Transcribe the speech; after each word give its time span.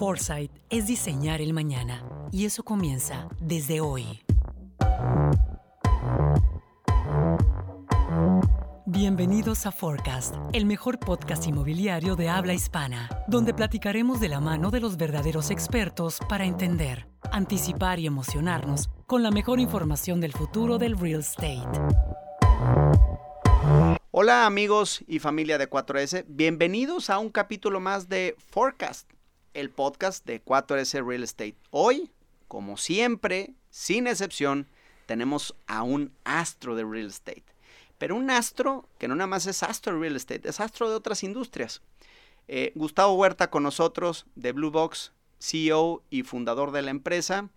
Foresight 0.00 0.50
es 0.70 0.86
diseñar 0.86 1.42
el 1.42 1.52
mañana 1.52 2.02
y 2.32 2.46
eso 2.46 2.62
comienza 2.62 3.28
desde 3.38 3.82
hoy. 3.82 4.22
Bienvenidos 8.86 9.66
a 9.66 9.72
Forecast, 9.72 10.36
el 10.54 10.64
mejor 10.64 10.98
podcast 10.98 11.46
inmobiliario 11.46 12.16
de 12.16 12.30
habla 12.30 12.54
hispana, 12.54 13.10
donde 13.28 13.52
platicaremos 13.52 14.20
de 14.20 14.30
la 14.30 14.40
mano 14.40 14.70
de 14.70 14.80
los 14.80 14.96
verdaderos 14.96 15.50
expertos 15.50 16.18
para 16.30 16.46
entender, 16.46 17.06
anticipar 17.30 17.98
y 17.98 18.06
emocionarnos 18.06 18.88
con 19.04 19.22
la 19.22 19.30
mejor 19.30 19.60
información 19.60 20.18
del 20.18 20.32
futuro 20.32 20.78
del 20.78 20.98
real 20.98 21.20
estate. 21.20 21.60
Hola 24.12 24.46
amigos 24.46 25.04
y 25.06 25.18
familia 25.18 25.58
de 25.58 25.68
4S, 25.68 26.24
bienvenidos 26.26 27.10
a 27.10 27.18
un 27.18 27.28
capítulo 27.28 27.80
más 27.80 28.08
de 28.08 28.34
Forecast, 28.48 29.10
el 29.54 29.70
podcast 29.70 30.26
de 30.26 30.44
4S 30.44 31.06
Real 31.06 31.22
Estate. 31.22 31.56
Hoy, 31.70 32.10
como 32.48 32.76
siempre, 32.76 33.54
sin 33.70 34.06
excepción, 34.06 34.66
tenemos 35.06 35.54
a 35.66 35.82
un 35.82 36.12
astro 36.24 36.76
de 36.76 36.84
real 36.84 37.06
estate. 37.06 37.44
Pero 37.98 38.16
un 38.16 38.30
astro 38.30 38.88
que 38.98 39.08
no 39.08 39.14
nada 39.14 39.26
más 39.26 39.46
es 39.46 39.62
astro 39.62 39.94
de 39.94 40.00
real 40.00 40.16
estate, 40.16 40.48
es 40.48 40.60
astro 40.60 40.88
de 40.88 40.94
otras 40.94 41.22
industrias. 41.24 41.82
Eh, 42.48 42.72
Gustavo 42.74 43.14
Huerta 43.14 43.50
con 43.50 43.62
nosotros 43.62 44.26
de 44.34 44.52
Blue 44.52 44.70
Box, 44.70 45.12
CEO 45.38 46.02
y 46.10 46.22
fundador 46.22 46.70
de 46.70 46.82
la 46.82 46.90
empresa. 46.90 47.48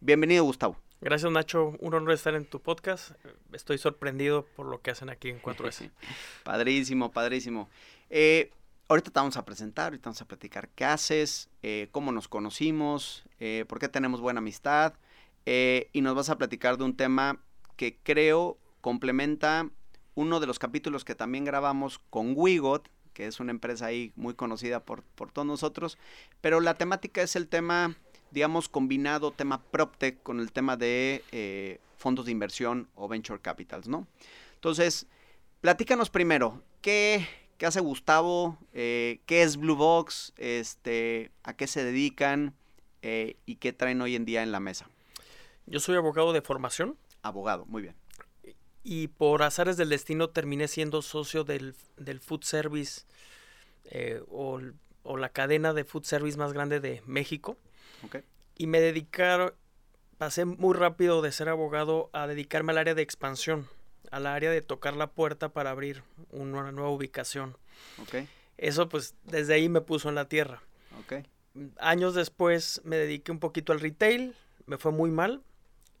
Bienvenido 0.00 0.44
Gustavo. 0.44 0.76
Gracias 1.00 1.30
Nacho, 1.30 1.76
un 1.78 1.94
honor 1.94 2.12
estar 2.12 2.34
en 2.34 2.44
tu 2.44 2.60
podcast. 2.60 3.12
Estoy 3.52 3.78
sorprendido 3.78 4.46
por 4.56 4.66
lo 4.66 4.80
que 4.80 4.90
hacen 4.90 5.10
aquí 5.10 5.28
en 5.28 5.40
4S. 5.40 5.90
padrísimo, 6.42 7.12
padrísimo. 7.12 7.68
Eh, 8.10 8.50
ahorita 8.88 9.10
te 9.10 9.20
vamos 9.20 9.36
a 9.36 9.44
presentar, 9.44 9.86
ahorita 9.86 10.08
vamos 10.08 10.22
a 10.22 10.26
platicar 10.26 10.68
qué 10.70 10.84
haces, 10.84 11.48
eh, 11.62 11.88
cómo 11.92 12.12
nos 12.12 12.28
conocimos, 12.28 13.24
eh, 13.40 13.64
por 13.68 13.78
qué 13.78 13.88
tenemos 13.88 14.20
buena 14.20 14.38
amistad 14.38 14.94
y 15.48 16.00
nos 16.00 16.16
vas 16.16 16.28
a 16.28 16.38
platicar 16.38 16.76
de 16.76 16.82
un 16.82 16.96
tema 16.96 17.40
que 17.76 17.96
creo 18.02 18.58
complementa 18.80 19.70
uno 20.16 20.40
de 20.40 20.46
los 20.48 20.58
capítulos 20.58 21.04
que 21.04 21.14
también 21.14 21.44
grabamos 21.44 22.00
con 22.10 22.32
Wigot, 22.34 22.88
que 23.12 23.28
es 23.28 23.38
una 23.38 23.52
empresa 23.52 23.86
ahí 23.86 24.12
muy 24.16 24.34
conocida 24.34 24.84
por, 24.84 25.04
por 25.04 25.30
todos 25.30 25.46
nosotros, 25.46 25.98
pero 26.40 26.60
la 26.60 26.74
temática 26.74 27.22
es 27.22 27.36
el 27.36 27.46
tema 27.46 27.96
digamos, 28.30 28.68
combinado 28.68 29.32
tema 29.32 29.62
PropTech 29.62 30.22
con 30.22 30.40
el 30.40 30.52
tema 30.52 30.76
de 30.76 31.24
eh, 31.32 31.80
fondos 31.96 32.26
de 32.26 32.32
inversión 32.32 32.88
o 32.94 33.08
venture 33.08 33.40
capitals, 33.40 33.88
¿no? 33.88 34.06
Entonces, 34.54 35.06
platícanos 35.60 36.10
primero, 36.10 36.62
¿qué, 36.80 37.26
qué 37.56 37.66
hace 37.66 37.80
Gustavo? 37.80 38.58
Eh, 38.72 39.20
¿Qué 39.26 39.42
es 39.42 39.56
Blue 39.56 39.76
Box? 39.76 40.32
Este, 40.36 41.30
¿A 41.42 41.54
qué 41.54 41.66
se 41.66 41.84
dedican? 41.84 42.54
Eh, 43.02 43.36
¿Y 43.46 43.56
qué 43.56 43.72
traen 43.72 44.00
hoy 44.00 44.16
en 44.16 44.24
día 44.24 44.42
en 44.42 44.52
la 44.52 44.60
mesa? 44.60 44.88
Yo 45.66 45.80
soy 45.80 45.96
abogado 45.96 46.32
de 46.32 46.42
formación. 46.42 46.96
Abogado, 47.22 47.66
muy 47.66 47.82
bien. 47.82 47.96
Y 48.82 49.08
por 49.08 49.42
azares 49.42 49.76
del 49.76 49.88
destino 49.88 50.30
terminé 50.30 50.68
siendo 50.68 51.02
socio 51.02 51.42
del, 51.44 51.74
del 51.96 52.20
food 52.20 52.42
service 52.42 53.02
o, 54.28 54.60
o, 55.02 55.16
la 55.16 55.28
cadena 55.28 55.72
de 55.72 55.84
food 55.84 56.04
service 56.04 56.38
más 56.38 56.52
grande 56.52 56.78
de 56.80 57.02
México. 57.04 57.56
Y 58.56 58.68
me 58.68 58.80
dedicaron, 58.80 59.54
pasé 60.18 60.44
muy 60.44 60.74
rápido 60.74 61.20
de 61.20 61.32
ser 61.32 61.48
abogado 61.48 62.10
a 62.12 62.26
dedicarme 62.26 62.72
al 62.72 62.78
área 62.78 62.94
de 62.94 63.02
expansión, 63.02 63.68
al 64.10 64.26
área 64.26 64.50
de 64.50 64.62
tocar 64.62 64.96
la 64.96 65.08
puerta 65.08 65.48
para 65.50 65.70
abrir 65.70 66.02
una 66.30 66.72
nueva 66.72 66.90
ubicación. 66.90 67.56
Eso 68.58 68.88
pues 68.88 69.14
desde 69.24 69.54
ahí 69.54 69.68
me 69.68 69.80
puso 69.80 70.08
en 70.08 70.14
la 70.14 70.28
tierra. 70.28 70.62
Años 71.78 72.14
después 72.14 72.80
me 72.84 72.96
dediqué 72.96 73.32
un 73.32 73.38
poquito 73.38 73.72
al 73.72 73.80
retail, 73.80 74.34
me 74.66 74.76
fue 74.76 74.92
muy 74.92 75.10
mal, 75.10 75.42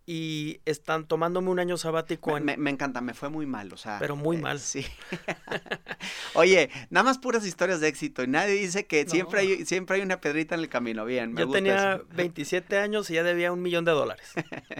y 0.08 0.60
están 0.64 1.08
tomándome 1.08 1.50
un 1.50 1.58
año 1.58 1.76
sabático. 1.76 2.38
Me, 2.38 2.56
me, 2.56 2.70
encanta, 2.70 3.00
me 3.00 3.12
fue 3.12 3.28
muy 3.28 3.44
mal, 3.44 3.72
o 3.72 3.76
sea. 3.76 3.98
Pero 3.98 4.14
muy 4.14 4.36
eh, 4.36 4.40
mal. 4.40 4.60
Sí. 4.60 4.86
Oye, 6.34 6.70
nada 6.90 7.02
más 7.02 7.18
puras 7.18 7.44
historias 7.44 7.80
de 7.80 7.88
éxito 7.88 8.22
y 8.22 8.28
nadie 8.28 8.54
dice 8.54 8.86
que 8.86 9.08
siempre, 9.08 9.40
hay, 9.40 9.66
siempre 9.66 9.96
hay 9.96 10.02
una 10.02 10.20
pedrita 10.20 10.54
en 10.54 10.60
el 10.60 10.68
camino. 10.68 11.04
Bien, 11.04 11.32
me 11.32 11.40
Yo 11.40 11.50
tenía 11.50 12.00
27 12.14 12.78
años 12.78 13.10
y 13.10 13.14
ya 13.14 13.24
debía 13.24 13.50
un 13.50 13.62
millón 13.62 13.84
de 13.84 13.90
dólares, 13.90 14.32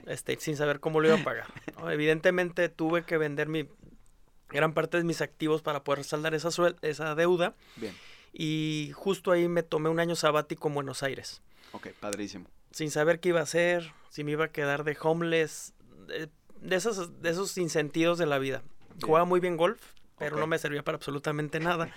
este, 0.07 0.39
sin 0.39 0.57
saber 0.57 0.79
cómo 0.79 1.01
lo 1.01 1.09
iba 1.09 1.19
a 1.19 1.25
pagar. 1.25 1.47
Evidentemente 1.91 2.69
tuve 2.69 3.03
que 3.03 3.19
vender 3.19 3.49
mi 3.49 3.69
gran 4.49 4.75
parte 4.75 4.97
de 4.97 5.03
mis 5.03 5.23
activos 5.23 5.61
para 5.61 5.83
poder 5.83 6.05
saldar 6.05 6.35
esa, 6.35 6.51
esa 6.83 7.15
deuda. 7.17 7.57
Bien. 7.75 7.95
Y 8.33 8.93
justo 8.95 9.33
ahí 9.33 9.49
me 9.49 9.65
tomé 9.65 9.89
un 9.89 9.99
año 9.99 10.15
sabático 10.15 10.69
en 10.69 10.75
Buenos 10.75 11.03
Aires. 11.03 11.43
Ok, 11.73 11.89
padrísimo 11.99 12.49
sin 12.77 12.91
saber 12.91 13.21
qué 13.21 13.31
iba 13.31 13.41
a 13.41 13.45
hacer, 13.45 13.91
si 14.11 14.23
me 14.23 14.33
iba 14.33 14.45
a 14.45 14.49
quedar 14.49 14.85
de 14.85 14.99
homeless, 15.01 15.73
de, 16.61 16.77
esos, 16.77 17.23
de 17.23 17.31
esos 17.31 17.57
insentidos 17.57 18.19
de 18.19 18.27
la 18.27 18.39
vida. 18.39 18.63
Jugaba 19.01 19.25
muy 19.25 19.41
bien 19.41 19.57
golf, 19.57 19.81
pero 20.19 20.37
no 20.37 20.47
me 20.47 20.59
servía 20.59 20.83
para 20.83 20.97
absolutamente 20.97 21.59
nada. 21.59 21.89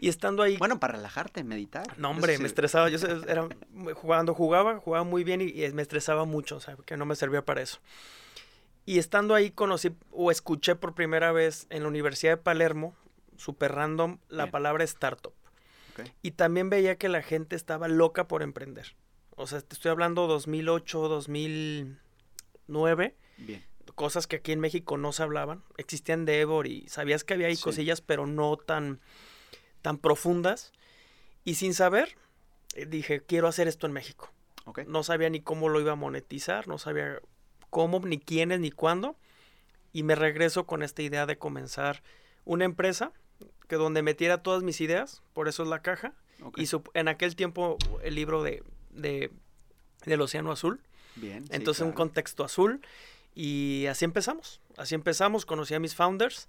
Y 0.00 0.10
estando 0.10 0.42
ahí. 0.42 0.58
Bueno, 0.58 0.78
para 0.78 0.92
relajarte, 0.92 1.42
meditar. 1.42 1.98
No, 1.98 2.10
hombre, 2.10 2.38
me 2.38 2.46
estresaba. 2.46 2.90
Yo 2.90 2.98
era 3.26 3.48
jugando, 3.94 4.34
jugaba, 4.34 4.78
jugaba 4.78 5.04
muy 5.04 5.24
bien 5.24 5.40
y, 5.40 5.54
me 5.72 5.80
estresaba 5.80 6.26
mucho, 6.26 6.56
o 6.56 6.60
sea, 6.60 6.76
que 6.84 6.98
no 6.98 7.06
me 7.06 7.16
servía 7.16 7.44
para 7.44 7.62
eso. 7.62 7.80
Y 8.84 8.98
estando 8.98 9.34
ahí 9.34 9.50
conocí 9.50 9.96
o 10.12 10.30
escuché 10.30 10.76
por 10.76 10.94
primera 10.94 11.32
vez 11.32 11.66
en 11.70 11.82
la 11.82 11.88
Universidad 11.88 12.32
de 12.32 12.42
Palermo, 12.42 12.94
super 13.38 13.72
random, 13.72 14.18
la 14.28 14.50
palabra 14.50 14.84
startup. 14.84 15.32
Y 16.20 16.32
también 16.32 16.68
veía 16.68 16.96
que 16.96 17.08
la 17.08 17.22
gente 17.22 17.56
estaba 17.56 17.88
loca 17.88 18.28
por 18.28 18.42
emprender. 18.42 18.94
O 19.38 19.46
sea, 19.46 19.60
te 19.60 19.74
estoy 19.74 19.92
hablando 19.92 20.26
2008, 20.26 21.08
2009. 21.08 23.14
Bien. 23.36 23.64
Cosas 23.94 24.26
que 24.26 24.34
aquí 24.36 24.50
en 24.50 24.58
México 24.58 24.96
no 24.98 25.12
se 25.12 25.22
hablaban. 25.22 25.62
Existían 25.76 26.24
de 26.24 26.40
Evor 26.40 26.66
y 26.66 26.88
sabías 26.88 27.22
que 27.22 27.34
había 27.34 27.46
ahí 27.46 27.56
cosillas, 27.56 28.00
pero 28.00 28.26
no 28.26 28.56
tan, 28.56 28.98
tan 29.80 29.98
profundas. 29.98 30.72
Y 31.44 31.54
sin 31.54 31.72
saber, 31.72 32.16
eh, 32.74 32.86
dije, 32.86 33.20
quiero 33.20 33.46
hacer 33.46 33.68
esto 33.68 33.86
en 33.86 33.92
México. 33.92 34.32
Okay. 34.64 34.86
No 34.88 35.04
sabía 35.04 35.30
ni 35.30 35.40
cómo 35.40 35.68
lo 35.68 35.80
iba 35.80 35.92
a 35.92 35.96
monetizar, 35.96 36.66
no 36.66 36.78
sabía 36.78 37.20
cómo, 37.70 38.00
ni 38.00 38.18
quiénes, 38.18 38.58
ni 38.58 38.72
cuándo. 38.72 39.14
Y 39.92 40.02
me 40.02 40.16
regreso 40.16 40.66
con 40.66 40.82
esta 40.82 41.02
idea 41.02 41.26
de 41.26 41.38
comenzar 41.38 42.02
una 42.44 42.64
empresa 42.64 43.12
que 43.68 43.76
donde 43.76 44.02
metiera 44.02 44.42
todas 44.42 44.64
mis 44.64 44.80
ideas, 44.80 45.22
por 45.32 45.46
eso 45.46 45.62
es 45.62 45.68
la 45.68 45.80
caja. 45.80 46.12
Y 46.56 46.66
en 46.94 47.06
aquel 47.06 47.36
tiempo 47.36 47.78
el 48.02 48.16
libro 48.16 48.42
de 48.42 48.64
de, 49.00 49.30
del 50.04 50.20
Océano 50.20 50.52
Azul. 50.52 50.80
Bien. 51.16 51.44
Entonces 51.50 51.84
un 51.84 51.92
contexto 51.92 52.44
azul. 52.44 52.80
Y 53.34 53.86
así 53.86 54.04
empezamos. 54.04 54.60
Así 54.76 54.94
empezamos, 54.94 55.46
conocí 55.46 55.74
a 55.74 55.80
mis 55.80 55.94
founders. 55.94 56.48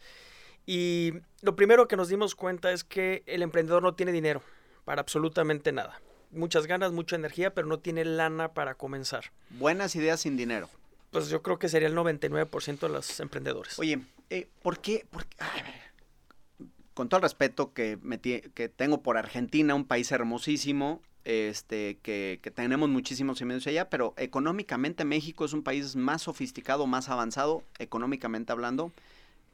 Y 0.65 1.13
lo 1.41 1.55
primero 1.55 1.87
que 1.87 1.95
nos 1.95 2.09
dimos 2.09 2.35
cuenta 2.35 2.71
es 2.71 2.83
que 2.83 3.23
el 3.25 3.41
emprendedor 3.41 3.81
no 3.81 3.95
tiene 3.95 4.11
dinero 4.11 4.43
para 4.85 5.01
absolutamente 5.01 5.71
nada. 5.71 6.01
Muchas 6.31 6.67
ganas, 6.67 6.91
mucha 6.91 7.15
energía, 7.15 7.53
pero 7.53 7.67
no 7.67 7.79
tiene 7.79 8.05
lana 8.05 8.53
para 8.53 8.75
comenzar. 8.75 9.31
Buenas 9.49 9.95
ideas 9.95 10.19
sin 10.21 10.37
dinero. 10.37 10.69
Pues 11.09 11.29
yo 11.29 11.41
creo 11.41 11.57
que 11.57 11.69
sería 11.69 11.87
el 11.87 11.95
99% 11.95 12.79
de 12.79 12.89
los 12.89 13.19
emprendedores. 13.19 13.79
Oye, 13.79 13.99
eh, 14.29 14.47
¿por 14.61 14.79
qué? 14.79 15.07
con 16.93 17.07
todo 17.07 17.19
el 17.19 17.23
respeto 17.23 17.73
que, 17.73 17.97
tengo 18.75 19.01
por 19.01 19.17
Argentina, 19.17 19.73
un 19.73 19.85
país 19.85 20.11
hermosísimo, 20.11 21.01
este, 21.25 21.97
que, 22.01 22.39
tenemos 22.55 22.89
muchísimos 22.89 23.41
medios 23.41 23.67
allá, 23.67 23.89
pero 23.89 24.13
económicamente 24.17 25.05
México 25.05 25.45
es 25.45 25.53
un 25.53 25.63
país 25.63 25.95
más 25.95 26.23
sofisticado, 26.23 26.87
más 26.87 27.09
avanzado, 27.09 27.63
económicamente 27.77 28.51
hablando, 28.51 28.91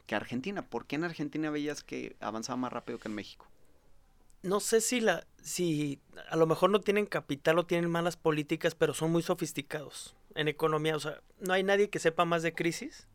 que 0.07 0.15
Argentina. 0.15 0.61
¿Por 0.61 0.85
qué 0.85 0.95
en 0.95 1.03
Argentina 1.03 1.49
veías 1.49 1.83
que 1.83 2.15
avanzaba 2.19 2.57
más 2.57 2.73
rápido 2.73 2.99
que 2.99 3.07
en 3.07 3.15
México? 3.15 3.47
No 4.43 4.59
sé 4.59 4.79
si 4.79 5.01
la, 5.01 5.25
si 5.41 5.99
a 6.29 6.35
lo 6.35 6.45
mejor 6.45 6.69
no 6.69 6.79
tienen 6.79 7.07
capital 7.07 7.57
o 7.57 7.65
tienen 7.65 7.89
malas 7.89 8.15
políticas, 8.15 8.75
pero 8.75 8.93
son 8.93 9.11
muy 9.11 9.23
sofisticados 9.23 10.15
en 10.35 10.47
economía. 10.47 10.95
O 10.95 10.99
sea, 10.99 11.21
no 11.39 11.53
hay 11.53 11.63
nadie 11.63 11.89
que 11.89 11.97
sepa 11.97 12.25
más 12.25 12.43
de 12.43 12.53
crisis 12.53 13.07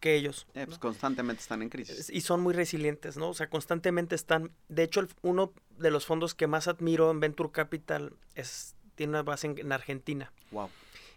que 0.00 0.16
ellos. 0.16 0.46
Eh, 0.54 0.64
pues 0.66 0.78
constantemente 0.78 1.42
están 1.42 1.62
en 1.62 1.68
crisis. 1.68 2.10
Y 2.10 2.22
son 2.22 2.40
muy 2.40 2.54
resilientes, 2.54 3.16
¿no? 3.16 3.28
O 3.28 3.34
sea, 3.34 3.48
constantemente 3.48 4.14
están. 4.14 4.50
De 4.68 4.82
hecho, 4.82 5.06
uno 5.22 5.52
de 5.78 5.90
los 5.90 6.06
fondos 6.06 6.34
que 6.34 6.46
más 6.46 6.66
admiro 6.66 7.10
en 7.10 7.20
Venture 7.20 7.50
Capital 7.52 8.14
es, 8.34 8.74
tiene 8.94 9.10
una 9.10 9.22
base 9.22 9.46
en, 9.46 9.72
Argentina. 9.72 10.32
Wow. 10.50 10.70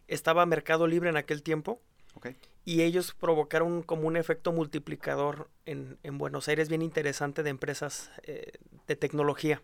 Estaba 0.07 0.45
Mercado 0.45 0.85
Libre 0.85 1.09
en 1.09 1.18
aquel 1.18 1.41
tiempo. 1.41 1.81
Okay. 2.15 2.35
Y 2.65 2.83
ellos 2.83 3.15
provocaron 3.19 3.81
como 3.81 4.07
un 4.07 4.18
efecto 4.18 4.51
multiplicador 4.51 5.50
en, 5.65 5.97
en 6.03 6.18
Buenos 6.19 6.47
Aires 6.47 6.69
bien 6.69 6.83
interesante 6.83 7.41
de 7.41 7.50
empresas 7.50 8.12
eh, 8.24 8.51
de 8.85 8.95
tecnología. 8.95 9.63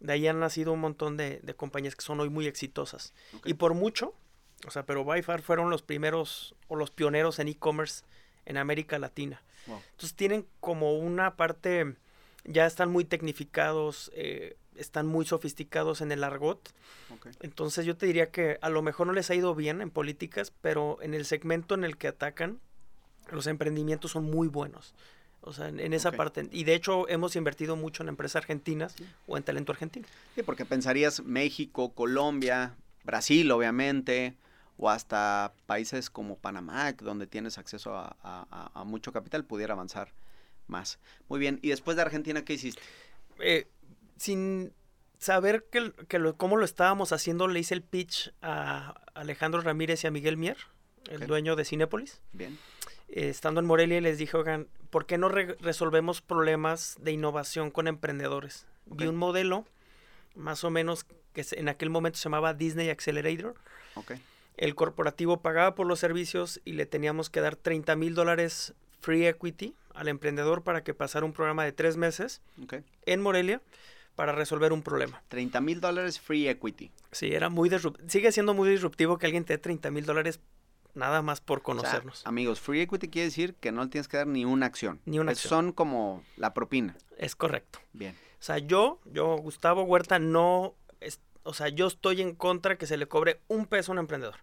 De 0.00 0.12
ahí 0.12 0.28
han 0.28 0.38
nacido 0.38 0.72
un 0.72 0.80
montón 0.80 1.16
de, 1.16 1.40
de 1.42 1.54
compañías 1.54 1.96
que 1.96 2.04
son 2.04 2.20
hoy 2.20 2.28
muy 2.28 2.46
exitosas. 2.46 3.14
Y 3.44 3.54
por 3.54 3.74
mucho, 3.74 4.14
o 4.66 4.70
sea, 4.70 4.84
pero 4.84 5.04
by 5.04 5.22
far 5.22 5.42
fueron 5.42 5.70
los 5.70 5.82
primeros 5.82 6.54
o 6.68 6.76
los 6.76 6.90
pioneros 6.90 7.38
en 7.38 7.48
e-commerce 7.48 8.04
en 8.48 8.56
América 8.56 8.98
Latina. 8.98 9.40
Entonces 9.66 10.14
tienen 10.14 10.46
como 10.60 10.94
una 10.94 11.36
parte, 11.36 11.94
ya 12.44 12.66
están 12.66 12.90
muy 12.90 13.04
tecnificados, 13.04 14.10
eh, 14.14 14.56
están 14.74 15.06
muy 15.06 15.26
sofisticados 15.26 16.00
en 16.00 16.10
el 16.10 16.24
argot. 16.24 16.72
Entonces 17.40 17.84
yo 17.84 17.94
te 17.96 18.06
diría 18.06 18.30
que 18.30 18.58
a 18.62 18.70
lo 18.70 18.80
mejor 18.80 19.06
no 19.06 19.12
les 19.12 19.30
ha 19.30 19.34
ido 19.34 19.54
bien 19.54 19.82
en 19.82 19.90
políticas, 19.90 20.52
pero 20.62 20.98
en 21.02 21.12
el 21.12 21.26
segmento 21.26 21.74
en 21.74 21.84
el 21.84 21.98
que 21.98 22.08
atacan, 22.08 22.58
los 23.30 23.46
emprendimientos 23.46 24.12
son 24.12 24.24
muy 24.24 24.48
buenos. 24.48 24.94
O 25.42 25.52
sea, 25.52 25.68
en, 25.68 25.80
en 25.80 25.92
esa 25.92 26.12
parte. 26.12 26.48
Y 26.50 26.64
de 26.64 26.74
hecho 26.74 27.06
hemos 27.08 27.36
invertido 27.36 27.76
mucho 27.76 28.02
en 28.02 28.08
empresas 28.08 28.36
argentinas 28.36 28.96
o 29.26 29.36
en 29.36 29.42
talento 29.42 29.72
argentino. 29.72 30.06
Sí, 30.34 30.42
porque 30.42 30.64
pensarías 30.64 31.22
México, 31.22 31.92
Colombia, 31.92 32.74
Brasil, 33.04 33.50
obviamente, 33.50 34.34
o 34.78 34.88
hasta 34.90 35.52
países 35.66 36.08
como 36.08 36.38
Panamá, 36.38 36.92
donde 36.92 37.26
tienes 37.26 37.58
acceso 37.58 37.94
a, 37.96 38.16
a- 38.22 38.46
a- 38.50 38.80
a 38.80 38.84
mucho 38.84 39.12
capital, 39.12 39.44
pudiera 39.44 39.74
avanzar 39.74 40.12
más. 40.68 40.98
Muy 41.28 41.38
bien, 41.40 41.58
y 41.62 41.68
después 41.70 41.96
de 41.96 42.02
Argentina, 42.02 42.44
¿qué 42.44 42.54
hiciste? 42.54 42.80
Eh, 43.40 43.66
sin 44.16 44.72
saber 45.18 45.66
que, 45.70 45.92
que 46.08 46.18
lo- 46.18 46.36
cómo 46.36 46.56
lo 46.56 46.64
estábamos 46.64 47.12
haciendo, 47.12 47.48
le 47.48 47.60
hice 47.60 47.74
el 47.74 47.82
pitch 47.82 48.32
a 48.40 48.94
Alejandro 49.14 49.60
Ramírez 49.60 50.04
y 50.04 50.06
a 50.06 50.10
Miguel 50.10 50.36
Mier, 50.36 50.56
el 51.10 51.26
dueño 51.26 51.56
de 51.56 51.64
Cinépolis. 51.64 52.20
Bien, 52.32 52.56
eh, 53.08 53.28
estando 53.30 53.58
en 53.60 53.66
Morelia 53.66 54.00
les 54.00 54.18
dije, 54.18 54.36
oigan, 54.36 54.68
¿por 54.90 55.06
qué 55.06 55.18
no 55.18 55.28
re- 55.28 55.56
resolvemos 55.60 56.20
problemas 56.20 56.96
de 57.00 57.12
innovación 57.12 57.70
con 57.70 57.88
emprendedores? 57.88 58.66
Vi 58.86 59.04
Ok. 59.06 59.10
un 59.10 59.16
modelo, 59.16 59.66
más 60.36 60.62
o 60.62 60.70
menos, 60.70 61.04
que 61.32 61.44
en 61.52 61.68
aquel 61.68 61.90
momento 61.90 62.18
se 62.18 62.24
llamaba 62.24 62.54
Disney 62.54 62.90
Accelerator. 62.90 63.54
ok, 63.94 64.12
El 64.58 64.74
corporativo 64.74 65.40
pagaba 65.40 65.74
por 65.74 65.86
los 65.86 65.98
servicios 66.00 66.60
y 66.64 66.72
le 66.72 66.84
teníamos 66.84 67.30
que 67.30 67.40
dar 67.40 67.56
30 67.56 67.96
mil 67.96 68.14
dólares 68.14 68.74
free 69.00 69.26
equity 69.26 69.74
al 69.94 70.08
emprendedor 70.08 70.62
para 70.62 70.82
que 70.84 70.94
pasara 70.94 71.24
un 71.24 71.32
programa 71.32 71.64
de 71.64 71.72
tres 71.72 71.96
meses 71.96 72.42
en 73.06 73.20
Morelia 73.22 73.62
para 74.16 74.32
resolver 74.32 74.72
un 74.72 74.82
problema. 74.82 75.22
30 75.28 75.60
mil 75.60 75.80
dólares 75.80 76.20
free 76.20 76.48
equity. 76.48 76.90
Sí, 77.12 77.32
era 77.32 77.48
muy 77.48 77.68
disruptivo. 77.68 78.08
Sigue 78.10 78.32
siendo 78.32 78.52
muy 78.52 78.68
disruptivo 78.68 79.16
que 79.16 79.26
alguien 79.26 79.44
te 79.44 79.54
dé 79.54 79.58
30 79.58 79.90
mil 79.92 80.04
dólares 80.04 80.40
nada 80.94 81.22
más 81.22 81.40
por 81.40 81.58
O 81.58 81.60
sea, 81.60 81.64
conocernos. 81.64 82.26
amigos, 82.26 82.58
free 82.60 82.80
equity 82.80 83.08
quiere 83.08 83.26
decir 83.26 83.54
que 83.54 83.70
no 83.70 83.84
le 83.84 83.90
tienes 83.90 84.08
que 84.08 84.16
dar 84.16 84.26
ni 84.26 84.44
una 84.44 84.66
acción. 84.66 85.00
Ni 85.04 85.20
una 85.20 85.30
Es- 85.30 85.38
acción. 85.38 85.66
Son 85.66 85.72
como 85.72 86.24
la 86.36 86.52
propina. 86.52 86.96
es 87.16 87.36
correcto. 87.36 87.78
Bien, 87.92 88.16
O 88.40 88.42
sea, 88.42 88.58
yo, 88.58 89.00
yo, 89.04 89.36
Gustavo 89.36 89.82
Huerta, 89.82 90.18
no, 90.18 90.74
es- 91.00 91.20
o 91.44 91.54
sea, 91.54 91.68
yo 91.68 91.86
estoy 91.86 92.20
en 92.22 92.34
contra 92.34 92.76
que 92.76 92.86
se 92.86 92.96
le 92.96 93.06
cobre 93.06 93.40
un 93.48 93.66
peso 93.66 93.90
a 93.90 93.94
un 93.94 93.98
emprendedor. 94.00 94.36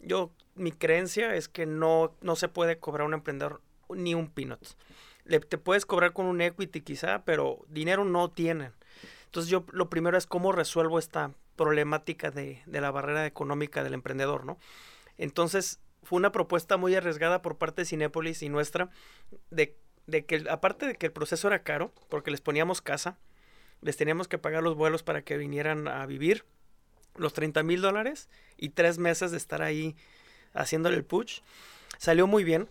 Yo, 0.00 0.32
mi 0.54 0.72
creencia 0.72 1.34
es 1.34 1.48
que 1.48 1.66
no, 1.66 2.14
no 2.20 2.36
se 2.36 2.48
puede 2.48 2.78
cobrar 2.78 3.06
un 3.06 3.14
emprendedor 3.14 3.60
ni 3.88 4.14
un 4.14 4.28
peanut. 4.28 4.60
Le, 5.24 5.40
te 5.40 5.58
puedes 5.58 5.86
cobrar 5.86 6.12
con 6.12 6.26
un 6.26 6.40
equity 6.40 6.80
quizá, 6.80 7.24
pero 7.24 7.64
dinero 7.68 8.04
no 8.04 8.30
tienen. 8.30 8.72
Entonces 9.26 9.50
yo 9.50 9.64
lo 9.72 9.90
primero 9.90 10.18
es 10.18 10.26
cómo 10.26 10.52
resuelvo 10.52 10.98
esta 10.98 11.32
problemática 11.56 12.30
de, 12.30 12.62
de 12.66 12.80
la 12.80 12.90
barrera 12.90 13.26
económica 13.26 13.84
del 13.84 13.94
emprendedor, 13.94 14.44
¿no? 14.44 14.58
Entonces 15.18 15.78
fue 16.02 16.16
una 16.16 16.32
propuesta 16.32 16.76
muy 16.76 16.94
arriesgada 16.94 17.42
por 17.42 17.58
parte 17.58 17.82
de 17.82 17.86
Cinépolis 17.86 18.42
y 18.42 18.48
nuestra 18.48 18.90
de, 19.50 19.76
de 20.06 20.24
que 20.24 20.44
aparte 20.48 20.86
de 20.86 20.94
que 20.96 21.06
el 21.06 21.12
proceso 21.12 21.48
era 21.48 21.62
caro, 21.62 21.92
porque 22.08 22.30
les 22.30 22.40
poníamos 22.40 22.80
casa, 22.80 23.18
les 23.82 23.96
teníamos 23.96 24.28
que 24.28 24.38
pagar 24.38 24.62
los 24.62 24.74
vuelos 24.74 25.02
para 25.02 25.22
que 25.22 25.36
vinieran 25.36 25.88
a 25.88 26.04
vivir, 26.06 26.44
los 27.16 27.32
30 27.32 27.62
mil 27.62 27.80
dólares 27.80 28.28
y 28.56 28.70
tres 28.70 28.98
meses 28.98 29.30
de 29.30 29.36
estar 29.36 29.62
ahí 29.62 29.96
haciéndole 30.54 30.96
el 30.96 31.04
push. 31.04 31.40
Salió 31.98 32.26
muy 32.26 32.44
bien, 32.44 32.68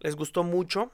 les 0.00 0.16
gustó 0.16 0.42
mucho, 0.42 0.90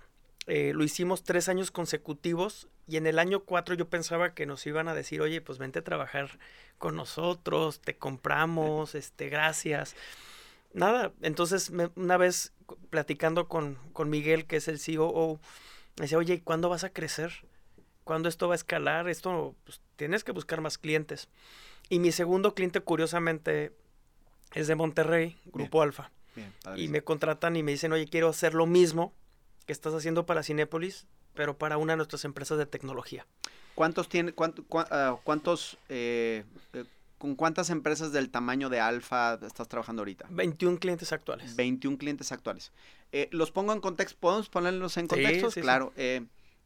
eh, 0.46 0.72
lo 0.74 0.84
hicimos 0.84 1.22
tres 1.22 1.48
años 1.48 1.70
consecutivos 1.70 2.68
y 2.86 2.96
en 2.96 3.06
el 3.06 3.18
año 3.18 3.40
cuatro 3.44 3.74
yo 3.74 3.88
pensaba 3.88 4.34
que 4.34 4.46
nos 4.46 4.66
iban 4.66 4.88
a 4.88 4.94
decir, 4.94 5.20
oye, 5.20 5.40
pues 5.40 5.58
vente 5.58 5.78
a 5.78 5.84
trabajar 5.84 6.38
con 6.78 6.96
nosotros, 6.96 7.80
te 7.80 7.96
compramos, 7.96 8.94
este, 8.94 9.28
gracias. 9.28 9.94
Nada, 10.72 11.12
entonces 11.22 11.72
una 11.94 12.16
vez 12.16 12.52
platicando 12.90 13.48
con, 13.48 13.76
con 13.92 14.10
Miguel, 14.10 14.46
que 14.46 14.56
es 14.56 14.68
el 14.68 14.80
COO, 14.80 15.40
me 15.96 16.04
decía, 16.04 16.18
oye, 16.18 16.34
¿y 16.34 16.40
¿cuándo 16.40 16.68
vas 16.68 16.84
a 16.84 16.90
crecer? 16.90 17.32
¿Cuándo 18.04 18.28
esto 18.28 18.48
va 18.48 18.54
a 18.54 18.56
escalar? 18.56 19.08
Esto, 19.08 19.54
pues, 19.64 19.80
tienes 19.96 20.24
que 20.24 20.32
buscar 20.32 20.60
más 20.60 20.78
clientes. 20.78 21.28
Y 21.90 21.98
mi 21.98 22.12
segundo 22.12 22.54
cliente, 22.54 22.80
curiosamente, 22.80 23.72
es 24.54 24.68
de 24.68 24.74
Monterrey, 24.76 25.36
Grupo 25.46 25.82
Alfa. 25.82 26.10
bien. 26.34 26.52
Y 26.76 26.88
me 26.88 27.02
contratan 27.02 27.56
y 27.56 27.62
me 27.62 27.72
dicen, 27.72 27.92
oye, 27.92 28.06
quiero 28.06 28.28
hacer 28.28 28.54
lo 28.54 28.64
mismo 28.66 29.12
que 29.66 29.72
estás 29.72 29.92
haciendo 29.92 30.24
para 30.24 30.42
Cinépolis, 30.42 31.06
pero 31.34 31.58
para 31.58 31.76
una 31.76 31.92
de 31.94 31.96
nuestras 31.98 32.24
empresas 32.24 32.56
de 32.58 32.66
tecnología. 32.66 33.26
¿Cuántos 33.74 34.08
tiene, 34.08 34.32
cuánto- 34.32 34.62
cua- 34.64 34.86
ah, 34.90 35.18
cuántos, 35.24 35.78
eh, 35.88 36.44
eh, 36.74 36.84
con 37.18 37.34
cuántas 37.34 37.70
empresas 37.70 38.12
del 38.12 38.30
tamaño 38.30 38.68
de 38.68 38.78
Alfa 38.80 39.34
estás 39.44 39.66
trabajando 39.68 40.02
ahorita? 40.02 40.26
21 40.30 40.78
clientes 40.78 41.12
actuales. 41.12 41.56
21 41.56 41.98
clientes 41.98 42.30
actuales. 42.30 42.72
Eh, 43.12 43.28
los 43.32 43.50
pongo 43.50 43.72
en 43.72 43.80
contexto, 43.80 44.16
¿podemos 44.20 44.48
ponerlos 44.48 44.96
en 44.96 45.04
Sí, 45.04 45.08
contextos? 45.08 45.54
sí, 45.54 45.60
sí. 45.60 45.62
claro. 45.62 45.92
eh, 45.96 46.22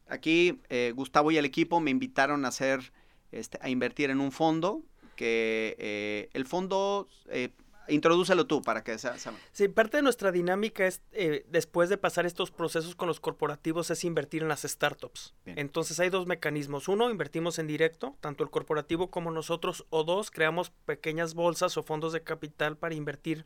aquí 0.07 0.61
eh, 0.69 0.93
Gustavo 0.95 1.31
y 1.31 1.37
el 1.37 1.45
equipo 1.45 1.79
me 1.79 1.89
invitaron 1.89 2.45
a 2.45 2.49
hacer, 2.49 2.91
este, 3.31 3.57
a 3.61 3.69
invertir 3.69 4.09
en 4.11 4.19
un 4.21 4.31
fondo 4.31 4.81
que 5.15 5.75
eh, 5.79 6.29
el 6.33 6.45
fondo, 6.45 7.07
eh, 7.29 7.49
introdúcelo 7.87 8.47
tú 8.47 8.61
para 8.61 8.83
que 8.83 8.97
sea, 8.97 9.17
sea- 9.17 9.33
Sí, 9.51 9.67
parte 9.67 9.97
de 9.97 10.03
nuestra 10.03 10.31
dinámica 10.31 10.85
es, 10.87 11.01
eh, 11.11 11.45
después 11.49 11.87
de 11.89 11.97
pasar 11.97 12.25
estos 12.25 12.51
procesos 12.51 12.95
con 12.95 13.07
los 13.07 13.19
corporativos, 13.19 13.91
es 13.91 14.03
invertir 14.03 14.41
en 14.41 14.47
las 14.47 14.61
startups. 14.63 15.33
Bien. 15.45 15.59
Entonces 15.59 15.99
hay 15.99 16.09
dos 16.09 16.25
mecanismos. 16.25 16.87
Uno, 16.87 17.09
invertimos 17.09 17.59
en 17.59 17.67
directo, 17.67 18.15
tanto 18.21 18.43
el 18.43 18.49
corporativo 18.49 19.09
como 19.11 19.29
nosotros. 19.31 19.85
O 19.89 20.03
dos, 20.03 20.31
creamos 20.31 20.71
pequeñas 20.85 21.33
bolsas 21.35 21.77
o 21.77 21.83
fondos 21.83 22.11
de 22.13 22.23
capital 22.23 22.75
para 22.77 22.95
invertir 22.95 23.45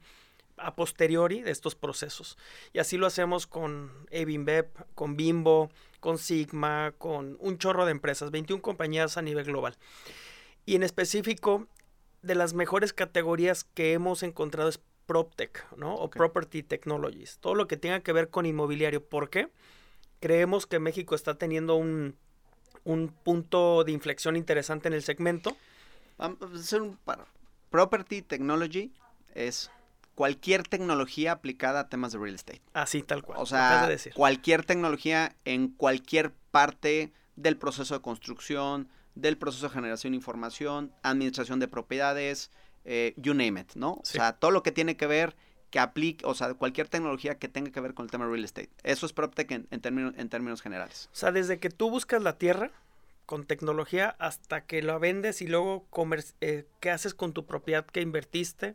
a 0.62 0.76
posteriori 0.76 1.42
de 1.42 1.52
estos 1.52 1.76
procesos. 1.76 2.38
Y 2.74 2.80
así 2.80 2.98
lo 2.98 3.08
hacemos 3.08 3.48
con 3.48 3.92
Evinbep, 4.12 4.78
con 4.94 5.16
Bimbo, 5.16 5.70
con 6.02 6.18
Sigma, 6.18 6.94
con 6.98 7.38
un 7.40 7.58
chorro 7.58 7.86
de 7.86 7.92
empresas, 7.92 8.30
21 8.32 8.62
compañías 8.62 9.16
a 9.18 9.22
nivel 9.22 9.46
global. 9.46 9.78
Y 10.70 10.76
en 10.76 10.84
específico, 10.84 11.68
de 12.22 12.36
las 12.36 12.54
mejores 12.54 12.94
categorías 12.94 13.64
que 13.64 13.94
hemos 13.94 14.22
encontrado 14.22 14.70
es 14.70 14.80
PropTech, 15.08 15.66
¿no? 15.78 15.96
O. 15.96 16.12
Property 16.12 16.62
Technologies. 16.62 17.40
Todo 17.40 17.56
lo 17.56 17.68
que 17.68 17.76
tenga 17.76 18.02
que 18.02 18.14
ver 18.14 18.30
con 18.30 18.46
inmobiliario. 18.46 19.04
¿Por 19.04 19.32
qué? 19.32 19.50
Creemos 20.20 20.68
que 20.68 20.78
México 20.78 21.16
está 21.16 21.40
teniendo 21.40 21.76
un, 21.76 22.16
un 22.84 23.08
punto 23.08 23.84
de 23.84 23.94
inflexión 23.94 24.36
interesante 24.36 24.90
en 24.90 24.94
el 24.94 25.02
segmento. 25.02 25.58
Vamos 26.20 26.38
a 26.40 26.60
hacer 26.60 26.84
un 26.84 26.98
paro. 26.98 27.26
Property 27.72 28.22
Technology 28.22 28.94
es 29.34 29.72
cualquier 30.14 30.62
tecnología 30.68 31.32
aplicada 31.32 31.80
a 31.80 31.90
temas 31.90 32.12
de 32.12 32.20
real 32.20 32.36
estate. 32.36 32.62
Así, 32.74 33.02
tal 33.02 33.24
cual. 33.24 33.40
O 33.42 33.48
sea, 33.48 33.88
de 33.88 33.94
decir. 33.94 34.14
cualquier 34.14 34.64
tecnología 34.64 35.36
en 35.46 35.70
cualquier 35.70 36.32
parte 36.52 37.12
del 37.36 37.58
proceso 37.58 37.96
de 37.96 38.02
construcción, 38.02 38.88
del 39.22 39.38
proceso 39.38 39.68
de 39.68 39.74
generación 39.74 40.14
de 40.14 40.18
información, 40.18 40.92
administración 41.04 41.60
de 41.60 41.68
propiedades, 41.68 42.52
eh, 42.86 43.14
you 43.18 43.34
name 43.34 43.62
it, 43.62 43.74
¿no? 43.76 44.00
Sí. 44.04 44.18
O 44.18 44.22
sea, 44.22 44.34
todo 44.34 44.52
lo 44.52 44.64
que 44.64 44.72
tiene 44.72 44.98
que 44.98 45.08
ver, 45.08 45.36
que 45.70 45.80
aplique, 45.80 46.26
o 46.26 46.34
sea, 46.34 46.54
cualquier 46.56 46.88
tecnología 46.88 47.38
que 47.38 47.48
tenga 47.48 47.72
que 47.72 47.80
ver 47.80 47.94
con 47.94 48.06
el 48.06 48.12
tema 48.12 48.26
de 48.26 48.32
real 48.32 48.46
estate. 48.46 48.70
Eso 48.84 49.06
es 49.06 49.14
PropTech 49.14 49.52
en, 49.52 49.68
en 49.70 49.82
términos, 49.82 50.14
en 50.18 50.30
términos 50.30 50.62
generales. 50.62 51.10
O 51.14 51.16
sea, 51.16 51.32
desde 51.32 51.60
que 51.60 51.70
tú 51.70 51.90
buscas 51.92 52.24
la 52.24 52.38
tierra 52.38 52.72
con 53.26 53.46
tecnología 53.46 54.16
hasta 54.18 54.66
que 54.66 54.82
la 54.82 54.98
vendes 54.98 55.44
y 55.44 55.48
luego 55.48 55.86
comer- 55.92 56.26
eh, 56.42 56.66
qué 56.80 56.90
haces 56.90 57.14
con 57.14 57.34
tu 57.34 57.46
propiedad 57.46 57.86
que 57.86 58.02
invertiste, 58.02 58.74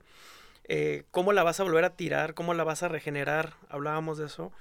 eh, 0.68 1.04
cómo 1.10 1.32
la 1.32 1.42
vas 1.42 1.58
a 1.58 1.64
volver 1.64 1.84
a 1.84 1.96
tirar, 1.96 2.34
cómo 2.34 2.54
la 2.54 2.62
vas 2.62 2.84
a 2.84 2.88
regenerar, 2.88 3.54
hablábamos 3.68 4.18
de 4.18 4.26
eso. 4.26 4.52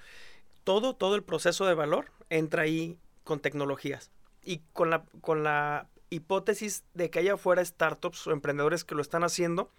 Todo, 0.63 0.96
todo 0.96 1.16
el 1.16 1.24
proceso 1.24 1.68
de 1.68 1.75
valor 1.75 2.12
entra 2.30 2.63
ahí 2.63 2.98
con 3.24 3.40
tecnologías 3.40 4.10
y 4.43 4.62
con 4.73 4.89
la, 4.89 5.03
con 5.21 5.43
la 5.43 5.88
hipótesis 6.09 6.83
de 6.93 7.09
que 7.09 7.19
haya 7.19 7.33
afuera 7.33 7.63
startups 7.63 8.27
o 8.27 8.31
emprendedores 8.31 8.83
que 8.83 8.95
lo 8.95 9.01
están 9.01 9.23
haciendo, 9.23 9.71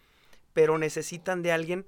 pero 0.52 0.78
necesitan 0.78 1.42
de 1.42 1.52
alguien 1.52 1.86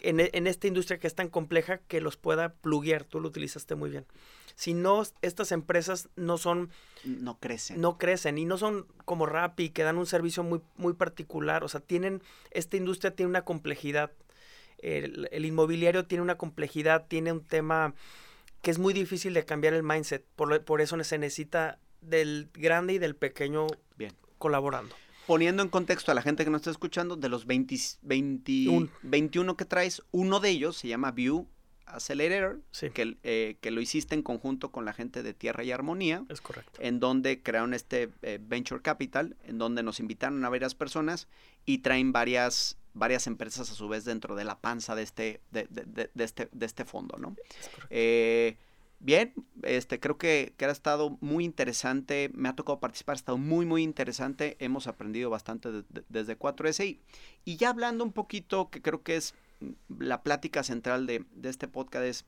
en, 0.00 0.20
e- 0.20 0.30
en 0.32 0.46
esta 0.46 0.66
industria 0.66 0.98
que 0.98 1.06
es 1.06 1.14
tan 1.14 1.28
compleja 1.28 1.78
que 1.78 2.00
los 2.00 2.16
pueda 2.16 2.54
pluguear. 2.54 3.04
Tú 3.04 3.20
lo 3.20 3.28
utilizaste 3.28 3.74
muy 3.74 3.90
bien. 3.90 4.06
Si 4.54 4.74
no, 4.74 5.02
estas 5.22 5.52
empresas 5.52 6.08
no 6.16 6.36
son, 6.36 6.70
No 7.04 7.38
crecen. 7.38 7.80
no 7.80 7.96
crecen 7.96 8.36
y 8.38 8.44
no 8.44 8.58
son 8.58 8.86
como 9.06 9.24
Rappi 9.26 9.70
que 9.70 9.82
dan 9.82 9.96
un 9.96 10.06
servicio 10.06 10.42
muy, 10.42 10.60
muy 10.76 10.92
particular. 10.92 11.64
O 11.64 11.68
sea, 11.68 11.80
tienen, 11.80 12.22
esta 12.50 12.76
industria 12.76 13.14
tiene 13.14 13.30
una 13.30 13.42
complejidad. 13.44 14.10
El, 14.78 15.28
el 15.32 15.44
inmobiliario 15.44 16.04
tiene 16.06 16.22
una 16.22 16.36
complejidad, 16.38 17.06
tiene 17.06 17.32
un 17.32 17.44
tema 17.44 17.94
que 18.62 18.70
es 18.70 18.78
muy 18.78 18.92
difícil 18.92 19.32
de 19.32 19.44
cambiar 19.46 19.72
el 19.74 19.82
mindset. 19.82 20.24
Por, 20.36 20.62
por 20.64 20.80
eso 20.82 21.02
se 21.04 21.18
necesita 21.18 21.78
del 22.00 22.48
grande 22.54 22.94
y 22.94 22.98
del 22.98 23.16
pequeño 23.16 23.66
Bien. 23.96 24.12
colaborando. 24.38 24.94
Poniendo 25.26 25.62
en 25.62 25.68
contexto 25.68 26.10
a 26.10 26.14
la 26.14 26.22
gente 26.22 26.44
que 26.44 26.50
nos 26.50 26.60
está 26.60 26.70
escuchando, 26.70 27.16
de 27.16 27.28
los 27.28 27.46
20, 27.46 27.76
20 28.02 28.68
Un. 28.68 28.90
21 29.02 29.56
que 29.56 29.64
traes, 29.64 30.02
uno 30.10 30.40
de 30.40 30.50
ellos 30.50 30.76
se 30.76 30.88
llama 30.88 31.12
View 31.12 31.46
Accelerator, 31.86 32.60
que, 32.94 33.16
eh, 33.22 33.56
que, 33.60 33.70
lo 33.70 33.80
hiciste 33.80 34.14
en 34.14 34.22
conjunto 34.22 34.70
con 34.70 34.84
la 34.84 34.92
gente 34.92 35.22
de 35.22 35.34
Tierra 35.34 35.64
y 35.64 35.72
Armonía. 35.72 36.24
Es 36.28 36.40
correcto. 36.40 36.80
En 36.82 37.00
donde 37.00 37.42
crearon 37.42 37.74
este 37.74 38.10
eh, 38.22 38.38
Venture 38.40 38.82
Capital, 38.82 39.36
en 39.44 39.58
donde 39.58 39.82
nos 39.82 40.00
invitaron 40.00 40.44
a 40.44 40.48
varias 40.48 40.74
personas 40.74 41.28
y 41.64 41.78
traen 41.78 42.12
varias, 42.12 42.78
varias 42.94 43.26
empresas 43.26 43.70
a 43.70 43.74
su 43.74 43.88
vez 43.88 44.04
dentro 44.04 44.34
de 44.36 44.44
la 44.44 44.60
panza 44.60 44.94
de 44.94 45.02
este, 45.02 45.40
de, 45.50 45.66
de, 45.70 46.10
de 46.12 46.24
este, 46.24 46.48
de 46.52 46.66
este 46.66 46.84
fondo, 46.84 47.18
¿no? 47.18 47.36
Eh, 47.90 48.56
bien, 49.00 49.32
este, 49.62 49.98
creo 49.98 50.18
que, 50.18 50.54
que, 50.56 50.66
ha 50.66 50.70
estado 50.70 51.18
muy 51.20 51.44
interesante, 51.44 52.30
me 52.34 52.48
ha 52.48 52.54
tocado 52.54 52.78
participar, 52.80 53.14
ha 53.14 53.16
estado 53.16 53.38
muy, 53.38 53.66
muy 53.66 53.82
interesante, 53.82 54.56
hemos 54.60 54.86
aprendido 54.86 55.30
bastante 55.30 55.70
desde 56.08 56.38
4S 56.38 56.98
y 57.44 57.56
ya 57.56 57.70
hablando 57.70 58.04
un 58.04 58.12
poquito, 58.12 58.70
que 58.70 58.82
creo 58.82 59.02
que 59.02 59.16
es 59.16 59.34
la 59.98 60.22
plática 60.22 60.62
central 60.62 61.06
de, 61.06 61.24
este 61.42 61.66
podcast 61.66 62.04
es, 62.04 62.24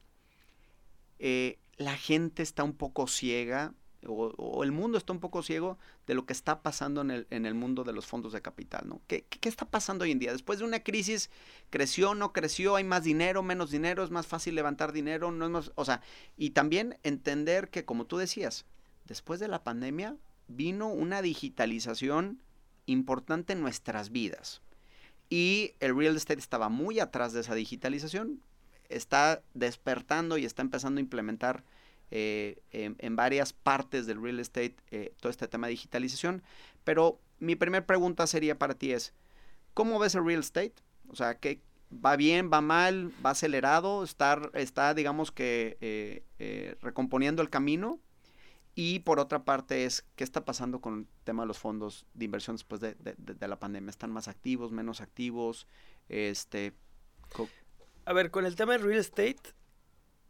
eh, 1.18 1.58
la 1.76 1.96
gente 1.96 2.42
está 2.42 2.64
un 2.64 2.74
poco 2.74 3.06
ciega 3.06 3.74
o, 4.06 4.64
el 4.64 4.72
mundo 4.72 4.98
está 4.98 5.12
un 5.12 5.20
poco 5.20 5.42
ciego 5.42 5.78
de 6.06 6.14
lo 6.14 6.26
que 6.26 6.32
está 6.32 6.62
pasando 6.62 7.00
en 7.00 7.10
el, 7.10 7.26
en 7.30 7.46
el 7.46 7.54
mundo 7.54 7.84
de 7.84 7.92
los 7.92 8.06
fondos 8.06 8.32
de 8.32 8.42
capital, 8.42 8.88
¿no? 8.88 9.00
¿Qué, 9.06 9.24
¿Qué, 9.24 9.48
está 9.48 9.64
pasando 9.64 10.04
hoy 10.04 10.10
en 10.10 10.18
día? 10.18 10.32
Después 10.32 10.58
de 10.58 10.64
una 10.64 10.80
crisis, 10.80 11.30
¿creció, 11.70 12.14
no 12.14 12.32
creció? 12.32 12.76
¿Hay 12.76 12.84
más 12.84 13.04
dinero, 13.04 13.42
menos 13.42 13.70
dinero? 13.70 14.02
¿Es 14.04 14.10
más 14.10 14.26
fácil 14.26 14.54
levantar 14.54 14.92
dinero? 14.92 15.30
¿No 15.30 15.44
es 15.44 15.50
más? 15.50 15.72
O 15.74 15.84
sea, 15.84 16.00
y 16.36 16.50
también 16.50 16.98
entender 17.02 17.70
que, 17.70 17.84
como 17.84 18.06
tú 18.06 18.18
decías, 18.18 18.64
después 19.06 19.40
de 19.40 19.48
la 19.48 19.62
pandemia 19.62 20.16
vino 20.48 20.88
una 20.88 21.22
digitalización 21.22 22.40
importante 22.86 23.52
en 23.52 23.60
nuestras 23.60 24.10
vidas. 24.10 24.62
Y 25.30 25.74
el 25.80 25.96
real 25.96 26.16
estate 26.16 26.40
estaba 26.40 26.68
muy 26.68 27.00
atrás 27.00 27.32
de 27.32 27.40
esa 27.40 27.54
digitalización. 27.54 28.42
Está 28.88 29.42
despertando 29.54 30.36
y 30.36 30.44
está 30.44 30.60
empezando 30.62 30.98
a 30.98 31.02
implementar 31.02 31.64
eh, 32.14 32.60
en, 32.72 33.16
varias 33.16 33.54
partes 33.54 34.04
del 34.04 34.20
real 34.20 34.38
estate 34.38 34.76
eh, 34.90 35.14
todo 35.18 35.30
este 35.30 35.48
tema 35.48 35.66
de 35.66 35.70
digitalización. 35.70 36.42
Pero 36.84 37.18
mi 37.38 37.56
primera 37.56 37.86
pregunta 37.86 38.26
sería 38.26 38.58
para 38.58 38.74
ti 38.74 38.92
es, 38.92 39.14
¿cómo 39.72 39.98
ves 39.98 40.14
el 40.14 40.26
real 40.26 40.40
estate? 40.40 40.74
O 41.08 41.16
sea, 41.16 41.38
¿qué, 41.38 41.62
¿va 41.90 42.16
bien, 42.16 42.50
va 42.52 42.60
mal, 42.60 43.10
va 43.24 43.30
acelerado? 43.30 44.04
¿Está, 44.04 44.42
está 44.52 44.92
digamos 44.92 45.32
que, 45.32 45.78
eh, 45.80 46.76
recomponiendo 46.82 47.40
el 47.40 47.48
camino? 47.48 47.98
Y 48.74 48.98
por 48.98 49.18
otra 49.18 49.44
parte 49.44 49.86
es, 49.86 50.04
¿qué 50.14 50.22
está 50.22 50.44
pasando 50.44 50.82
con 50.82 50.98
el 50.98 51.06
tema 51.24 51.44
de 51.44 51.46
los 51.46 51.58
fondos 51.58 52.04
de 52.12 52.26
inversión 52.26 52.56
después 52.56 52.82
de, 52.82 52.94
la 53.48 53.58
pandemia? 53.58 53.88
¿Están 53.88 54.10
más 54.10 54.28
activos, 54.28 54.70
menos 54.70 55.00
activos? 55.00 55.66
Este, 56.10 56.74
A 58.04 58.12
ver, 58.12 58.30
con 58.30 58.44
el 58.44 58.54
tema 58.54 58.72
del 58.72 58.82
real 58.82 59.00
estate, 59.00 59.54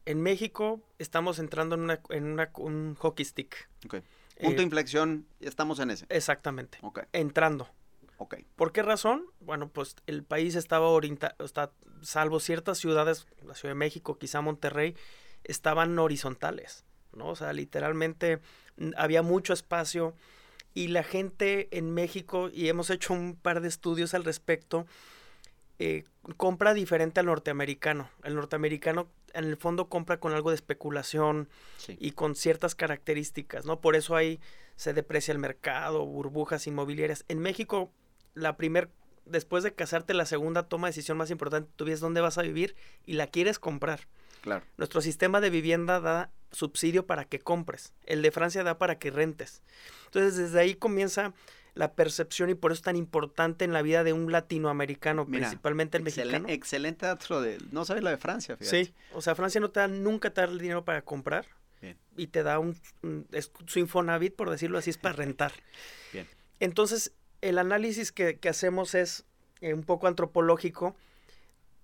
en 0.06 0.21
México 0.21 0.80
estamos 0.99 1.38
entrando 1.38 1.75
en, 1.75 1.82
una, 1.82 2.00
en 2.11 2.25
una, 2.25 2.50
un 2.56 2.94
hockey 2.97 3.25
stick. 3.25 3.68
Okay. 3.87 4.02
Punto 4.40 4.56
de 4.56 4.62
eh, 4.62 4.64
inflexión, 4.64 5.26
estamos 5.40 5.78
en 5.78 5.90
ese. 5.90 6.06
Exactamente. 6.09 6.78
Entrando. 7.12 7.68
Okay. 8.18 8.47
¿Por 8.56 8.73
qué 8.73 8.82
razón? 8.82 9.25
Bueno, 9.40 9.68
pues 9.68 9.97
el 10.06 10.23
país 10.23 10.54
estaba 10.54 10.88
orientado, 10.88 11.35
está, 11.44 11.73
salvo 12.02 12.40
ciertas 12.40 12.78
ciudades, 12.78 13.26
la 13.44 13.54
Ciudad 13.54 13.73
de 13.75 13.78
México, 13.78 14.18
quizá 14.18 14.40
Monterrey, 14.40 14.94
estaban 15.44 15.99
horizontales. 15.99 16.85
¿no? 17.12 17.28
O 17.28 17.37
sea, 17.37 17.52
literalmente 17.52 18.40
había 18.97 19.23
mucho 19.23 19.52
espacio 19.52 20.14
y 20.75 20.88
la 20.88 21.02
gente 21.02 21.68
en 21.76 21.92
México, 21.92 22.49
y 22.52 22.68
hemos 22.68 22.90
hecho 22.90 23.12
un 23.12 23.37
par 23.37 23.61
de 23.61 23.68
estudios 23.68 24.14
al 24.14 24.25
respecto, 24.25 24.87
eh, 25.78 26.04
compra 26.37 26.75
diferente 26.75 27.21
al 27.21 27.26
norteamericano. 27.26 28.09
El 28.23 28.37
norteamericano 28.37 29.09
en 29.35 29.45
el 29.45 29.57
fondo 29.57 29.89
compra 29.89 30.19
con 30.19 30.33
algo 30.33 30.51
de 30.51 30.57
especulación 30.57 31.49
y 31.89 32.12
con 32.12 32.35
ciertas 32.35 32.75
características, 32.75 33.65
¿no? 33.65 33.81
Por 33.81 33.97
eso 33.97 34.17
ahí 34.17 34.41
se 34.77 34.93
deprecia 34.93 35.33
el 35.33 35.39
mercado, 35.39 36.05
burbujas 36.05 36.67
inmobiliarias. 36.67 37.25
En 37.29 37.39
México, 37.39 37.91
la 38.35 38.57
primer, 38.57 38.91
después 39.25 39.62
de 39.62 39.75
casarte, 39.75 40.15
la 40.15 40.27
segunda 40.27 40.65
toma 40.65 40.89
de 40.89 40.91
decisión 40.91 41.19
más 41.19 41.31
importante, 41.31 41.71
tú 41.77 41.85
ves 41.85 42.01
dónde 42.01 42.21
vas 42.21 42.39
a 42.39 42.43
vivir 42.43 42.75
y 43.07 43.15
la 43.15 43.27
quieres 43.27 43.59
comprar. 43.59 44.09
Claro. 44.41 44.65
Nuestro 44.77 45.01
sistema 45.01 45.41
de 45.41 45.51
vivienda 45.51 46.01
da 46.01 46.31
subsidio 46.51 47.07
para 47.07 47.25
que 47.25 47.39
compres. 47.39 47.93
El 48.07 48.23
de 48.23 48.33
Francia 48.33 48.65
da 48.65 48.79
para 48.79 48.99
que 48.99 49.11
rentes. 49.11 49.62
Entonces, 50.07 50.37
desde 50.37 50.61
ahí 50.61 50.75
comienza 50.75 51.33
la 51.75 51.95
percepción 51.95 52.50
y 52.50 52.55
por 52.55 52.73
eso 52.73 52.81
es 52.81 52.83
tan 52.83 52.97
importante 52.97 53.64
en 53.64 53.73
la 53.73 53.83
vida 53.83 54.05
de 54.05 54.12
un 54.12 54.31
latinoamericano, 54.31 55.26
principalmente 55.26 55.97
el 55.97 56.05
mexicano. 56.05 56.49
Excelente 56.49 57.07
dato 57.07 57.41
de, 57.41 57.59
no 57.71 57.85
sabes 57.85 58.02
la 58.02 58.11
de 58.11 58.19
Francia, 58.19 58.57
fíjate. 58.57 58.85
Sí, 58.85 58.95
o 59.14 59.23
sea, 59.23 59.35
Francia 59.35 59.61
no 59.61 59.71
te 59.71 59.81
da, 59.81 59.88
nunca 59.88 60.31
te 60.31 60.43
da 60.43 60.49
el 60.49 60.59
dinero 60.59 60.85
para 60.85 61.02
comprar 61.02 61.47
y 62.17 62.29
te 62.29 62.43
da 62.43 62.59
un, 62.59 62.76
su 63.67 63.79
Infonavit, 63.79 64.37
por 64.37 64.50
decirlo 64.50 64.79
así, 64.79 64.91
es 64.91 64.99
para 64.99 65.17
rentar. 65.17 65.52
Bien. 66.12 66.29
Entonces, 66.61 67.12
el 67.41 67.59
análisis 67.59 68.12
que, 68.12 68.38
que 68.38 68.49
hacemos 68.49 68.95
es 68.95 69.25
eh, 69.61 69.75
un 69.75 69.83
poco 69.83 70.07
antropológico. 70.07 70.95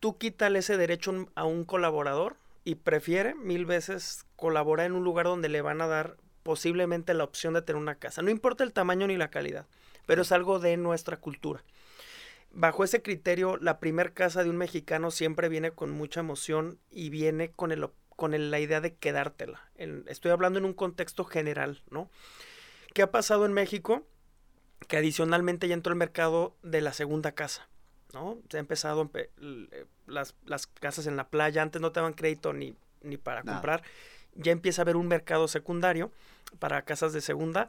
Tú 0.00 0.18
quítale 0.18 0.61
ese 0.61 0.76
derecho 0.76 1.28
a 1.35 1.45
un 1.45 1.64
colaborador 1.64 2.37
y 2.64 2.76
prefiere 2.76 3.35
mil 3.35 3.66
veces 3.66 4.26
colaborar 4.37 4.87
en 4.87 4.92
un 4.92 5.02
lugar 5.02 5.26
donde 5.26 5.49
le 5.49 5.62
van 5.62 5.80
a 5.80 5.87
dar 5.87 6.16
posiblemente 6.49 7.12
la 7.12 7.25
opción 7.25 7.52
de 7.52 7.61
tener 7.61 7.78
una 7.78 7.97
casa. 7.97 8.23
No 8.23 8.31
importa 8.31 8.64
el 8.64 8.73
tamaño 8.73 9.07
ni 9.07 9.19
la 9.19 9.28
calidad, 9.28 9.67
pero 10.07 10.23
es 10.23 10.33
algo 10.33 10.59
de 10.59 10.78
nuestra 10.78 11.19
cultura. 11.19 11.62
Bajo 12.50 12.85
ese 12.85 13.02
criterio, 13.02 13.59
la 13.59 13.81
primer 13.81 14.14
casa 14.14 14.43
de 14.43 14.49
un 14.49 14.57
mexicano 14.57 15.11
siempre 15.11 15.50
viene 15.50 15.73
con 15.73 15.90
mucha 15.90 16.21
emoción 16.21 16.78
y 16.90 17.11
viene 17.11 17.50
con, 17.50 17.71
el, 17.71 17.87
con 18.17 18.50
la 18.50 18.61
idea 18.61 18.81
de 18.81 18.95
quedártela. 18.95 19.61
estoy 20.07 20.31
hablando 20.31 20.59
en 20.59 20.64
un 20.64 20.73
contexto 20.73 21.26
general, 21.26 21.83
¿no? 21.90 22.09
¿Qué 22.95 23.02
ha 23.02 23.11
pasado 23.11 23.45
en 23.45 23.52
México? 23.52 24.07
Que 24.87 24.97
adicionalmente 24.97 25.69
ya 25.69 25.75
entró 25.75 25.93
el 25.93 25.99
mercado 25.99 26.57
de 26.62 26.81
la 26.81 26.95
segunda 26.95 27.33
casa. 27.33 27.69
¿no? 28.14 28.38
Se 28.49 28.57
ha 28.57 28.61
empezado 28.61 29.11
las, 30.07 30.35
las, 30.47 30.67
casas 30.67 31.07
en 31.07 31.17
la 31.17 31.28
playa, 31.28 31.61
antes 31.61 31.83
no 31.83 31.93
te 31.93 32.00
daban 32.00 32.14
crédito 32.14 32.55
ni, 32.55 32.75
ni 33.02 33.19
para 33.19 33.43
comprar, 33.43 33.83
ya 34.35 34.52
empieza 34.52 34.82
a 34.82 34.85
haber 34.85 34.97
un 34.97 35.08
mercado 35.08 35.49
secundario 35.49 36.12
para 36.58 36.82
casas 36.82 37.12
de 37.12 37.20
segunda 37.20 37.68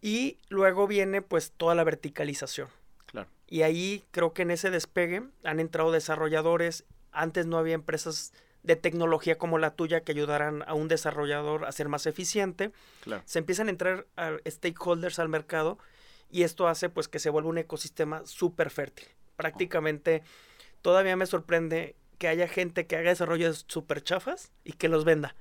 y 0.00 0.38
luego 0.48 0.86
viene 0.86 1.22
pues 1.22 1.52
toda 1.52 1.74
la 1.74 1.84
verticalización. 1.84 2.68
Claro. 3.06 3.28
Y 3.48 3.62
ahí 3.62 4.04
creo 4.10 4.32
que 4.32 4.42
en 4.42 4.50
ese 4.50 4.70
despegue 4.70 5.22
han 5.44 5.60
entrado 5.60 5.92
desarrolladores, 5.92 6.84
antes 7.12 7.46
no 7.46 7.58
había 7.58 7.74
empresas 7.74 8.32
de 8.62 8.76
tecnología 8.76 9.38
como 9.38 9.58
la 9.58 9.74
tuya 9.74 10.02
que 10.02 10.12
ayudaran 10.12 10.62
a 10.66 10.74
un 10.74 10.88
desarrollador 10.88 11.64
a 11.64 11.72
ser 11.72 11.88
más 11.88 12.06
eficiente. 12.06 12.70
Claro. 13.02 13.22
Se 13.26 13.38
empiezan 13.38 13.66
a 13.66 13.70
entrar 13.70 14.06
a 14.16 14.36
stakeholders 14.46 15.18
al 15.18 15.28
mercado 15.28 15.78
y 16.30 16.44
esto 16.44 16.68
hace 16.68 16.88
pues 16.88 17.08
que 17.08 17.18
se 17.18 17.30
vuelva 17.30 17.50
un 17.50 17.58
ecosistema 17.58 18.22
súper 18.24 18.70
fértil 18.70 19.06
prácticamente 19.42 20.22
todavía 20.82 21.16
me 21.16 21.26
sorprende 21.26 21.96
que 22.18 22.28
haya 22.28 22.46
gente 22.46 22.86
que 22.86 22.96
haga 22.96 23.10
desarrollos 23.10 23.64
súper 23.66 24.02
chafas 24.02 24.52
y 24.64 24.72
que 24.72 24.88
los 24.88 25.04
venda. 25.04 25.34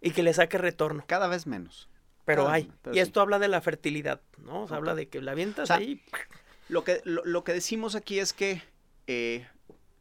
Y 0.00 0.12
que 0.12 0.22
le 0.22 0.34
saque 0.34 0.58
retorno. 0.58 1.04
Cada 1.06 1.26
vez 1.28 1.46
menos. 1.46 1.88
Pero 2.24 2.48
hay. 2.48 2.72
y 2.92 3.00
esto 3.00 3.20
habla 3.20 3.38
de 3.38 3.48
la 3.48 3.60
fertilidad, 3.60 4.20
¿no? 4.38 4.64
O 4.64 4.74
habla 4.74 4.94
de 4.94 5.08
que 5.08 5.20
la 5.20 5.32
avientas 5.32 5.70
ahí. 5.70 6.00
Lo 6.68 6.82
que, 6.82 7.02
lo, 7.04 7.44
que 7.44 7.52
decimos 7.52 7.94
aquí 7.94 8.18
es 8.18 8.32
que 8.32 8.62
eh, 9.06 9.46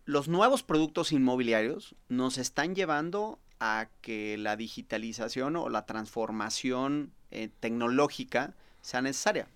los 0.06 0.30
nuevos 0.30 0.64
productos 0.64 1.12
inmobiliarios 1.12 1.96
nos 2.08 2.38
están 2.38 2.76
llevando 2.76 3.40
a 3.60 3.90
que 4.02 4.38
la 4.38 4.56
digitalización 4.56 5.58
o 5.58 5.68
la 5.68 5.86
transformación 5.86 7.12
eh, 7.32 7.50
tecnológica 7.60 8.54
sea 8.82 9.02
necesaria 9.02 9.50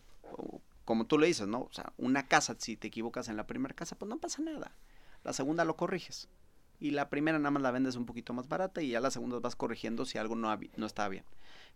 como 0.87 1.05
tú 1.05 1.19
le 1.19 1.27
dices, 1.27 1.49
¿no? 1.49 1.63
O 1.63 1.73
sea, 1.73 1.91
una 1.97 2.29
casa, 2.29 2.55
si 2.59 2.77
te 2.77 2.87
equivocas 2.87 3.27
en 3.27 3.35
la 3.35 3.45
primera 3.45 3.75
casa, 3.75 3.97
pues 3.97 4.07
no 4.07 4.19
pasa 4.19 4.41
nada. 4.41 4.71
La 5.25 5.33
segunda 5.33 5.65
lo 5.65 5.75
corriges. 5.75 6.29
Y 6.79 6.91
la 6.91 7.10
primera 7.10 7.39
nada 7.39 7.51
más 7.51 7.63
la 7.63 7.72
vendes 7.72 7.96
un 7.96 8.05
poquito 8.05 8.34
más 8.34 8.48
barata 8.48 8.81
y 8.81 8.89
ya 8.89 9.01
la 9.01 9.12
segunda 9.12 9.39
vas 9.39 9.55
corrigiendo 9.55 10.05
si 10.05 10.17
algo 10.17 10.36
no, 10.36 10.55
no 10.75 10.86
está 10.86 11.07
bien. 11.10 11.24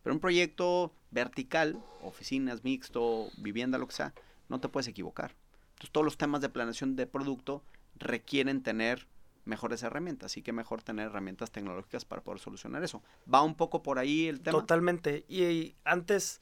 Pero 0.04 0.14
un 0.14 0.20
proyecto 0.20 0.94
vertical, 1.12 1.82
oficinas, 2.02 2.64
mixto, 2.64 3.30
vivienda, 3.38 3.78
lo 3.78 3.88
que 3.88 3.94
sea, 3.94 4.14
no 4.50 4.60
te 4.60 4.68
puedes 4.68 4.88
equivocar. 4.88 5.36
Entonces 5.72 5.92
todos 5.92 6.06
los 6.06 6.18
temas 6.18 6.42
de 6.42 6.50
planeación 6.50 6.96
de 6.96 7.08
producto 7.08 7.64
requieren 7.96 8.62
tener 8.64 9.08
mejores 9.46 9.82
herramientas, 9.82 10.32
así 10.32 10.44
que 10.44 10.54
mejor 10.54 10.84
tener 10.84 11.08
herramientas 11.08 11.52
tecnológicas 11.52 12.06
para 12.06 12.22
poder 12.22 12.40
solucionar 12.40 12.84
eso. 12.84 13.02
Va 13.32 13.42
un 13.42 13.56
poco 13.56 13.82
por 13.82 13.98
ahí 13.98 14.28
el 14.28 14.42
tema. 14.42 14.60
Totalmente. 14.60 15.26
y 15.28 15.76
antes 15.84 16.42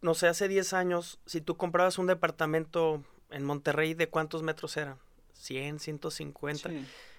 no 0.00 0.14
sé, 0.14 0.28
hace 0.28 0.48
10 0.48 0.72
años, 0.74 1.18
si 1.26 1.40
tú 1.40 1.56
comprabas 1.56 1.98
un 1.98 2.06
departamento 2.06 3.02
en 3.30 3.44
Monterrey, 3.44 3.94
¿de 3.94 4.08
cuántos 4.08 4.42
metros 4.42 4.76
eran? 4.76 4.96
100, 5.34 5.80
150. 5.80 6.70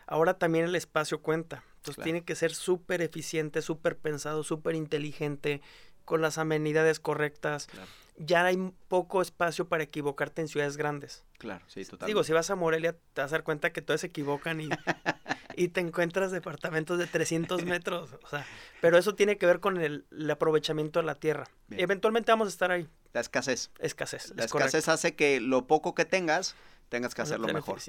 Ahora 0.09 0.33
también 0.33 0.65
el 0.65 0.75
espacio 0.75 1.21
cuenta. 1.21 1.63
Entonces 1.77 2.03
tiene 2.03 2.23
que 2.23 2.33
ser 2.33 2.53
súper 2.53 3.01
eficiente, 3.03 3.61
súper 3.61 3.95
pensado, 3.95 4.43
súper 4.43 4.73
inteligente, 4.73 5.61
con 6.03 6.23
las 6.23 6.39
amenidades 6.39 6.99
correctas. 6.99 7.69
Ya 8.17 8.43
hay 8.43 8.57
poco 8.87 9.21
espacio 9.21 9.67
para 9.67 9.83
equivocarte 9.83 10.41
en 10.41 10.47
ciudades 10.47 10.77
grandes. 10.77 11.23
Claro, 11.37 11.63
sí, 11.67 11.85
totalmente. 11.85 12.07
Digo, 12.07 12.23
si 12.23 12.33
vas 12.33 12.49
a 12.49 12.55
Morelia, 12.55 12.93
te 13.13 13.21
vas 13.21 13.31
a 13.31 13.35
dar 13.35 13.43
cuenta 13.43 13.71
que 13.71 13.83
todos 13.83 14.01
se 14.01 14.07
equivocan 14.07 14.59
y, 14.59 14.69
y 15.55 15.67
te 15.67 15.79
encuentras 15.79 16.31
departamentos 16.31 16.97
de 16.97 17.05
300 17.05 17.63
metros. 17.65 18.09
O 18.23 18.27
sea, 18.27 18.47
pero 18.81 18.97
eso 18.97 19.13
tiene 19.13 19.37
que 19.37 19.45
ver 19.45 19.59
con 19.59 19.79
el, 19.79 20.05
aprovechamiento 20.31 20.99
de 20.99 21.05
la 21.05 21.15
tierra. 21.15 21.47
Eventualmente 21.69 22.31
vamos 22.31 22.47
a 22.47 22.49
estar 22.49 22.71
ahí. 22.71 22.89
La 23.13 23.21
escasez. 23.21 23.69
Escasez. 23.77 24.33
La 24.35 24.45
escasez 24.45 24.89
hace 24.89 25.15
que 25.15 25.39
lo 25.39 25.67
poco 25.67 25.93
que 25.93 26.05
tengas, 26.05 26.55
tengas 26.89 27.13
que 27.13 27.21
hacerlo 27.21 27.47
mejor. 27.47 27.79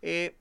Eh, 0.00 0.36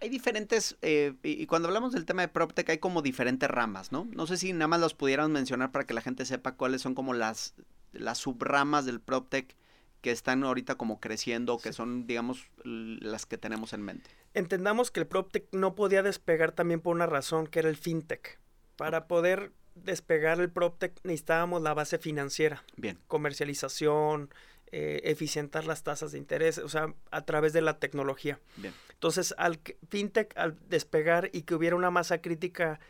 hay 0.00 0.08
diferentes, 0.08 0.76
eh, 0.82 1.14
y 1.22 1.46
cuando 1.46 1.68
hablamos 1.68 1.92
del 1.92 2.04
tema 2.04 2.22
de 2.22 2.28
PropTech 2.28 2.68
hay 2.68 2.78
como 2.78 3.02
diferentes 3.02 3.50
ramas, 3.50 3.92
¿no? 3.92 4.06
No 4.12 4.26
sé 4.26 4.36
si 4.36 4.52
nada 4.52 4.68
más 4.68 4.80
los 4.80 4.94
pudieran 4.94 5.32
mencionar 5.32 5.72
para 5.72 5.86
que 5.86 5.94
la 5.94 6.02
gente 6.02 6.24
sepa 6.26 6.56
cuáles 6.56 6.82
son 6.82 6.94
como 6.94 7.14
las, 7.14 7.54
las 7.92 8.18
subramas 8.18 8.84
del 8.84 9.00
PropTech 9.00 9.56
que 10.02 10.10
están 10.10 10.44
ahorita 10.44 10.76
como 10.76 11.00
creciendo, 11.00 11.58
que 11.58 11.72
son, 11.72 12.06
digamos, 12.06 12.50
las 12.64 13.26
que 13.26 13.38
tenemos 13.38 13.72
en 13.72 13.82
mente. 13.82 14.10
Entendamos 14.34 14.90
que 14.90 15.00
el 15.00 15.06
PropTech 15.06 15.48
no 15.52 15.74
podía 15.74 16.02
despegar 16.02 16.52
también 16.52 16.80
por 16.80 16.94
una 16.94 17.06
razón, 17.06 17.46
que 17.46 17.60
era 17.60 17.68
el 17.68 17.76
FinTech. 17.76 18.38
Para 18.76 19.08
poder 19.08 19.52
despegar 19.74 20.40
el 20.40 20.50
PropTech 20.50 20.92
necesitábamos 21.04 21.62
la 21.62 21.74
base 21.74 21.98
financiera. 21.98 22.62
Bien. 22.76 22.98
Comercialización, 23.08 24.30
eh, 24.72 25.00
eficientar 25.04 25.64
las 25.64 25.82
tasas 25.82 26.12
de 26.12 26.18
interés, 26.18 26.58
o 26.58 26.68
sea, 26.68 26.92
a 27.10 27.24
través 27.24 27.52
de 27.52 27.60
la 27.60 27.78
tecnología. 27.78 28.40
Bien. 28.56 28.74
Entonces, 28.92 29.34
al 29.38 29.60
fintech, 29.88 30.36
al 30.36 30.58
despegar 30.68 31.30
y 31.32 31.42
que 31.42 31.54
hubiera 31.54 31.76
una 31.76 31.90
masa 31.90 32.20
crítica 32.20 32.80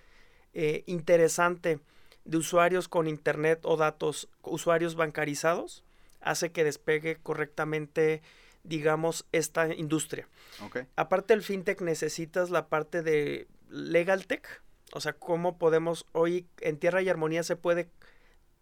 eh, 0.54 0.84
interesante 0.86 1.80
de 2.24 2.36
usuarios 2.38 2.88
con 2.88 3.06
internet 3.06 3.60
o 3.64 3.76
datos, 3.76 4.28
usuarios 4.42 4.94
bancarizados, 4.94 5.84
hace 6.20 6.50
que 6.50 6.64
despegue 6.64 7.18
correctamente, 7.22 8.22
digamos, 8.64 9.26
esta 9.32 9.72
industria. 9.74 10.28
Okay. 10.64 10.86
Aparte 10.96 11.34
del 11.34 11.42
fintech, 11.42 11.80
necesitas 11.82 12.50
la 12.50 12.68
parte 12.68 13.02
de 13.02 13.48
legal 13.68 14.26
tech, 14.26 14.62
o 14.92 15.00
sea, 15.00 15.12
cómo 15.12 15.58
podemos, 15.58 16.06
hoy 16.12 16.46
en 16.60 16.78
Tierra 16.78 17.02
y 17.02 17.08
Armonía 17.08 17.42
se 17.42 17.56
puede 17.56 17.90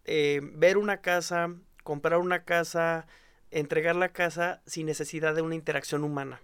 eh, 0.03 0.41
ver 0.43 0.77
una 0.77 1.01
casa, 1.01 1.55
comprar 1.85 2.19
una 2.19 2.43
casa, 2.43 3.05
entregar 3.51 3.95
la 3.95 4.09
casa 4.09 4.61
sin 4.65 4.87
necesidad 4.87 5.35
de 5.35 5.43
una 5.43 5.53
interacción 5.53 6.03
humana. 6.03 6.41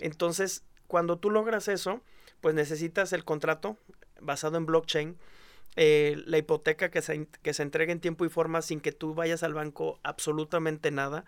Entonces, 0.00 0.64
cuando 0.86 1.18
tú 1.18 1.30
logras 1.30 1.68
eso, 1.68 2.00
pues 2.40 2.54
necesitas 2.54 3.12
el 3.12 3.22
contrato 3.22 3.76
basado 4.18 4.56
en 4.56 4.64
blockchain, 4.64 5.18
eh, 5.76 6.22
la 6.24 6.38
hipoteca 6.38 6.90
que 6.90 7.02
se, 7.02 7.28
que 7.42 7.52
se 7.52 7.62
entregue 7.62 7.92
en 7.92 8.00
tiempo 8.00 8.24
y 8.24 8.30
forma 8.30 8.62
sin 8.62 8.80
que 8.80 8.92
tú 8.92 9.14
vayas 9.14 9.42
al 9.42 9.52
banco 9.52 10.00
absolutamente 10.02 10.90
nada, 10.90 11.26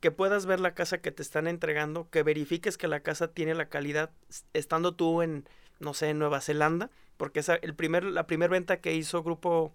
que 0.00 0.10
puedas 0.10 0.44
ver 0.44 0.58
la 0.58 0.74
casa 0.74 0.98
que 0.98 1.12
te 1.12 1.22
están 1.22 1.46
entregando, 1.46 2.10
que 2.10 2.24
verifiques 2.24 2.76
que 2.76 2.88
la 2.88 3.00
casa 3.00 3.28
tiene 3.28 3.54
la 3.54 3.68
calidad 3.68 4.10
estando 4.52 4.96
tú 4.96 5.22
en, 5.22 5.48
no 5.78 5.94
sé, 5.94 6.08
en 6.08 6.18
Nueva 6.18 6.40
Zelanda, 6.40 6.90
porque 7.16 7.38
esa, 7.38 7.54
el 7.54 7.76
primer, 7.76 8.02
la 8.02 8.26
primera 8.26 8.50
venta 8.50 8.80
que 8.80 8.94
hizo 8.94 9.22
Grupo 9.22 9.72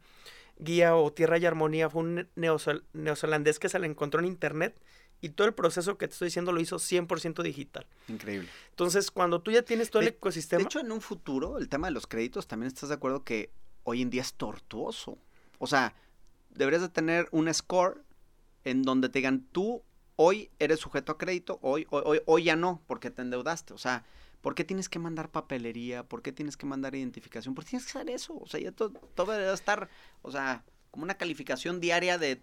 Guía 0.60 0.96
o 0.96 1.12
Tierra 1.12 1.38
y 1.38 1.46
Armonía 1.46 1.90
fue 1.90 2.04
un 2.04 2.28
neozelandés 2.36 3.60
que 3.60 3.70
se 3.70 3.80
le 3.80 3.88
encontró 3.88 4.20
en 4.20 4.28
internet 4.28 4.80
y 5.22 5.30
todo 5.30 5.48
el 5.48 5.54
proceso 5.54 5.98
que 5.98 6.08
te 6.08 6.14
estoy 6.14 6.28
diciendo 6.28 6.52
lo 6.52 6.62
hizo 6.62 6.78
100% 6.78 7.42
digital. 7.44 7.86
Increíble. 8.08 8.50
Entonces, 8.70 9.12
cuando 9.12 9.42
tú 9.42 9.52
ya 9.52 9.64
tienes 9.64 9.90
todo 9.90 10.02
el 10.02 10.10
ecosistema... 10.10 10.60
De 10.60 10.66
hecho, 10.66 10.80
en 10.80 10.92
un 10.92 11.02
futuro, 11.02 11.58
el 11.58 11.68
tema 11.68 11.88
de 11.88 11.92
los 11.92 12.08
créditos, 12.08 12.48
también 12.48 12.68
estás 12.68 12.90
de 12.90 12.96
acuerdo 12.96 13.24
que 13.24 13.52
hoy 13.84 14.02
en 14.02 14.10
día 14.10 14.22
es 14.22 14.34
tortuoso. 14.34 15.18
O 15.58 15.68
sea, 15.68 15.94
deberías 16.52 16.82
de 16.82 16.90
tener 16.90 17.28
un 17.32 17.54
score 17.54 18.04
en 18.64 18.84
donde 18.84 19.10
te 19.10 19.20
digan, 19.20 19.46
tú 19.52 19.84
hoy 20.16 20.52
eres 20.60 20.80
sujeto 20.80 21.14
a 21.14 21.18
crédito, 21.18 21.60
hoy, 21.62 21.88
hoy, 21.90 22.22
hoy 22.26 22.44
ya 22.44 22.56
no, 22.56 22.82
porque 22.88 23.10
te 23.10 23.22
endeudaste. 23.22 23.74
O 23.74 23.78
sea, 23.78 24.06
¿Por 24.42 24.56
qué 24.56 24.64
tienes 24.64 24.90
que 24.90 25.00
mandar 25.00 25.30
papelería? 25.30 26.04
¿Por 26.04 26.22
qué 26.22 26.32
tienes 26.32 26.58
que 26.58 26.66
mandar 26.66 26.96
identificación? 26.96 27.56
¿Por 27.56 27.64
qué 27.64 27.72
tienes 27.72 27.92
que 27.92 27.98
hacer 27.98 28.10
eso? 28.10 28.38
O 28.38 28.48
sea, 28.48 28.60
ya 28.60 28.72
todo, 28.72 28.92
todo 29.14 29.32
debería 29.32 29.54
estar, 29.54 29.90
o 30.22 30.32
sea, 30.32 30.64
como 30.92 31.04
una 31.04 31.16
calificación 31.16 31.80
diaria 31.80 32.18
de, 32.18 32.38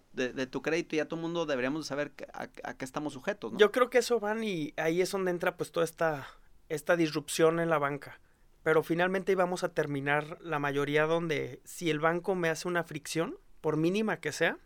tu 0.49 0.61
crédito 0.61 0.95
y 0.95 0.97
ya 0.97 1.05
todo 1.05 1.19
el 1.19 1.23
mundo 1.23 1.45
deberíamos 1.45 1.87
saber 1.87 2.13
a, 2.33 2.47
qué 2.47 2.85
estamos 2.85 3.13
sujetos, 3.13 3.53
¿no? 3.53 3.59
Yo 3.59 3.71
creo 3.71 3.89
que 3.89 3.97
eso 3.97 4.19
van 4.19 4.43
y 4.43 4.73
ahí 4.77 5.01
es 5.01 5.11
donde 5.11 5.31
entra 5.31 5.57
pues 5.57 5.71
toda 5.71 5.83
esta, 5.83 6.27
esta 6.69 6.95
disrupción 6.95 7.59
en 7.59 7.69
la 7.69 7.77
banca. 7.77 8.19
Pero 8.63 8.83
finalmente 8.83 9.31
íbamos 9.31 9.63
a 9.63 9.69
terminar 9.69 10.39
la 10.41 10.59
mayoría 10.59 11.05
donde 11.05 11.61
si 11.63 11.89
el 11.89 11.99
banco 11.99 12.35
me 12.35 12.49
hace 12.49 12.67
una 12.67 12.83
fricción, 12.83 13.37
por 13.61 13.77
mínima 13.77 14.19
que 14.19 14.31
sea, 14.31 14.57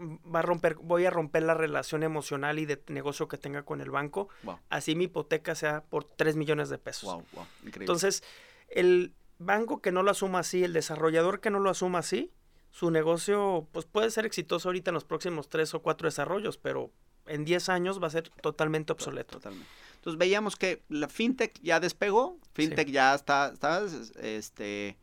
va 0.00 0.40
a 0.40 0.42
romper, 0.42 0.76
voy 0.76 1.04
a 1.04 1.10
romper 1.10 1.42
la 1.42 1.54
relación 1.54 2.02
emocional 2.02 2.58
y 2.58 2.66
de 2.66 2.82
negocio 2.88 3.28
que 3.28 3.38
tenga 3.38 3.62
con 3.64 3.80
el 3.80 3.90
banco. 3.90 4.28
Así 4.70 4.94
mi 4.94 5.04
hipoteca 5.04 5.54
sea 5.54 5.82
por 5.84 6.04
3 6.04 6.36
millones 6.36 6.68
de 6.68 6.78
pesos. 6.78 7.22
Entonces, 7.64 8.22
el 8.68 9.14
banco 9.38 9.80
que 9.80 9.92
no 9.92 10.02
lo 10.02 10.10
asuma 10.10 10.40
así, 10.40 10.64
el 10.64 10.72
desarrollador 10.72 11.40
que 11.40 11.50
no 11.50 11.60
lo 11.60 11.70
asuma 11.70 12.00
así, 12.00 12.32
su 12.70 12.90
negocio 12.90 13.66
pues 13.72 13.86
puede 13.86 14.10
ser 14.10 14.26
exitoso 14.26 14.68
ahorita 14.68 14.90
en 14.90 14.94
los 14.94 15.04
próximos 15.04 15.48
3 15.48 15.74
o 15.74 15.82
4 15.82 16.08
desarrollos, 16.08 16.58
pero 16.58 16.90
en 17.26 17.44
10 17.44 17.68
años 17.68 18.02
va 18.02 18.08
a 18.08 18.10
ser 18.10 18.28
totalmente 18.28 18.92
obsoleto. 18.92 19.36
Totalmente. 19.36 19.68
Entonces 19.96 20.18
veíamos 20.18 20.56
que 20.56 20.82
la 20.88 21.08
fintech 21.08 21.58
ya 21.60 21.80
despegó, 21.80 22.38
fintech 22.52 22.88
ya 22.88 23.14
está, 23.14 23.50
está 23.52 23.84
este, 24.20 24.96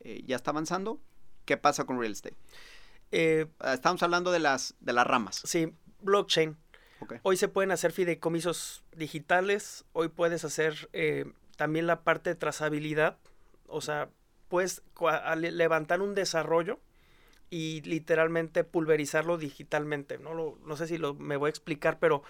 eh, 0.00 0.22
ya 0.26 0.36
está 0.36 0.50
avanzando. 0.50 1.00
¿Qué 1.44 1.56
pasa 1.56 1.84
con 1.84 1.98
real 1.98 2.12
estate? 2.12 2.36
Eh, 3.12 3.46
ah, 3.60 3.74
Estamos 3.74 4.02
hablando 4.02 4.30
de 4.32 4.38
las, 4.38 4.74
de 4.80 4.92
las 4.92 5.06
ramas. 5.06 5.42
Sí, 5.44 5.72
blockchain. 6.00 6.56
Hoy 7.22 7.36
se 7.36 7.48
pueden 7.48 7.70
hacer 7.70 7.92
fideicomisos 7.92 8.84
digitales, 8.94 9.86
hoy 9.94 10.08
puedes 10.08 10.44
hacer 10.44 10.90
eh, 10.92 11.32
también 11.56 11.86
la 11.86 12.02
parte 12.02 12.30
de 12.30 12.36
trazabilidad, 12.36 13.16
o 13.66 13.80
sea, 13.80 14.10
puedes 14.48 14.82
levantar 15.38 16.02
un 16.02 16.14
desarrollo 16.14 16.78
y 17.48 17.80
literalmente 17.82 18.64
pulverizarlo 18.64 19.38
digitalmente. 19.38 20.18
No, 20.18 20.34
lo, 20.34 20.58
no 20.64 20.76
sé 20.76 20.86
si 20.86 20.98
lo, 20.98 21.14
me 21.14 21.36
voy 21.36 21.48
a 21.48 21.50
explicar, 21.50 21.98
pero 21.98 22.22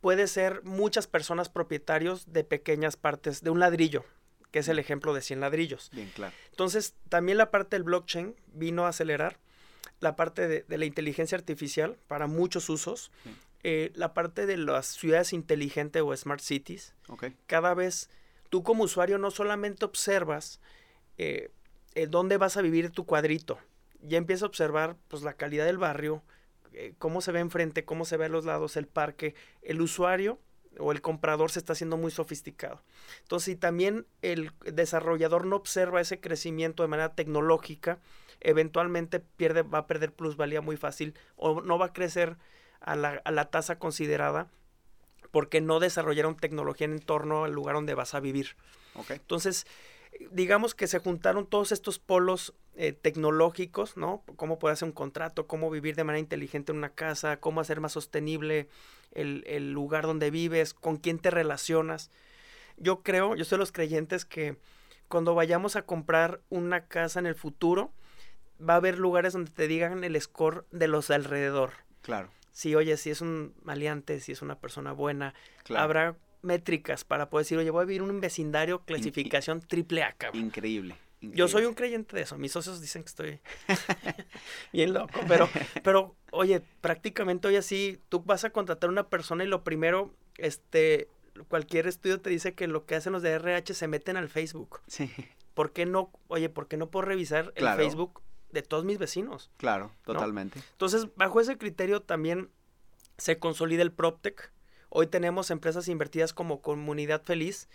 puede 0.00 0.26
ser 0.26 0.62
muchas 0.64 1.06
personas 1.06 1.48
propietarios 1.48 2.32
de 2.32 2.44
pequeñas 2.44 2.96
partes, 2.96 3.42
de 3.42 3.50
un 3.50 3.60
ladrillo, 3.60 4.04
que 4.50 4.58
es 4.58 4.68
el 4.68 4.78
ejemplo 4.78 5.14
de 5.14 5.22
100 5.22 5.40
ladrillos. 5.40 5.90
Bien, 5.92 6.10
claro. 6.14 6.34
Entonces, 6.50 6.94
también 7.08 7.38
la 7.38 7.50
parte 7.50 7.76
del 7.76 7.84
blockchain 7.84 8.34
vino 8.52 8.86
a 8.86 8.88
acelerar 8.88 9.38
la 10.04 10.16
parte 10.16 10.46
de, 10.46 10.78
la 10.78 10.84
inteligencia 10.84 11.36
artificial 11.36 11.96
para 12.06 12.26
muchos 12.26 12.68
usos, 12.68 13.10
eh, 13.62 13.90
la 13.94 14.12
parte 14.12 14.44
de 14.44 14.58
las 14.58 14.86
ciudades 14.86 15.32
inteligentes 15.32 16.02
o 16.04 16.14
smart 16.14 16.42
cities. 16.42 16.94
Cada 17.46 17.72
vez 17.72 18.10
tú 18.50 18.62
como 18.62 18.84
usuario 18.84 19.16
no 19.16 19.30
solamente 19.30 19.86
observas 19.86 20.60
eh, 21.16 21.50
eh, 21.94 22.06
dónde 22.06 22.36
vas 22.36 22.58
a 22.58 22.62
vivir 22.62 22.90
tu 22.90 23.06
cuadrito, 23.06 23.58
ya 24.02 24.18
empiezas 24.18 24.42
a 24.42 24.46
observar 24.46 24.96
pues 25.08 25.22
la 25.22 25.32
calidad 25.32 25.64
del 25.64 25.78
barrio, 25.78 26.22
cómo 26.98 27.20
se 27.20 27.32
ve 27.32 27.38
enfrente, 27.38 27.84
cómo 27.84 28.04
se 28.04 28.16
ve 28.16 28.26
a 28.26 28.28
los 28.28 28.44
lados, 28.44 28.76
el 28.76 28.88
parque, 28.88 29.34
el 29.62 29.80
usuario 29.80 30.40
o 30.78 30.92
el 30.92 31.00
comprador 31.00 31.52
se 31.52 31.60
está 31.60 31.72
haciendo 31.72 31.96
muy 31.96 32.10
sofisticado. 32.10 32.82
Entonces, 33.22 33.44
si 33.44 33.56
también 33.56 34.06
el 34.22 34.50
desarrollador 34.64 35.46
no 35.46 35.54
observa 35.54 36.00
ese 36.00 36.20
crecimiento 36.20 36.82
de 36.82 36.88
manera 36.88 37.14
tecnológica, 37.14 38.00
eventualmente 38.44 39.20
pierde, 39.20 39.62
va 39.62 39.78
a 39.78 39.86
perder 39.86 40.12
plusvalía 40.12 40.60
muy 40.60 40.76
fácil 40.76 41.14
o 41.36 41.60
no 41.60 41.78
va 41.78 41.86
a 41.86 41.92
crecer 41.92 42.36
a 42.80 42.94
la, 42.94 43.20
a 43.24 43.30
la 43.30 43.46
tasa 43.46 43.78
considerada 43.78 44.48
porque 45.30 45.60
no 45.60 45.80
desarrollaron 45.80 46.36
tecnología 46.36 46.84
en 46.84 47.00
torno 47.00 47.44
al 47.44 47.52
lugar 47.52 47.74
donde 47.74 47.94
vas 47.94 48.14
a 48.14 48.20
vivir. 48.20 48.54
Entonces, 49.08 49.66
digamos 50.30 50.74
que 50.74 50.86
se 50.86 51.00
juntaron 51.00 51.46
todos 51.46 51.72
estos 51.72 51.98
polos 51.98 52.54
eh, 52.76 52.92
tecnológicos, 52.92 53.96
¿no? 53.96 54.22
Cómo 54.36 54.60
poder 54.60 54.74
hacer 54.74 54.86
un 54.86 54.92
contrato, 54.92 55.48
cómo 55.48 55.70
vivir 55.70 55.96
de 55.96 56.04
manera 56.04 56.20
inteligente 56.20 56.70
en 56.70 56.78
una 56.78 56.90
casa, 56.90 57.38
cómo 57.38 57.60
hacer 57.60 57.80
más 57.80 57.92
sostenible 57.92 58.68
el, 59.12 59.42
el 59.48 59.72
lugar 59.72 60.06
donde 60.06 60.30
vives, 60.30 60.72
con 60.72 60.98
quién 60.98 61.18
te 61.18 61.32
relacionas. 61.32 62.10
Yo 62.76 63.02
creo, 63.02 63.34
yo 63.34 63.44
soy 63.44 63.56
de 63.56 63.60
los 63.60 63.72
creyentes 63.72 64.24
que 64.24 64.56
cuando 65.08 65.34
vayamos 65.34 65.76
a 65.76 65.82
comprar 65.82 66.40
una 66.48 66.86
casa 66.86 67.18
en 67.18 67.26
el 67.26 67.34
futuro, 67.34 67.92
va 68.60 68.74
a 68.74 68.76
haber 68.76 68.98
lugares 68.98 69.32
donde 69.32 69.50
te 69.50 69.68
digan 69.68 70.04
el 70.04 70.20
score 70.20 70.66
de 70.70 70.88
los 70.88 71.10
alrededor. 71.10 71.72
Claro. 72.02 72.30
Si, 72.52 72.74
oye, 72.74 72.96
si 72.96 73.10
es 73.10 73.20
un 73.20 73.54
maleante, 73.62 74.20
si 74.20 74.32
es 74.32 74.42
una 74.42 74.58
persona 74.58 74.92
buena, 74.92 75.34
habrá 75.76 76.16
métricas 76.42 77.04
para 77.04 77.28
poder 77.28 77.44
decir, 77.44 77.58
oye, 77.58 77.70
voy 77.70 77.82
a 77.82 77.86
vivir 77.86 78.02
en 78.02 78.10
un 78.10 78.20
vecindario 78.20 78.84
clasificación 78.84 79.60
triple 79.60 80.02
A, 80.02 80.14
Increíble, 80.34 80.96
Yo 81.20 81.48
soy 81.48 81.64
un 81.64 81.74
creyente 81.74 82.14
de 82.14 82.22
eso. 82.22 82.38
Mis 82.38 82.52
socios 82.52 82.80
dicen 82.80 83.02
que 83.02 83.08
estoy 83.08 83.40
bien 84.72 84.92
loco. 84.92 85.18
Pero, 85.26 85.48
pero, 85.82 86.14
oye, 86.30 86.62
prácticamente 86.80 87.48
hoy 87.48 87.56
así, 87.56 87.98
tú 88.08 88.20
vas 88.20 88.44
a 88.44 88.50
contratar 88.50 88.88
a 88.88 88.92
una 88.92 89.08
persona 89.08 89.42
y 89.42 89.48
lo 89.48 89.64
primero, 89.64 90.14
este, 90.36 91.08
cualquier 91.48 91.88
estudio 91.88 92.20
te 92.20 92.30
dice 92.30 92.54
que 92.54 92.68
lo 92.68 92.84
que 92.86 92.94
hacen 92.94 93.12
los 93.12 93.22
de 93.22 93.30
RH 93.30 93.74
se 93.74 93.88
meten 93.88 94.16
al 94.16 94.28
Facebook. 94.28 94.80
Sí. 94.86 95.10
¿Por 95.54 95.72
qué 95.72 95.86
no, 95.86 96.10
oye, 96.28 96.48
por 96.50 96.68
qué 96.68 96.76
no 96.76 96.90
puedo 96.90 97.06
revisar 97.06 97.52
el 97.56 97.68
Facebook 97.74 98.22
de 98.54 98.62
todos 98.62 98.84
mis 98.84 98.98
vecinos. 98.98 99.50
Claro, 99.58 99.90
totalmente. 100.04 100.60
Entonces, 100.72 101.08
bajo 101.16 101.40
ese 101.40 101.58
criterio 101.58 102.00
también 102.00 102.48
se 103.18 103.38
consolida 103.38 103.82
el 103.82 103.92
PropTech. 103.92 104.50
Hoy 104.88 105.06
tenemos 105.08 105.50
empresas 105.50 105.88
invertidas 105.88 106.32
como 106.32 106.62
Comunidad 106.62 107.22
Feliz 107.22 107.68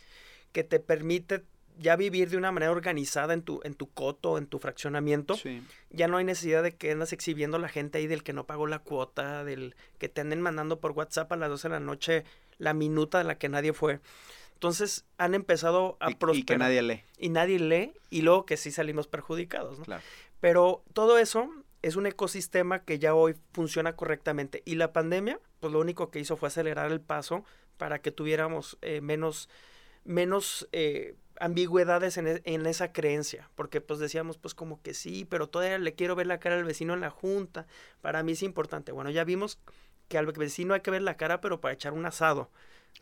que 0.51 0.63
te 0.63 0.79
permite 0.79 1.43
ya 1.77 1.95
vivir 1.95 2.29
de 2.29 2.35
una 2.37 2.51
manera 2.51 2.71
organizada 2.71 3.33
en 3.33 3.41
tu, 3.41 3.61
en 3.63 3.73
tu 3.73 3.87
coto, 3.89 4.37
en 4.37 4.47
tu 4.47 4.59
fraccionamiento. 4.59 5.35
Sí. 5.35 5.63
Ya 5.91 6.07
no 6.07 6.17
hay 6.17 6.25
necesidad 6.25 6.63
de 6.63 6.75
que 6.75 6.91
andas 6.91 7.13
exhibiendo 7.13 7.57
a 7.57 7.59
la 7.59 7.69
gente 7.69 7.99
ahí 7.99 8.07
del 8.07 8.23
que 8.23 8.33
no 8.33 8.45
pagó 8.45 8.67
la 8.67 8.79
cuota, 8.79 9.43
del 9.45 9.75
que 9.97 10.09
te 10.09 10.21
anden 10.21 10.41
mandando 10.41 10.79
por 10.79 10.91
WhatsApp 10.91 11.31
a 11.31 11.35
las 11.37 11.49
12 11.49 11.67
de 11.69 11.73
la 11.73 11.79
noche 11.79 12.23
la 12.57 12.73
minuta 12.73 13.19
de 13.19 13.23
la 13.25 13.37
que 13.37 13.47
nadie 13.47 13.71
fue. 13.71 14.01
Entonces 14.55 15.05
han 15.17 15.35
empezado 15.35 15.95
a 16.01 16.11
Y- 16.11 16.15
prosperar. 16.15 16.41
Y, 16.41 16.43
que 16.45 16.57
nadie 16.57 16.81
lee. 16.81 17.01
Y 17.17 17.29
nadie 17.29 17.59
lee, 17.59 17.93
y 18.09 18.23
luego 18.23 18.45
que 18.45 18.57
sí 18.57 18.71
salimos 18.71 19.07
perjudicados, 19.07 19.79
¿no? 19.79 19.85
Claro. 19.85 20.03
Pero 20.39 20.83
todo 20.93 21.17
eso 21.17 21.49
es 21.81 21.95
un 21.95 22.05
ecosistema 22.05 22.83
que 22.83 22.99
ya 22.99 23.13
hoy 23.15 23.35
funciona 23.53 23.95
correctamente. 23.95 24.61
Y 24.65 24.75
la 24.75 24.93
pandemia, 24.93 25.39
pues 25.59 25.73
lo 25.73 25.79
único 25.79 26.09
que 26.11 26.19
hizo 26.19 26.37
fue 26.37 26.47
acelerar 26.47 26.91
el 26.91 27.01
paso 27.01 27.43
para 27.77 27.99
que 28.01 28.11
tuviéramos 28.11 28.77
eh, 28.81 29.01
menos, 29.01 29.49
menos 30.05 30.67
eh, 30.71 31.15
ambigüedades 31.39 32.17
en, 32.17 32.27
e- 32.27 32.41
en 32.45 32.65
esa 32.65 32.91
creencia. 32.93 33.49
Porque 33.55 33.81
pues 33.81 33.99
decíamos, 33.99 34.37
pues 34.37 34.53
como 34.55 34.81
que 34.81 34.93
sí, 34.93 35.25
pero 35.25 35.47
todavía 35.49 35.77
le 35.79 35.95
quiero 35.95 36.15
ver 36.15 36.27
la 36.27 36.39
cara 36.39 36.55
al 36.57 36.63
vecino 36.65 36.93
en 36.93 37.01
la 37.01 37.09
junta. 37.09 37.67
Para 38.01 38.23
mí 38.23 38.33
es 38.33 38.43
importante. 38.43 38.91
Bueno, 38.91 39.09
ya 39.11 39.23
vimos 39.23 39.59
que 40.07 40.17
al 40.17 40.25
vecino 40.27 40.73
hay 40.73 40.81
que 40.81 40.91
ver 40.91 41.01
la 41.03 41.17
cara, 41.17 41.41
pero 41.41 41.61
para 41.61 41.73
echar 41.73 41.93
un 41.93 42.05
asado. 42.05 42.49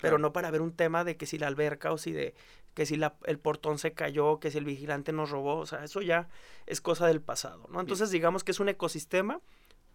Pero 0.02 0.18
no 0.18 0.32
para 0.34 0.52
ver 0.52 0.62
un 0.62 0.74
tema 0.74 1.04
de 1.04 1.18
que 1.18 1.26
si 1.26 1.38
la 1.38 1.48
alberca 1.48 1.92
o 1.92 1.98
si 1.98 2.12
de 2.12 2.36
que 2.74 2.86
si 2.86 2.96
la- 2.96 3.16
el 3.26 3.40
portón 3.40 3.80
se 3.80 3.94
cayó, 3.94 4.40
que 4.40 4.52
si 4.52 4.60
el 4.60 4.66
vigilante 4.66 5.12
nos 5.12 5.32
robó, 5.32 5.58
o 5.58 5.66
sea, 5.66 5.84
eso 5.84 6.02
ya 6.02 6.30
es 6.68 6.80
cosa 6.80 7.08
del 7.08 7.22
pasado, 7.22 7.68
¿no? 7.72 7.82
Entonces 7.82 8.12
digamos 8.12 8.44
que 8.44 8.52
es 8.52 8.60
un 8.60 8.70
ecosistema 8.70 9.42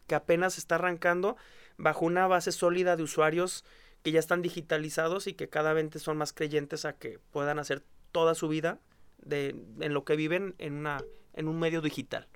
que 0.08 0.16
apenas 0.16 0.58
está 0.58 0.74
arrancando 0.74 1.36
bajo 1.76 2.04
una 2.04 2.26
base 2.26 2.50
sólida 2.50 2.96
de 2.96 3.04
usuarios 3.04 3.64
que 4.02 4.10
ya 4.10 4.18
están 4.18 4.42
digitalizados 4.42 5.28
y 5.28 5.34
que 5.34 5.48
cada 5.48 5.72
vez 5.74 6.02
son 6.02 6.16
más 6.16 6.32
creyentes 6.32 6.84
a 6.84 6.94
que 6.94 7.20
puedan 7.30 7.60
hacer 7.60 7.84
toda 8.10 8.34
su 8.34 8.48
vida 8.48 8.80
de, 9.18 9.54
en 9.78 9.94
lo 9.94 10.04
que 10.04 10.16
viven 10.16 10.56
en, 10.58 10.74
una, 10.74 11.04
en 11.34 11.46
un 11.46 11.60
medio 11.60 11.82
digital. 11.82 12.26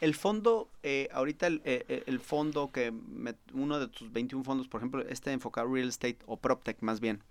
El 0.00 0.14
fondo, 0.14 0.68
eh, 0.82 1.08
ahorita 1.12 1.46
el, 1.46 1.62
eh, 1.64 1.84
eh, 1.88 2.02
el 2.06 2.20
fondo 2.20 2.70
que, 2.70 2.90
me- 2.92 3.34
uno 3.54 3.78
de 3.78 3.88
tus 3.88 4.12
21 4.12 4.44
fondos, 4.44 4.68
por 4.68 4.80
ejemplo, 4.80 5.02
este 5.08 5.32
enfocado 5.32 5.72
Real 5.72 5.88
Estate 5.88 6.18
o 6.26 6.36
PropTech 6.36 6.78
más 6.82 7.00
bien, 7.00 7.22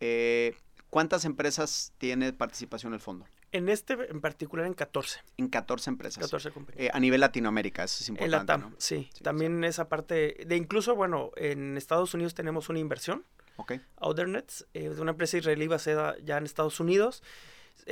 eh, 0.00 0.54
¿cuántas 0.90 1.24
empresas 1.24 1.92
tiene 1.98 2.32
participación 2.32 2.92
el 2.94 3.00
fondo? 3.00 3.24
En 3.52 3.68
este 3.68 3.92
en 4.10 4.20
particular 4.22 4.66
en 4.66 4.72
14, 4.74 5.20
En 5.36 5.48
14 5.48 5.90
empresas. 5.90 6.22
14 6.24 6.50
compañías. 6.52 6.86
Eh, 6.86 6.90
a 6.92 6.98
nivel 6.98 7.20
Latinoamérica, 7.20 7.84
eso 7.84 8.02
es 8.02 8.08
En 8.08 8.14
importante, 8.14 8.36
la 8.36 8.46
TAM, 8.46 8.60
¿no? 8.70 8.76
sí. 8.78 9.08
Sí, 9.14 9.22
También 9.22 9.62
esa 9.64 9.88
parte 9.90 10.42
de 10.46 10.56
incluso, 10.56 10.96
bueno, 10.96 11.30
en 11.36 11.76
Estados 11.76 12.14
Unidos 12.14 12.34
tenemos 12.34 12.68
una 12.68 12.78
inversión, 12.78 13.24
Ok, 13.56 13.74
Othernets, 13.96 14.66
eh, 14.72 14.88
de 14.88 15.00
una 15.02 15.10
empresa 15.10 15.36
israelí 15.36 15.66
basada 15.68 16.16
ya 16.24 16.38
en 16.38 16.44
Estados 16.44 16.80
Unidos. 16.80 17.22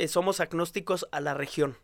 Somos 0.08 0.40
agnósticos 0.40 1.06
a 1.12 1.20
la 1.20 1.34
región. 1.34 1.76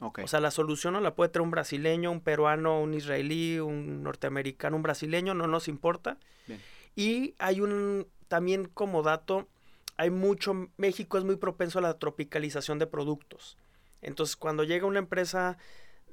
O 0.00 0.28
sea, 0.28 0.40
la 0.40 0.50
solución 0.50 0.94
no 0.94 1.00
la 1.00 1.14
puede 1.14 1.30
tener 1.30 1.42
un 1.42 1.50
brasileño, 1.50 2.12
un 2.12 2.20
peruano, 2.20 2.80
un 2.80 2.94
israelí, 2.94 3.58
un 3.58 4.02
norteamericano, 4.02 4.76
un 4.76 4.82
brasileño, 4.82 5.34
no 5.34 5.46
nos 5.48 5.66
importa. 5.66 6.18
Bien. 6.46 6.60
Y 6.94 7.34
hay 7.38 7.60
un, 7.60 8.06
también 8.28 8.66
como 8.66 9.02
dato, 9.02 9.48
hay 9.96 10.10
mucho, 10.10 10.68
México 10.76 11.18
es 11.18 11.24
muy 11.24 11.36
propenso 11.36 11.80
a 11.80 11.82
la 11.82 11.98
tropicalización 11.98 12.78
de 12.78 12.86
productos. 12.86 13.56
Entonces, 14.00 14.36
cuando 14.36 14.62
llega 14.62 14.86
una 14.86 15.00
empresa 15.00 15.58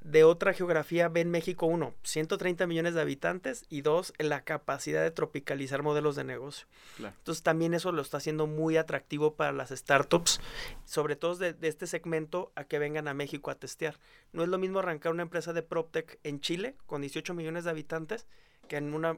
de 0.05 0.23
otra 0.23 0.53
geografía, 0.53 1.09
ve 1.09 1.21
en 1.21 1.31
México, 1.31 1.65
uno, 1.65 1.95
130 2.03 2.67
millones 2.67 2.93
de 2.93 3.01
habitantes 3.01 3.65
y 3.69 3.81
dos, 3.81 4.13
la 4.19 4.43
capacidad 4.43 5.01
de 5.01 5.09
tropicalizar 5.09 5.81
modelos 5.81 6.15
de 6.15 6.23
negocio. 6.23 6.67
Claro. 6.97 7.15
Entonces, 7.17 7.41
también 7.41 7.73
eso 7.73 7.91
lo 7.91 8.03
está 8.03 8.17
haciendo 8.17 8.45
muy 8.45 8.77
atractivo 8.77 9.33
para 9.33 9.51
las 9.51 9.71
startups, 9.71 10.39
sobre 10.85 11.15
todo 11.15 11.35
de, 11.35 11.53
de 11.53 11.67
este 11.67 11.87
segmento, 11.87 12.51
a 12.55 12.65
que 12.65 12.77
vengan 12.77 13.07
a 13.07 13.15
México 13.15 13.49
a 13.49 13.55
testear. 13.55 13.97
No 14.31 14.43
es 14.43 14.49
lo 14.49 14.59
mismo 14.59 14.79
arrancar 14.79 15.11
una 15.11 15.23
empresa 15.23 15.53
de 15.53 15.63
PropTech 15.63 16.19
en 16.23 16.39
Chile 16.39 16.75
con 16.85 17.01
18 17.01 17.33
millones 17.33 17.63
de 17.63 17.71
habitantes 17.71 18.27
que 18.67 18.77
en 18.77 18.93
una 18.93 19.17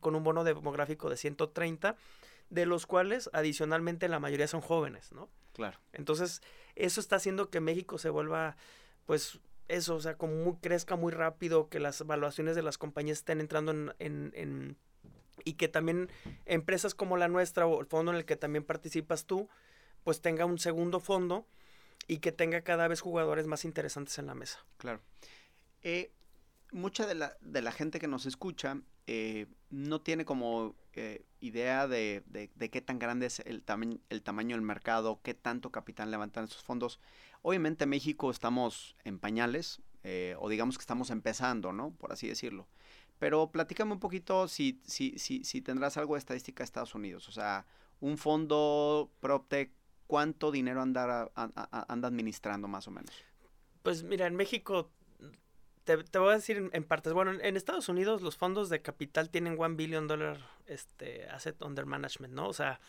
con 0.00 0.14
un 0.14 0.24
bono 0.24 0.44
demográfico 0.44 1.08
de 1.08 1.16
130, 1.16 1.96
de 2.50 2.66
los 2.66 2.86
cuales 2.86 3.30
adicionalmente 3.32 4.08
la 4.08 4.20
mayoría 4.20 4.48
son 4.48 4.60
jóvenes, 4.60 5.12
¿no? 5.12 5.28
Claro. 5.52 5.78
Entonces, 5.92 6.42
eso 6.74 7.00
está 7.00 7.16
haciendo 7.16 7.48
que 7.48 7.60
México 7.60 7.98
se 7.98 8.10
vuelva, 8.10 8.56
pues, 9.06 9.40
eso, 9.68 9.96
o 9.96 10.00
sea, 10.00 10.16
como 10.16 10.34
muy, 10.44 10.56
crezca 10.56 10.96
muy 10.96 11.12
rápido, 11.12 11.68
que 11.68 11.80
las 11.80 12.00
evaluaciones 12.00 12.54
de 12.56 12.62
las 12.62 12.78
compañías 12.78 13.18
estén 13.18 13.40
entrando 13.40 13.72
en, 13.72 13.92
en- 13.98 14.32
en- 14.34 14.76
y 15.44 15.54
que 15.54 15.68
también 15.68 16.10
empresas 16.44 16.94
como 16.94 17.16
la 17.16 17.28
nuestra 17.28 17.66
o 17.66 17.80
el 17.80 17.86
fondo 17.86 18.10
en 18.12 18.18
el 18.18 18.24
que 18.24 18.36
también 18.36 18.64
participas 18.64 19.26
tú, 19.26 19.48
pues 20.04 20.20
tenga 20.20 20.44
un 20.46 20.58
segundo 20.58 20.98
fondo 21.00 21.46
y 22.08 22.18
que 22.18 22.32
tenga 22.32 22.62
cada 22.62 22.88
vez 22.88 23.00
jugadores 23.00 23.46
más 23.46 23.64
interesantes 23.64 24.18
en 24.18 24.26
la 24.26 24.34
mesa. 24.34 24.64
Claro. 24.78 25.00
Eh, 25.82 26.10
mucha 26.72 27.06
de 27.06 27.14
la, 27.14 27.36
de 27.40 27.62
la 27.62 27.72
gente 27.72 27.98
que 27.98 28.08
nos 28.08 28.26
escucha 28.26 28.80
eh, 29.08 29.46
no 29.70 30.00
tiene 30.00 30.24
como 30.24 30.74
eh, 30.94 31.24
idea 31.40 31.86
de, 31.86 32.22
de- 32.26 32.50
de 32.54 32.70
qué 32.70 32.80
tan 32.80 32.98
grande 32.98 33.26
es 33.26 33.40
el, 33.40 33.62
tamaño 33.62 33.98
el 34.08 34.22
tamaño 34.22 34.56
del 34.56 34.62
mercado, 34.64 35.20
qué 35.22 35.34
tanto 35.34 35.70
capital 35.70 36.10
levantan 36.10 36.44
esos 36.44 36.62
fondos. 36.62 36.98
Obviamente 37.48 37.84
en 37.84 37.90
México 37.90 38.28
estamos 38.32 38.96
en 39.04 39.20
pañales, 39.20 39.80
eh, 40.02 40.34
o 40.40 40.48
digamos 40.48 40.78
que 40.78 40.82
estamos 40.82 41.10
empezando, 41.10 41.72
¿no? 41.72 41.92
Por 41.92 42.10
así 42.10 42.26
decirlo. 42.26 42.66
Pero 43.20 43.52
platícame 43.52 43.92
un 43.92 44.00
poquito 44.00 44.48
si, 44.48 44.80
si, 44.82 45.16
si, 45.20 45.44
si 45.44 45.62
tendrás 45.62 45.96
algo 45.96 46.14
de 46.14 46.18
estadística 46.18 46.62
de 46.62 46.64
Estados 46.64 46.96
Unidos. 46.96 47.28
O 47.28 47.30
sea, 47.30 47.64
un 48.00 48.18
fondo 48.18 49.12
PropTech, 49.20 49.70
¿cuánto 50.08 50.50
dinero 50.50 50.82
anda, 50.82 51.30
anda 51.36 52.08
administrando 52.08 52.66
más 52.66 52.88
o 52.88 52.90
menos? 52.90 53.14
Pues 53.84 54.02
mira, 54.02 54.26
en 54.26 54.34
México, 54.34 54.90
te, 55.84 56.02
te 56.02 56.18
voy 56.18 56.32
a 56.32 56.34
decir 56.34 56.68
en, 56.72 56.82
partes. 56.82 57.12
Bueno, 57.12 57.30
en, 57.30 57.56
Estados 57.56 57.88
Unidos 57.88 58.22
los 58.22 58.36
fondos 58.36 58.70
de 58.70 58.82
capital 58.82 59.30
tienen 59.30 59.54
one 59.56 59.76
billion 59.76 60.08
dollar 60.08 60.38
este, 60.66 61.28
asset 61.28 61.62
under 61.62 61.86
management, 61.86 62.34
¿no? 62.34 62.48
O 62.48 62.52
sea, 62.52 62.80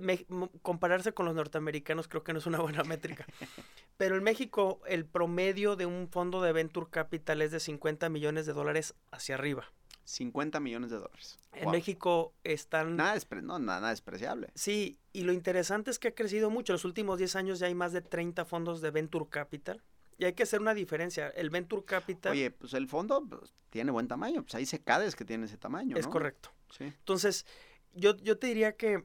me- 0.00 0.24
mo- 0.28 0.50
compararse 0.62 1.12
con 1.12 1.26
los 1.26 1.34
norteamericanos 1.34 2.08
creo 2.08 2.22
que 2.24 2.32
no 2.32 2.38
es 2.38 2.46
una 2.46 2.60
buena 2.60 2.84
métrica. 2.84 3.26
Pero 3.96 4.16
en 4.16 4.22
México 4.24 4.80
el 4.86 5.04
promedio 5.04 5.76
de 5.76 5.86
un 5.86 6.08
fondo 6.08 6.40
de 6.42 6.52
venture 6.52 6.86
capital 6.90 7.42
es 7.42 7.50
de 7.52 7.60
50 7.60 8.08
millones 8.08 8.46
de 8.46 8.52
dólares 8.52 8.94
hacia 9.10 9.34
arriba. 9.36 9.70
50 10.04 10.60
millones 10.60 10.90
de 10.90 10.96
dólares. 10.98 11.38
En. 11.52 11.70
México 11.70 12.34
están... 12.44 12.96
Nada, 12.96 13.14
despre- 13.14 13.42
no, 13.42 13.58
nada, 13.58 13.80
nada 13.80 13.90
despreciable. 13.90 14.50
Sí, 14.54 14.98
y 15.12 15.22
lo 15.22 15.32
interesante 15.32 15.90
es 15.90 15.98
que 15.98 16.08
ha 16.08 16.14
crecido 16.14 16.50
mucho. 16.50 16.72
Los 16.74 16.84
últimos 16.84 17.18
10 17.18 17.36
años 17.36 17.58
ya 17.58 17.68
hay 17.68 17.74
más 17.74 17.92
de 17.92 18.02
30 18.02 18.44
fondos 18.44 18.80
de 18.82 18.90
Venture 18.90 19.26
Capital. 19.30 19.82
Y 20.18 20.26
hay 20.26 20.34
que 20.34 20.42
hacer 20.42 20.60
una 20.60 20.74
diferencia. 20.74 21.28
El 21.30 21.50
Venture 21.50 21.84
Capital 21.84 22.32
Oye, 22.32 22.50
pues 22.50 22.74
el 22.74 22.86
fondo 22.86 23.24
pues, 23.26 23.54
tiene 23.70 23.90
buen 23.92 24.06
tamaño. 24.06 24.42
Pues 24.42 24.54
hay 24.56 24.66
secades 24.66 25.16
que 25.16 25.24
tienen 25.24 25.46
ese 25.46 25.56
tamaño, 25.56 25.96
es 25.96 26.06
correcto. 26.06 26.50
Sí. 26.70 26.84
Entonces, 26.84 27.46
yo, 27.94 28.16
yo 28.18 28.38
te 28.38 28.46
diría 28.48 28.76
que 28.76 29.04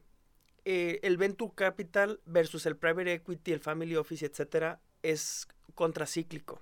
eh, 0.65 0.99
el 1.03 1.17
Venture 1.17 1.51
Capital 1.55 2.19
versus 2.25 2.65
el 2.65 2.75
Private 2.75 3.13
Equity, 3.13 3.51
el 3.51 3.59
Family 3.59 3.95
Office, 3.95 4.25
etcétera, 4.25 4.79
es 5.03 5.47
contracíclico. 5.75 6.61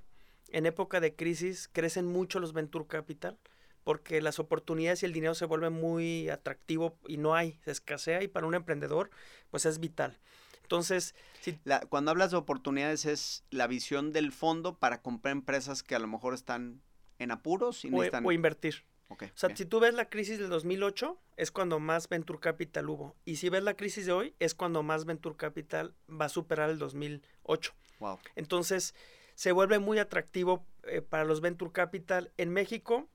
En 0.49 0.65
época 0.65 0.99
de 0.99 1.15
crisis 1.15 1.69
crecen 1.71 2.05
mucho 2.05 2.39
los 2.39 2.53
Venture 2.53 2.85
Capital 2.87 3.37
porque 3.83 4.21
las 4.21 4.39
oportunidades 4.39 5.01
y 5.01 5.05
el 5.05 5.13
dinero 5.13 5.33
se 5.35 5.45
vuelven 5.45 5.73
muy 5.73 6.29
atractivo 6.29 6.97
y 7.07 7.17
no 7.17 7.35
hay, 7.35 7.59
se 7.63 7.71
escasea 7.71 8.21
y 8.23 8.27
para 8.27 8.45
un 8.47 8.55
emprendedor 8.55 9.09
pues 9.49 9.65
es 9.65 9.79
vital. 9.79 10.17
Entonces, 10.61 11.15
si 11.41 11.57
La- 11.63 11.79
cuando 11.79 12.11
hablas 12.11 12.31
de 12.31 12.37
oportunidades 12.37 13.05
es 13.05 13.43
la 13.51 13.67
visión 13.67 14.11
del 14.11 14.33
fondo 14.33 14.77
para 14.77 15.01
comprar 15.01 15.31
empresas 15.31 15.83
que 15.83 15.95
a 15.95 15.99
lo 15.99 16.07
mejor 16.07 16.33
están 16.33 16.81
en 17.19 17.31
apuros 17.31 17.85
y 17.85 17.87
o, 17.87 17.91
necesitan... 17.91 18.25
o 18.25 18.31
invertir. 18.33 18.83
Ok, 19.09 19.23
O 19.23 19.37
sea, 19.37 19.47
bien. 19.47 19.57
si 19.57 19.65
tú 19.65 19.79
ves 19.79 19.93
la 19.93 20.09
crisis 20.09 20.37
del 20.39 20.49
2008, 20.49 21.17
es 21.37 21.51
cuando 21.51 21.79
más 21.79 22.09
Venture 22.09 22.39
Capital 22.39 22.89
hubo. 22.89 23.15
Y 23.25 23.37
si 23.37 23.49
ves 23.49 23.63
la 23.63 23.75
crisis 23.75 24.05
de 24.05 24.11
hoy, 24.11 24.35
es 24.39 24.53
cuando 24.53 24.83
más 24.83 25.05
Venture 25.05 25.35
Capital 25.37 25.93
va 26.09 26.25
a 26.25 26.29
superar 26.29 26.69
el 26.69 26.77
2008. 26.79 27.73
Wow. 27.99 28.19
Entonces, 28.35 28.93
se 29.35 29.51
vuelve 29.53 29.79
muy 29.79 29.99
atractivo 29.99 30.65
eh, 30.83 31.01
para 31.01 31.23
los 31.23 31.39
Venture 31.41 31.71
Capital. 31.71 32.31
En 32.37 32.51
México, 32.51 33.07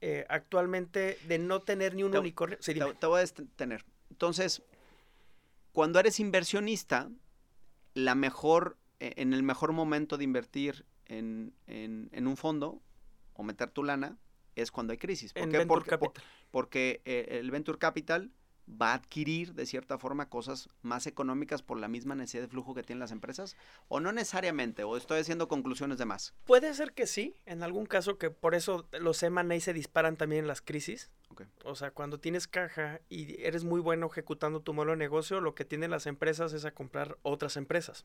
eh, 0.00 0.26
actualmente, 0.28 1.18
de 1.26 1.38
no 1.38 1.60
tener 1.60 1.94
ni 1.94 2.02
un 2.04 2.12
Te- 2.12 2.18
unicornio... 2.18 2.58
Sí, 2.60 2.74
Te, 2.74 2.94
te 2.94 3.06
voy 3.06 3.20
a 3.20 3.24
detener. 3.24 3.84
Entonces, 4.10 4.62
cuando 5.72 5.98
eres 5.98 6.20
inversionista, 6.20 7.10
la 7.94 8.14
mejor, 8.14 8.76
eh, 9.00 9.14
en 9.16 9.32
el 9.32 9.42
mejor 9.42 9.72
momento 9.72 10.18
de 10.18 10.24
invertir 10.24 10.84
en, 11.06 11.52
en- 11.66 12.08
en 12.12 12.26
un 12.26 12.36
fondo 12.36 12.80
o 13.34 13.42
meter 13.42 13.70
tu 13.70 13.82
lana 13.82 14.16
es 14.56 14.70
cuando 14.70 14.92
hay 14.92 14.98
crisis. 14.98 15.32
¿Por 15.32 15.42
en 15.42 15.50
qué? 15.50 15.58
Venture 15.58 15.80
Porque, 15.80 15.98
por- 15.98 16.12
porque 16.50 17.00
eh, 17.04 17.38
el 17.40 17.50
Venture 17.50 17.78
Capital 17.78 18.30
va 18.80 18.92
a 18.92 18.94
adquirir 18.94 19.54
de 19.54 19.66
cierta 19.66 19.98
forma 19.98 20.28
cosas 20.28 20.68
más 20.82 21.08
económicas 21.08 21.62
por 21.62 21.78
la 21.80 21.88
misma 21.88 22.14
necesidad 22.14 22.42
de 22.44 22.48
flujo 22.48 22.74
que 22.74 22.84
tienen 22.84 23.00
las 23.00 23.10
empresas 23.10 23.56
o 23.88 23.98
no 23.98 24.12
necesariamente 24.12 24.84
o 24.84 24.96
estoy 24.96 25.18
haciendo 25.20 25.48
conclusiones 25.48 25.98
de 25.98 26.04
más. 26.04 26.32
Puede 26.44 26.72
ser 26.74 26.92
que 26.92 27.08
sí, 27.08 27.34
en 27.44 27.64
algún 27.64 27.86
caso 27.86 28.18
que 28.18 28.30
por 28.30 28.54
eso 28.54 28.86
los 29.00 29.20
M&A 29.24 29.58
se 29.60 29.72
disparan 29.72 30.16
también 30.16 30.42
en 30.44 30.48
las 30.48 30.62
crisis. 30.62 31.10
O 31.64 31.74
sea, 31.74 31.90
cuando 31.90 32.20
tienes 32.20 32.46
caja 32.46 33.00
y 33.08 33.42
eres 33.42 33.64
muy 33.64 33.80
bueno 33.80 34.06
ejecutando 34.06 34.60
tu 34.60 34.74
modelo 34.74 34.92
de 34.92 34.98
negocio, 34.98 35.40
lo 35.40 35.54
que 35.56 35.64
tienen 35.64 35.90
las 35.90 36.06
empresas 36.06 36.52
es 36.52 36.64
a 36.64 36.70
comprar 36.70 37.18
otras 37.22 37.56
empresas. 37.56 38.04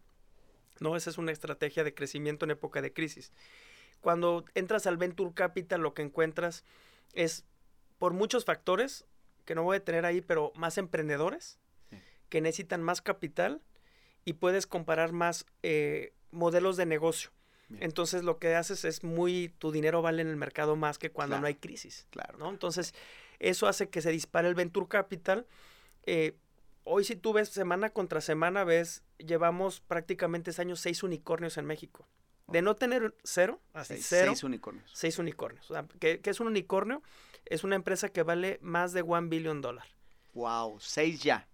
¿no? 0.79 0.95
Esa 0.95 1.09
es 1.11 1.17
una 1.19 1.31
estrategia 1.31 1.83
de 1.83 1.93
crecimiento 1.93 2.45
en 2.45 2.51
época 2.51 2.81
de 2.81 2.93
crisis. 2.93 3.31
Cuando 4.01 4.45
entras 4.55 4.87
al 4.87 4.97
Venture 4.97 5.33
Capital, 5.33 5.81
lo 5.81 5.93
que 5.93 6.01
encuentras 6.01 6.63
es, 7.13 7.45
por 7.97 8.13
muchos 8.13 8.45
factores, 8.45 9.05
que 9.45 9.55
no 9.55 9.63
voy 9.63 9.77
a 9.77 9.83
tener 9.83 10.05
ahí, 10.05 10.21
pero 10.21 10.51
más 10.55 10.77
emprendedores, 10.77 11.59
que 12.29 12.41
necesitan 12.41 12.83
más 12.83 13.01
capital 13.01 13.61
y 14.25 14.33
puedes 14.33 14.67
comparar 14.67 15.13
más 15.13 15.45
eh, 15.63 16.13
modelos 16.31 16.77
de 16.77 16.85
negocio. 16.85 17.31
Entonces 17.79 18.23
lo 18.23 18.39
que 18.39 18.55
haces 18.55 18.85
es 18.85 19.03
muy, 19.03 19.53
tu 19.57 19.71
dinero 19.71 20.01
vale 20.01 20.21
en 20.21 20.29
el 20.29 20.37
mercado 20.37 20.75
más 20.77 20.97
que 20.97 21.11
cuando 21.11 21.39
no 21.39 21.47
hay 21.47 21.55
crisis. 21.55 22.07
Claro. 22.11 22.37
¿no? 22.37 22.49
Entonces 22.49 22.93
eso 23.39 23.67
hace 23.67 23.89
que 23.89 24.01
se 24.01 24.11
dispare 24.11 24.47
el 24.47 24.55
Venture 24.55 24.87
Capital. 24.87 25.45
Eh, 26.05 26.35
hoy 26.85 27.03
si 27.03 27.15
tú 27.15 27.33
ves 27.33 27.49
semana 27.49 27.89
contra 27.89 28.21
semana, 28.21 28.63
ves, 28.63 29.03
llevamos 29.17 29.81
prácticamente 29.81 30.51
este 30.51 30.61
año 30.61 30.75
seis 30.75 31.03
unicornios 31.03 31.57
en 31.57 31.65
México. 31.65 32.07
De 32.47 32.61
no 32.61 32.75
tener 32.75 33.13
cero, 33.23 33.59
así 33.73 33.95
seis, 33.95 34.05
cero. 34.07 34.31
Seis 34.31 34.43
unicornios. 34.43 34.89
Seis 34.93 35.19
unicornios. 35.19 35.69
O 35.69 35.73
sea, 35.73 35.85
¿qué, 35.99 36.21
es 36.23 36.39
un 36.39 36.47
unicornio? 36.47 37.03
Es 37.45 37.63
una 37.63 37.75
empresa 37.75 38.09
que 38.09 38.23
vale 38.23 38.57
más 38.61 38.93
de 38.93 39.01
one 39.01 39.27
billion 39.27 39.61
dólar. 39.61 39.87
Wow, 40.33 40.79
seis 40.79 41.21
ya. 41.21 41.47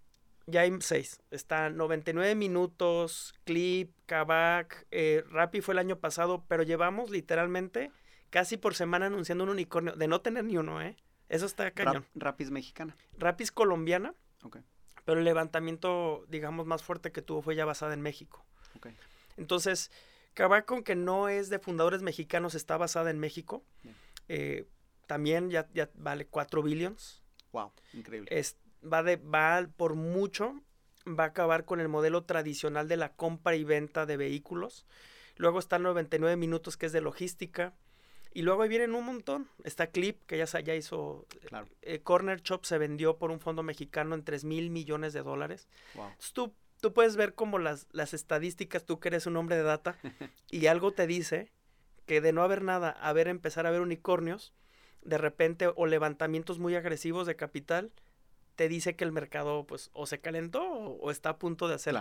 Ya 0.45 0.61
hay 0.61 0.71
seis. 0.81 1.21
Está 1.31 1.69
99 1.69 2.35
minutos, 2.35 3.33
Clip, 3.45 3.91
Kavak, 4.05 4.85
eh, 4.91 5.23
Rappi 5.29 5.61
fue 5.61 5.73
el 5.73 5.79
año 5.79 5.97
pasado, 5.97 6.43
pero 6.47 6.63
llevamos 6.63 7.09
literalmente 7.09 7.91
casi 8.29 8.57
por 8.57 8.75
semana 8.75 9.05
anunciando 9.05 9.43
un 9.43 9.51
unicornio, 9.51 9.93
de 9.93 10.07
no 10.07 10.21
tener 10.21 10.43
ni 10.43 10.57
uno, 10.57 10.81
¿eh? 10.81 10.97
Eso 11.29 11.45
está 11.45 11.71
cañón. 11.71 12.05
Rappi 12.15 12.43
es 12.43 12.51
mexicana. 12.51 12.95
Rappi 13.17 13.43
es 13.43 13.51
colombiana. 13.51 14.13
Ok. 14.43 14.57
Pero 15.05 15.19
el 15.19 15.25
levantamiento, 15.25 16.25
digamos, 16.27 16.65
más 16.65 16.83
fuerte 16.83 17.11
que 17.11 17.21
tuvo 17.21 17.41
fue 17.41 17.55
ya 17.55 17.65
basada 17.65 17.93
en 17.93 18.01
México. 18.01 18.45
Ok. 18.75 18.87
Entonces, 19.37 19.91
Kavak, 20.33 20.83
que 20.83 20.95
no 20.95 21.29
es 21.29 21.49
de 21.49 21.59
fundadores 21.59 22.01
mexicanos, 22.01 22.55
está 22.55 22.77
basada 22.77 23.09
en 23.11 23.19
México. 23.19 23.63
Eh, 24.27 24.65
también 25.07 25.49
ya, 25.49 25.69
ya 25.73 25.89
vale 25.95 26.25
4 26.25 26.63
billions. 26.63 27.23
Wow, 27.51 27.71
increíble. 27.93 28.27
Es, 28.31 28.57
va, 28.81 29.03
de, 29.03 29.17
va 29.17 29.67
por 29.77 29.95
mucho, 29.95 30.61
va 31.07 31.25
a 31.25 31.27
acabar 31.27 31.65
con 31.65 31.79
el 31.79 31.87
modelo 31.87 32.23
tradicional 32.23 32.87
de 32.87 32.97
la 32.97 33.13
compra 33.13 33.55
y 33.55 33.63
venta 33.63 34.05
de 34.05 34.17
vehículos. 34.17 34.85
Luego 35.35 35.59
está 35.59 35.79
99 35.79 36.35
minutos, 36.35 36.77
que 36.77 36.85
es 36.85 36.91
de 36.91 37.01
logística. 37.01 37.73
Y 38.35 38.41
luego 38.41 38.63
ahí 38.63 38.69
vienen 38.69 38.95
un 38.95 39.05
montón. 39.05 39.47
Está 39.63 39.87
Clip, 39.87 40.25
que 40.25 40.37
ya, 40.37 40.45
ya 40.45 40.73
hizo. 40.73 41.27
Claro. 41.47 41.67
Eh, 41.81 41.99
Corner 42.01 42.41
Shop 42.41 42.65
se 42.65 42.79
vendió 42.79 43.17
por 43.17 43.29
un 43.29 43.39
fondo 43.39 43.61
mexicano 43.61 44.15
en 44.15 44.23
3 44.23 44.43
mil 44.45 44.71
millones 44.71 45.13
de 45.13 45.21
dólares. 45.21 45.67
Wow. 45.93 46.07
Entonces, 46.07 46.33
tú, 46.33 46.55
tú 46.83 46.91
puedes 46.91 47.15
ver 47.15 47.33
como 47.33 47.59
las, 47.59 47.87
las 47.93 48.13
estadísticas, 48.13 48.83
tú 48.83 48.99
que 48.99 49.07
eres 49.07 49.25
un 49.25 49.37
hombre 49.37 49.55
de 49.55 49.63
data, 49.63 49.97
y 50.51 50.67
algo 50.67 50.91
te 50.91 51.07
dice 51.07 51.49
que 52.05 52.19
de 52.19 52.33
no 52.33 52.43
haber 52.43 52.61
nada, 52.61 52.89
a 52.89 53.13
ver, 53.13 53.29
empezar 53.29 53.65
a 53.65 53.71
ver 53.71 53.79
unicornios, 53.79 54.51
de 55.01 55.17
repente, 55.17 55.71
o 55.73 55.85
levantamientos 55.85 56.59
muy 56.59 56.75
agresivos 56.75 57.25
de 57.25 57.37
capital, 57.37 57.93
te 58.57 58.67
dice 58.67 58.97
que 58.97 59.05
el 59.05 59.13
mercado 59.13 59.65
pues 59.65 59.91
o 59.93 60.05
se 60.07 60.19
calentó 60.19 60.61
o, 60.61 61.09
está 61.09 61.29
a 61.29 61.39
punto 61.39 61.69
de 61.69 61.75
hacer 61.75 61.95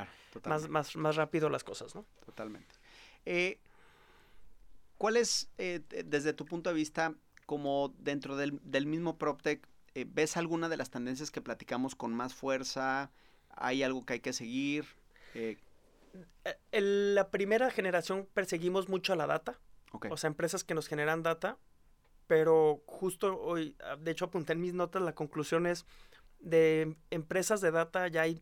más, 0.46 0.68
más, 0.68 0.96
más 0.96 1.14
rápido 1.14 1.48
las 1.48 1.62
cosas, 1.62 1.94
¿no? 1.94 2.04
Totalmente. 2.26 2.74
Eh, 3.24 3.60
¿Cuál 4.98 5.16
es, 5.16 5.48
eh, 5.58 5.80
desde 6.04 6.32
tu 6.32 6.44
punto 6.44 6.70
de 6.70 6.74
vista, 6.74 7.14
como 7.46 7.94
dentro 8.00 8.34
del, 8.34 8.58
del 8.64 8.86
mismo 8.86 9.16
PropTech, 9.16 9.64
eh, 9.94 10.06
ves 10.08 10.36
alguna 10.36 10.68
de 10.68 10.76
las 10.76 10.90
tendencias 10.90 11.30
que 11.30 11.40
platicamos 11.40 11.94
con 11.94 12.12
más 12.12 12.34
fuerza? 12.34 13.12
¿Hay 13.56 13.82
algo 13.82 14.04
que 14.04 14.14
hay 14.14 14.20
que 14.20 14.32
seguir? 14.32 14.86
En 16.72 17.14
la 17.14 17.30
primera 17.30 17.70
generación 17.70 18.28
perseguimos 18.34 18.88
mucho 18.88 19.12
a 19.12 19.16
la 19.16 19.26
data. 19.26 19.58
O 20.10 20.16
sea, 20.16 20.28
empresas 20.28 20.64
que 20.64 20.74
nos 20.74 20.88
generan 20.88 21.22
data. 21.22 21.58
Pero 22.26 22.82
justo 22.86 23.38
hoy, 23.40 23.76
ah, 23.84 23.96
de 23.96 24.10
hecho 24.10 24.26
apunté 24.26 24.52
en 24.54 24.60
mis 24.60 24.74
notas, 24.74 25.02
la 25.02 25.14
conclusión 25.14 25.66
es, 25.66 25.84
de 26.38 26.96
empresas 27.10 27.60
de 27.60 27.70
data 27.70 28.08
ya 28.08 28.22
hay 28.22 28.40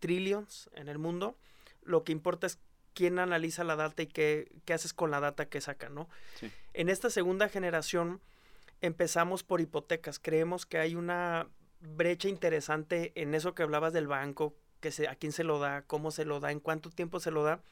trillions 0.00 0.68
en 0.74 0.88
el 0.88 0.98
mundo. 0.98 1.38
Lo 1.82 2.04
que 2.04 2.12
importa 2.12 2.46
es 2.46 2.58
quién 2.94 3.18
analiza 3.18 3.64
la 3.64 3.76
data 3.76 4.02
y 4.02 4.06
qué, 4.06 4.52
qué 4.64 4.74
haces 4.74 4.92
con 4.92 5.10
la 5.10 5.20
data 5.20 5.48
que 5.48 5.60
sacan, 5.60 5.94
¿no? 5.94 6.08
En 6.74 6.88
esta 6.88 7.10
segunda 7.10 7.48
generación 7.48 8.20
empezamos 8.80 9.42
por 9.42 9.60
hipotecas. 9.60 10.18
Creemos 10.18 10.66
que 10.66 10.78
hay 10.78 10.94
una 10.94 11.48
brecha 11.82 12.28
interesante 12.28 13.12
en 13.14 13.34
eso 13.34 13.54
que 13.54 13.62
hablabas 13.62 13.92
del 13.92 14.06
banco, 14.06 14.54
que 14.80 14.90
se, 14.90 15.08
a 15.08 15.16
quién 15.16 15.32
se 15.32 15.44
lo 15.44 15.58
da, 15.58 15.82
cómo 15.82 16.10
se 16.10 16.24
lo 16.24 16.40
da, 16.40 16.50
en 16.50 16.60
cuánto 16.60 16.90
tiempo 16.90 17.20
se 17.20 17.30
lo 17.30 17.42
da. 17.42 17.62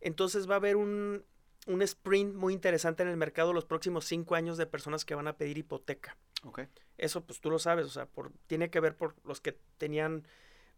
Entonces 0.00 0.48
va 0.48 0.54
a 0.54 0.56
haber 0.56 0.76
un, 0.76 1.24
un 1.66 1.82
sprint 1.82 2.34
muy 2.34 2.52
interesante 2.54 3.02
en 3.02 3.08
el 3.08 3.16
mercado 3.16 3.52
los 3.52 3.64
próximos 3.64 4.04
cinco 4.06 4.34
años 4.34 4.56
de 4.56 4.66
personas 4.66 5.04
que 5.04 5.14
van 5.14 5.28
a 5.28 5.36
pedir 5.36 5.58
hipoteca. 5.58 6.16
Okay. 6.42 6.68
Eso 6.96 7.24
pues 7.24 7.40
tú 7.40 7.50
lo 7.50 7.58
sabes, 7.58 7.86
o 7.86 7.90
sea, 7.90 8.06
por, 8.06 8.32
tiene 8.46 8.70
que 8.70 8.80
ver 8.80 8.96
por 8.96 9.14
los 9.24 9.40
que 9.40 9.58
tenían 9.78 10.26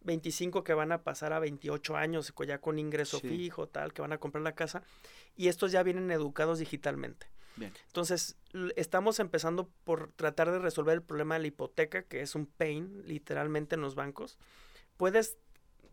25 0.05 0.65
que 0.65 0.75
van 0.75 0.93
a 0.93 1.03
pasar 1.03 1.33
a 1.33 1.39
28 1.39 1.97
años 1.97 2.33
ya 2.47 2.61
con 2.61 2.79
ingreso 2.79 3.21
fijo, 3.21 3.69
tal, 3.69 3.93
que 3.93 4.03
van 4.03 4.13
a 4.13 4.19
comprar 4.19 4.43
la 4.43 4.55
casa, 4.55 4.83
y 5.37 5.49
estos 5.49 5.73
ya 5.73 5.83
vienen 5.83 6.11
educados 6.11 6.59
digitalmente. 6.59 7.27
Bien. 7.57 7.73
Entonces, 7.87 8.37
estamos 8.77 9.19
empezando 9.21 9.69
por 9.85 10.13
tratar 10.13 10.51
de 10.51 10.59
resolver 10.59 10.95
el 10.95 11.03
problema 11.03 11.35
de 11.35 11.41
la 11.41 11.47
hipoteca, 11.49 12.03
que 12.03 12.23
es 12.23 12.35
un 12.35 12.47
pain 12.47 13.03
literalmente 13.07 13.75
en 13.75 13.83
los 13.83 13.95
bancos. 13.95 14.39
Puedes 14.97 15.37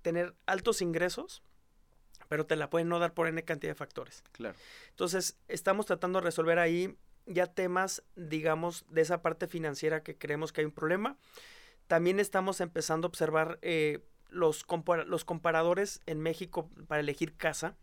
tener 0.02 0.36
altos 0.46 0.82
ingresos, 0.82 1.44
pero 2.28 2.46
te 2.46 2.56
la 2.56 2.70
pueden 2.70 2.90
no 2.90 3.00
dar 3.00 3.14
por 3.14 3.28
N 3.28 3.44
cantidad 3.44 3.72
de 3.72 3.76
factores. 3.76 4.24
Claro. 4.32 4.56
Entonces, 4.90 5.38
estamos 5.48 5.86
tratando 5.86 6.20
de 6.20 6.26
resolver 6.26 6.60
ahí 6.60 6.96
ya 7.26 7.48
temas, 7.48 8.04
digamos, 8.16 8.86
de 8.90 9.02
esa 9.02 9.22
parte 9.22 9.48
financiera 9.48 10.04
que 10.04 10.18
creemos 10.18 10.52
que 10.52 10.62
hay 10.62 10.66
un 10.66 10.72
problema. 10.72 11.18
También 11.88 12.20
estamos 12.20 12.62
empezando 12.62 13.06
a 13.06 13.10
observar 13.10 13.60
eh, 13.62 14.00
los, 14.30 14.66
los 15.06 15.26
comparadores 15.26 16.02
en 16.06 16.20
México 16.20 16.70
para 16.88 17.02
elegir 17.02 17.36
casa. 17.36 17.76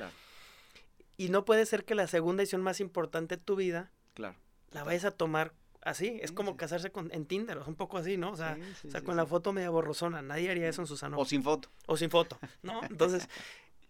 Y 1.16 1.28
no 1.28 1.44
puede 1.44 1.66
ser 1.66 1.84
que 1.84 1.94
la 1.94 2.08
segunda 2.08 2.42
edición 2.42 2.62
más 2.62 2.80
importante 2.80 3.36
de 3.36 3.42
tu 3.42 3.54
vida 3.54 3.92
claro. 4.14 4.34
la 4.72 4.82
vayas 4.82 5.04
a 5.04 5.12
tomar 5.12 5.52
así, 5.88 6.18
es 6.22 6.32
como 6.32 6.56
casarse 6.56 6.90
con, 6.90 7.12
en 7.12 7.26
Tinder, 7.26 7.58
o 7.58 7.64
un 7.66 7.74
poco 7.74 7.98
así, 7.98 8.16
¿no? 8.16 8.32
O 8.32 8.36
sea, 8.36 8.58
o 8.86 8.90
sea 8.90 9.02
con 9.02 9.16
la 9.16 9.26
foto 9.26 9.52
media 9.52 9.70
borrosona, 9.70 10.22
nadie 10.22 10.50
haría 10.50 10.68
eso 10.68 10.82
en 10.82 10.86
Susano. 10.86 11.18
O 11.18 11.24
sin 11.24 11.42
foto. 11.42 11.70
O 11.86 11.96
sin 11.96 12.10
foto, 12.10 12.38
¿no? 12.62 12.80
Entonces, 12.90 13.28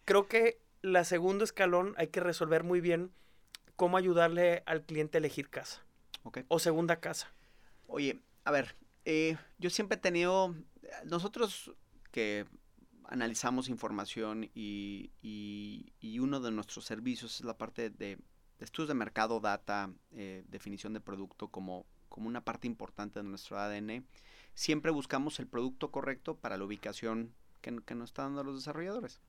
creo 0.04 0.26
que 0.26 0.60
la 0.82 1.04
segunda 1.04 1.44
escalón 1.44 1.94
hay 1.96 2.08
que 2.08 2.20
resolver 2.20 2.64
muy 2.64 2.80
bien 2.80 3.10
cómo 3.76 3.96
ayudarle 3.96 4.62
al 4.66 4.82
cliente 4.82 5.18
a 5.18 5.20
elegir 5.20 5.50
casa. 5.50 5.82
O 6.48 6.58
segunda 6.58 7.00
casa. 7.00 7.32
Oye, 7.86 8.20
a 8.44 8.50
ver, 8.50 8.76
eh, 9.04 9.36
yo 9.58 9.70
siempre 9.70 9.96
he 9.96 10.00
tenido, 10.00 10.54
nosotros 11.04 11.72
que 12.10 12.44
analizamos 13.04 13.68
información 13.68 14.50
y, 14.54 15.10
uno 16.20 16.40
de 16.40 16.50
nuestros 16.50 16.84
servicios 16.84 17.36
es 17.36 17.44
la 17.44 17.56
parte 17.56 17.88
de, 17.88 18.18
estudios 18.58 18.88
de 18.88 18.94
mercado, 18.94 19.40
data, 19.40 19.92
eh, 20.12 20.44
definición 20.48 20.92
de 20.92 21.00
producto 21.00 21.48
como, 21.48 21.86
como 22.08 22.28
una 22.28 22.44
parte 22.44 22.66
importante 22.66 23.20
de 23.20 23.28
nuestro 23.28 23.58
ADN. 23.58 24.04
Siempre 24.54 24.90
buscamos 24.90 25.38
el 25.38 25.46
producto 25.46 25.90
correcto 25.90 26.36
para 26.36 26.56
la 26.56 26.64
ubicación 26.64 27.32
que, 27.60 27.70
nos 27.70 28.10
están 28.10 28.26
dando 28.26 28.44
los 28.44 28.56
desarrolladores. 28.56 29.20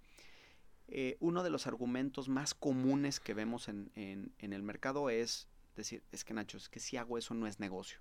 Eh, 0.87 1.17
uno 1.19 1.43
de 1.43 1.51
los 1.51 1.67
argumentos 1.67 2.29
más 2.29 2.53
comunes 2.53 3.19
que 3.19 3.33
vemos 3.33 3.67
en, 3.67 3.91
en 3.95 4.53
el 4.53 4.63
mercado 4.63 5.09
es 5.09 5.47
decir, 5.79 6.03
es 6.11 6.23
que 6.23 6.33
Nacho, 6.33 6.57
es 6.57 6.69
que 6.69 6.79
si 6.79 6.97
hago 6.97 7.17
eso 7.17 7.33
no 7.33 7.47
es 7.47 7.59
negocio. 7.59 7.99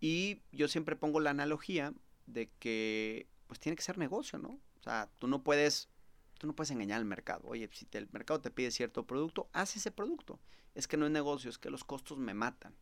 Y 0.00 0.42
yo 0.52 0.68
siempre 0.68 0.96
pongo 0.96 1.18
la 1.20 1.30
analogía 1.30 1.92
de 2.26 2.50
que 2.58 3.26
pues 3.46 3.58
tiene 3.58 3.74
que 3.74 3.82
ser 3.82 3.98
negocio, 3.98 4.38
¿no? 4.38 4.60
O 4.78 4.82
sea, 4.82 5.10
tú 5.18 5.26
no 5.26 5.42
puedes 5.42 5.88
tú 6.38 6.46
no 6.46 6.54
puedes 6.54 6.70
engañar 6.70 6.98
al 6.98 7.04
mercado. 7.04 7.46
Oye, 7.48 7.68
si 7.72 7.86
el 7.92 8.08
mercado 8.12 8.40
te 8.40 8.50
pide 8.50 8.70
cierto 8.70 9.06
producto, 9.06 9.48
haz 9.52 9.76
ese 9.76 9.90
producto. 9.90 10.40
Es 10.74 10.86
que 10.88 10.96
no 10.96 11.06
es 11.06 11.12
negocio, 11.12 11.50
es 11.50 11.58
que 11.58 11.70
los 11.70 11.84
costos 11.84 12.18
me 12.18 12.34
matan. 12.34 12.74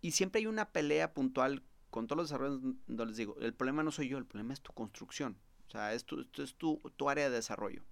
Y 0.00 0.12
siempre 0.12 0.40
hay 0.40 0.46
una 0.46 0.70
pelea 0.70 1.12
puntual 1.12 1.62
con 1.90 2.06
todos 2.06 2.16
los 2.16 2.28
desarrolladores 2.28 2.76
donde 2.86 3.06
les 3.06 3.16
digo, 3.16 3.36
el 3.40 3.54
problema 3.54 3.82
no 3.82 3.92
soy 3.92 4.08
yo, 4.08 4.18
el 4.18 4.26
problema 4.26 4.54
es 4.54 4.62
tu 4.62 4.72
construcción. 4.72 5.36
O 5.68 5.70
sea, 5.70 5.94
esto, 5.94 6.20
esto 6.20 6.42
es 6.42 6.54
tu, 6.54 6.80
área 7.08 7.28
de 7.28 7.36
desarrollo. 7.36 7.82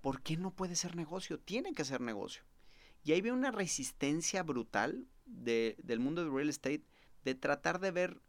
¿Por 0.00 0.22
qué 0.22 0.36
no 0.36 0.50
puede 0.50 0.76
ser 0.76 0.96
negocio? 0.96 1.38
Tiene 1.38 1.72
que 1.72 1.84
ser 1.84 2.00
negocio. 2.00 2.42
Y 3.04 3.12
ahí 3.12 3.20
veo 3.20 3.34
una 3.34 3.50
resistencia 3.50 4.42
brutal 4.42 5.06
de, 5.26 5.76
del 5.82 6.00
mundo 6.00 6.22
del 6.22 6.32
real 6.32 6.48
estate 6.48 6.84
de 7.24 7.34
tratar 7.34 7.80
de 7.80 7.90
ver 7.90 8.20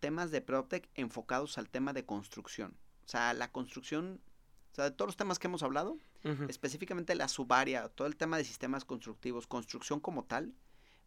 temas 0.00 0.30
de 0.30 0.40
PropTech 0.40 0.88
enfocados 0.94 1.58
al 1.58 1.68
tema 1.68 1.92
de 1.92 2.04
construcción. 2.04 2.76
O 3.04 3.08
sea, 3.08 3.34
la 3.34 3.52
construcción, 3.52 4.20
o 4.72 4.74
sea, 4.74 4.84
de 4.84 4.90
todos 4.92 5.08
los 5.08 5.16
temas 5.16 5.38
que 5.38 5.48
hemos 5.48 5.62
hablado, 5.62 5.98
específicamente 6.48 7.14
la 7.14 7.28
subárea, 7.28 7.88
todo 7.88 8.06
el 8.06 8.16
tema 8.16 8.36
de 8.36 8.44
sistemas 8.44 8.84
constructivos, 8.84 9.46
construcción 9.46 10.00
como 10.00 10.24
tal, 10.24 10.54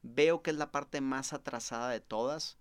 veo 0.01 0.41
que 0.41 0.51
es 0.51 0.57
la 0.57 0.71
parte 0.71 0.99
más 1.01 1.33
atrasada 1.33 1.89
de 1.89 2.01
todas 2.01 2.57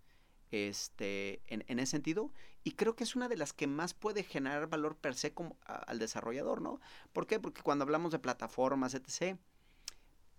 este, 0.52 1.42
en, 1.46 1.78
ese 1.78 1.90
sentido. 1.90 2.30
Y 2.62 2.72
creo 2.72 2.94
que 2.94 3.02
es 3.02 3.16
una 3.16 3.28
de 3.28 3.36
las 3.36 3.52
que 3.52 3.66
más 3.66 3.94
puede 3.94 4.22
generar 4.22 4.68
valor 4.68 4.96
per 4.96 5.16
se 5.16 5.34
como, 5.34 5.56
al 5.64 5.98
desarrollador, 5.98 6.62
¿no? 6.62 6.80
¿Por 7.12 7.26
qué? 7.26 7.40
Porque 7.40 7.62
cuando 7.62 7.82
hablamos 7.82 8.12
de 8.12 8.20
plataformas, 8.20 8.94
etc., 8.94 9.36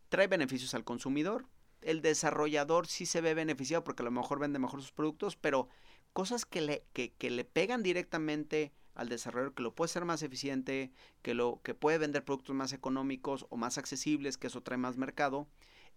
trae 0.08 0.28
beneficios 0.28 0.74
al 0.74 0.86
consumidor. 0.86 1.48
El 1.82 2.02
desarrollador 2.02 2.88
sí 2.88 3.06
se 3.06 3.20
ve 3.20 3.34
beneficiado 3.34 3.84
porque 3.84 4.04
a 4.04 4.06
lo 4.06 4.12
mejor 4.12 4.40
vende 4.40 4.60
mejor 4.60 4.82
sus 4.82 4.94
productos, 4.94 5.36
pero 5.36 5.68
cosas 6.14 6.46
que 6.46 6.62
le, 6.62 6.86
que, 6.94 7.12
que 7.12 7.30
le 7.30 7.44
pegan 7.44 7.84
directamente 7.84 8.72
al 8.96 9.10
desarrollador, 9.10 9.54
que 9.54 9.64
lo 9.64 9.74
puede 9.74 9.90
ser 9.90 10.06
más 10.06 10.22
eficiente, 10.24 10.92
que, 11.22 11.34
lo, 11.34 11.62
que 11.64 11.74
puede 11.74 11.98
vender 11.98 12.24
productos 12.24 12.56
más 12.56 12.74
económicos 12.74 13.46
o 13.50 13.58
más 13.58 13.78
accesibles, 13.78 14.38
que 14.38 14.48
eso 14.48 14.62
trae 14.62 14.78
más 14.78 14.98
mercado, 14.98 15.48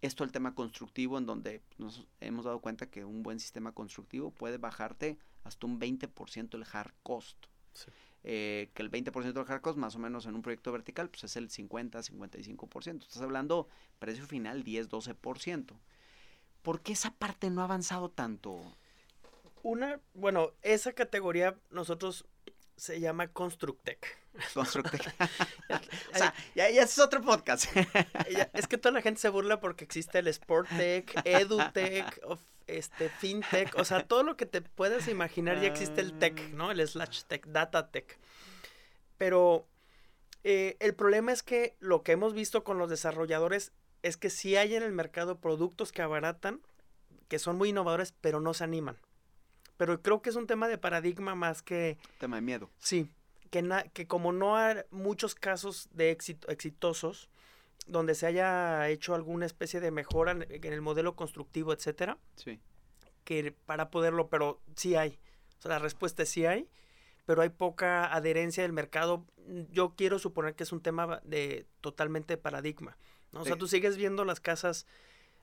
esto 0.02 0.24
el 0.24 0.32
tema 0.32 0.54
constructivo, 0.54 1.18
en 1.18 1.26
donde 1.26 1.62
nos 1.78 2.06
hemos 2.20 2.44
dado 2.44 2.61
cuenta 2.61 2.90
que 2.90 3.04
un 3.04 3.22
buen 3.22 3.40
sistema 3.40 3.72
constructivo 3.72 4.30
puede 4.30 4.59
bajarte 4.59 5.18
hasta 5.44 5.66
un 5.66 5.80
20% 5.80 6.54
el 6.54 6.64
hard 6.70 6.92
cost. 7.02 7.37
Eh, 8.28 8.70
que 8.74 8.82
el 8.82 8.90
20% 8.90 9.32
del 9.32 9.44
hard 9.46 9.61
cost, 9.61 9.78
más 9.78 9.94
o 9.94 9.98
menos 9.98 10.26
en 10.26 10.35
un 10.35 10.42
proyecto 10.42 10.72
vertical, 10.72 11.09
pues 11.09 11.24
es 11.24 11.37
el 11.37 11.48
50-55%. 11.48 13.02
Estás 13.02 13.22
hablando 13.22 13.68
precio 13.98 14.26
final 14.26 14.64
10-12%. 14.64 15.78
¿Por 16.62 16.80
qué 16.80 16.92
esa 16.92 17.12
parte 17.12 17.50
no 17.50 17.61
ha 17.61 17.64
avanzado 17.64 18.11
tanto? 18.11 18.61
Una, 19.62 20.00
bueno, 20.14 20.50
esa 20.62 20.92
categoría 20.92 21.56
nosotros 21.70 22.26
se 22.77 23.01
llama 23.01 23.29
Constructec. 23.29 24.19
Constructec. 24.55 25.03
o 26.15 26.19
sea, 26.19 26.35
ya, 26.55 26.69
es 26.69 26.99
otro 26.99 27.23
podcast. 27.23 27.67
es 28.53 28.67
que 28.67 28.79
toda 28.79 28.93
la 28.93 29.03
gente 29.03 29.21
se 29.21 29.29
burla 29.29 29.61
porque 29.61 29.85
existe 29.85 30.19
el 30.19 30.33
Sporttech, 30.33 31.15
EduTech, 31.25 32.21
este, 32.67 33.09
FinTech, 33.09 33.75
o 33.77 33.85
sea, 33.85 34.07
todo 34.07 34.23
lo 34.23 34.37
que 34.37 34.47
te 34.47 34.61
puedas 34.61 35.09
imaginar 35.09 35.61
ya 35.61 35.69
existe 35.69 36.01
el 36.01 36.19
Tech, 36.19 36.39
¿no? 36.53 36.71
El 36.71 36.87
Slash 36.87 37.23
Tech, 37.25 37.47
Data 37.47 37.91
Tech. 37.91 38.19
Pero 39.19 39.67
eh, 40.45 40.77
el 40.81 40.95
problema 40.95 41.33
es 41.33 41.43
que 41.43 41.77
lo 41.81 42.03
que 42.03 42.12
hemos 42.12 42.35
visto 42.35 42.65
con 42.65 42.79
los 42.79 42.91
desarrolladores 42.91 43.73
es 44.03 44.17
que 44.17 44.31
sí 44.31 44.57
hay 44.57 44.75
en 44.75 44.83
el 44.83 44.93
mercado 44.93 45.41
productos 45.41 45.93
que 45.93 46.03
abaratan, 46.03 46.61
que 47.29 47.39
son 47.39 47.57
muy 47.57 47.71
innovadores, 47.71 48.15
pero 48.21 48.41
no 48.41 48.55
se 48.55 48.65
animan. 48.65 48.99
Pero 49.77 50.01
creo 50.03 50.23
que 50.23 50.31
es 50.31 50.37
un 50.37 50.47
tema 50.47 50.69
de 50.69 50.79
paradigma 50.79 51.35
más 51.35 51.62
que... 51.62 51.99
Tema 52.19 52.37
de 52.37 52.43
miedo. 52.43 52.71
Sí, 52.79 53.11
que, 53.51 53.91
que 53.93 54.07
como 54.07 54.33
no 54.33 54.57
hay 54.57 54.77
muchos 54.91 55.35
casos 55.35 55.89
de 55.93 56.11
éxito, 56.11 56.49
exitosos, 56.49 57.29
donde 57.87 58.15
se 58.15 58.27
haya 58.27 58.89
hecho 58.89 59.15
alguna 59.15 59.47
especie 59.47 59.81
de 59.81 59.91
mejora 59.91 60.33
en 60.33 60.73
el 60.73 60.81
modelo 60.81 61.15
constructivo, 61.15 61.73
etcétera. 61.73 62.19
Sí. 62.37 62.61
Que 63.25 63.53
para 63.53 63.91
poderlo, 63.91 64.29
pero 64.29 64.61
sí 64.75 64.97
hay. 64.97 65.19
O 65.59 65.62
sea, 65.62 65.71
la 65.71 65.79
respuesta 65.79 66.23
es 66.23 66.29
sí 66.29 66.47
hay, 66.47 66.69
pero 67.27 67.43
hay 67.43 67.51
poca 67.51 68.12
adherencia 68.12 68.62
del 68.62 68.73
mercado. 68.73 69.25
Yo 69.71 69.95
quiero 69.97 70.19
suponer 70.19 70.55
que 70.55 70.65
es 70.65 70.73
un 70.73 70.81
tema 70.81 71.21
de 71.25 71.67
totalmente 71.81 72.37
paradigma. 72.37 72.97
¿no? 73.33 73.43
O 73.43 73.45
sea, 73.45 73.57
tú 73.57 73.69
sigues 73.69 73.97
viendo 73.97 74.25
las 74.25 74.41
casas 74.41 74.87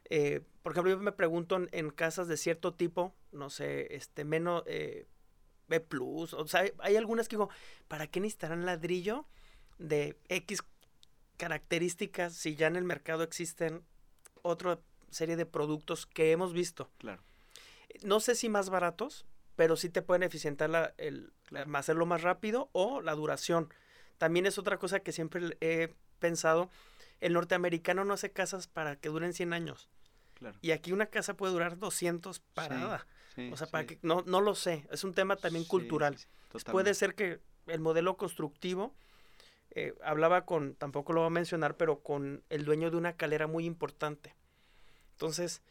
eh, 0.09 0.41
por 0.61 0.73
ejemplo, 0.73 0.91
yo 0.91 0.99
me 0.99 1.11
pregunto 1.11 1.59
en, 1.71 1.89
casas 1.91 2.27
de 2.27 2.37
cierto 2.37 2.73
tipo, 2.73 3.13
no 3.31 3.49
sé, 3.49 3.95
este, 3.95 4.23
menos 4.23 4.63
eh, 4.65 5.07
B, 5.67 5.85
o 5.99 6.47
sea, 6.47 6.65
hay 6.79 6.95
algunas 6.95 7.27
que 7.27 7.35
digo, 7.35 7.49
¿para 7.87 8.07
qué 8.07 8.19
necesitarán 8.19 8.65
ladrillo 8.65 9.25
de 9.79 10.17
X 10.29 10.63
características 11.37 12.33
si 12.33 12.55
ya 12.55 12.67
en 12.67 12.75
el 12.75 12.83
mercado 12.83 13.23
existen 13.23 13.83
otra 14.41 14.79
serie 15.09 15.35
de 15.35 15.45
productos 15.45 16.05
que 16.05 16.31
hemos 16.31 16.53
visto? 16.53 16.89
Claro. 16.97 17.23
No 18.03 18.19
sé 18.19 18.35
si 18.35 18.49
más 18.49 18.69
baratos, 18.69 19.25
pero 19.55 19.75
sí 19.75 19.89
te 19.89 20.01
pueden 20.01 20.23
eficientar 20.23 20.69
la, 20.69 20.93
el, 20.97 21.31
hacerlo 21.73 22.05
más 22.05 22.21
rápido 22.21 22.69
o 22.71 23.01
la 23.01 23.15
duración. 23.15 23.73
También 24.17 24.45
es 24.45 24.57
otra 24.57 24.77
cosa 24.77 24.99
que 24.99 25.11
siempre 25.11 25.57
he 25.61 25.93
pensado 26.19 26.69
el 27.23 27.33
norteamericano 27.33 28.03
no 28.03 28.13
hace 28.13 28.31
casas 28.31 28.67
para 28.67 28.97
que 28.97 29.07
duren 29.07 29.33
100 29.33 29.53
años. 29.53 29.89
Y 30.61 30.71
aquí 30.71 30.91
una 30.91 31.07
casa 31.07 31.35
puede 31.35 31.53
durar 31.53 31.77
200 31.77 32.39
parada. 32.53 33.05
o 33.51 33.57
sea, 33.57 33.67
para 33.67 33.85
que 33.85 33.99
no, 34.01 34.23
no 34.25 34.41
lo 34.41 34.55
sé. 34.55 34.87
Es 34.91 35.03
un 35.03 35.13
tema 35.13 35.35
también 35.35 35.65
cultural. 35.65 36.17
puede 36.71 36.93
ser 36.93 37.15
que 37.15 37.39
el 37.67 37.79
modelo 37.79 38.17
constructivo, 38.17 38.93
eh, 39.71 39.93
hablaba 40.03 40.45
con, 40.45 40.75
tampoco 40.75 41.13
lo 41.13 41.21
voy 41.21 41.27
a 41.27 41.31
mencionar, 41.31 41.77
pero 41.77 41.99
con 42.01 42.43
el 42.49 42.65
dueño 42.65 42.91
de 42.91 42.97
una 42.97 43.13
calera 43.13 43.47
muy 43.47 43.65
importante. 43.65 44.35
Entonces, 45.13 45.61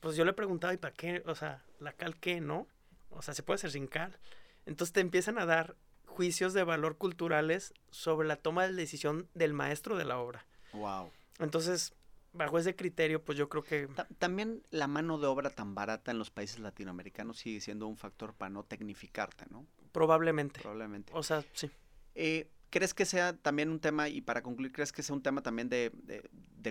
pues 0.00 0.16
yo 0.16 0.24
le 0.24 0.32
preguntaba, 0.32 0.74
¿y 0.74 0.78
para 0.78 0.94
qué? 0.94 1.22
O 1.26 1.34
sea, 1.34 1.64
¿la 1.78 1.92
cal 1.92 2.16
qué, 2.16 2.40
no? 2.40 2.66
O 3.10 3.22
sea, 3.22 3.34
se 3.34 3.42
puede 3.42 3.56
hacer 3.56 3.70
sin 3.70 3.86
cal. 3.86 4.18
Entonces 4.66 4.92
te 4.92 5.00
empiezan 5.00 5.38
a 5.38 5.46
dar 5.46 5.76
juicios 6.06 6.52
de 6.52 6.64
valor 6.64 6.98
culturales 6.98 7.72
sobre 7.90 8.28
la 8.28 8.36
toma 8.36 8.66
de 8.66 8.72
decisión 8.72 9.28
del 9.34 9.52
maestro 9.52 9.96
de 9.96 10.04
la 10.04 10.18
obra. 10.18 10.46
Wow. 10.72 11.10
Entonces, 11.38 11.94
bajo 12.32 12.58
ese 12.58 12.74
criterio, 12.74 13.22
pues 13.22 13.38
yo 13.38 13.48
creo 13.48 13.62
que... 13.62 13.88
También 14.18 14.62
la 14.70 14.86
mano 14.86 15.18
de 15.18 15.26
obra 15.26 15.50
tan 15.50 15.74
barata 15.74 16.10
en 16.10 16.18
los 16.18 16.30
países 16.30 16.60
latinoamericanos 16.60 17.38
sigue 17.38 17.60
siendo 17.60 17.86
un 17.86 17.96
factor 17.96 18.34
para 18.34 18.50
no 18.50 18.64
tecnificarte, 18.64 19.46
¿no? 19.50 19.66
Probablemente. 19.92 20.60
Probablemente. 20.60 21.12
O 21.14 21.22
sea, 21.22 21.44
sí. 21.52 21.70
Eh, 22.14 22.50
¿Crees 22.70 22.94
que 22.94 23.04
sea 23.04 23.36
también 23.36 23.68
un 23.68 23.80
tema, 23.80 24.08
y 24.08 24.22
para 24.22 24.42
concluir, 24.42 24.72
crees 24.72 24.92
que 24.92 25.02
sea 25.02 25.14
un 25.14 25.22
tema 25.22 25.42
también 25.42 25.68
de, 25.68 25.92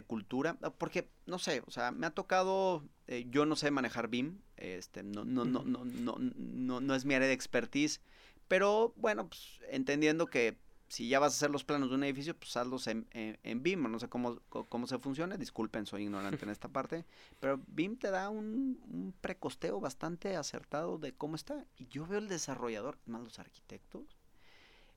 cultura? 0.08 0.58
Porque, 0.80 1.08
no 1.28 1.38
sé, 1.38 1.62
o 1.67 1.69
sea, 1.69 1.91
me 1.91 2.08
ha 2.08 2.10
tocado, 2.10 2.84
eh, 3.06 3.28
yo 3.30 3.45
no 3.45 3.56
sé 3.56 3.69
manejar 3.69 4.08
BIM, 4.08 4.39
este, 4.58 5.04
no, 5.04 5.26
no, 5.26 5.45
no, 5.45 5.63
no, 5.63 5.86
no, 5.86 6.15
no, 6.17 6.82
no 6.82 6.95
es 6.95 7.06
mi 7.06 7.13
área 7.13 7.28
de 7.28 7.36
expertise, 7.36 8.02
pero 8.47 8.93
bueno, 8.95 9.30
pues 9.30 9.60
entendiendo 9.69 10.26
que 10.26 10.58
si 10.91 11.08
ya 11.08 11.19
vas 11.19 11.32
a 11.32 11.38
hacer 11.38 11.51
los 11.51 11.63
planos 11.63 11.88
de 11.88 11.95
un 11.95 12.04
edificio, 12.04 12.36
pues 12.36 12.58
hazlos 12.58 12.86
en, 12.88 13.08
en, 13.13 13.63
BIM, 13.63 13.89
no 13.89 13.97
sé 13.97 14.10
cómo, 14.10 14.41
cómo 14.49 14.88
se 14.88 14.99
funciona, 14.99 15.38
disculpen, 15.38 15.86
soy 15.86 16.04
ignorante 16.04 16.43
en 16.43 16.49
esta 16.49 16.67
parte, 16.67 17.06
pero 17.39 17.62
BIM 17.67 17.95
te 17.95 18.12
da 18.12 18.30
un, 18.30 19.15
precosteo 19.21 19.80
bastante 19.80 20.36
acertado 20.36 20.97
de 20.97 21.13
cómo 21.13 21.38
está. 21.38 21.65
Y 21.77 21.88
yo 21.88 22.06
veo 22.06 22.19
el 22.19 22.27
desarrollador, 22.27 22.97
más 23.06 23.23
los 23.23 23.39
arquitectos, 23.39 24.17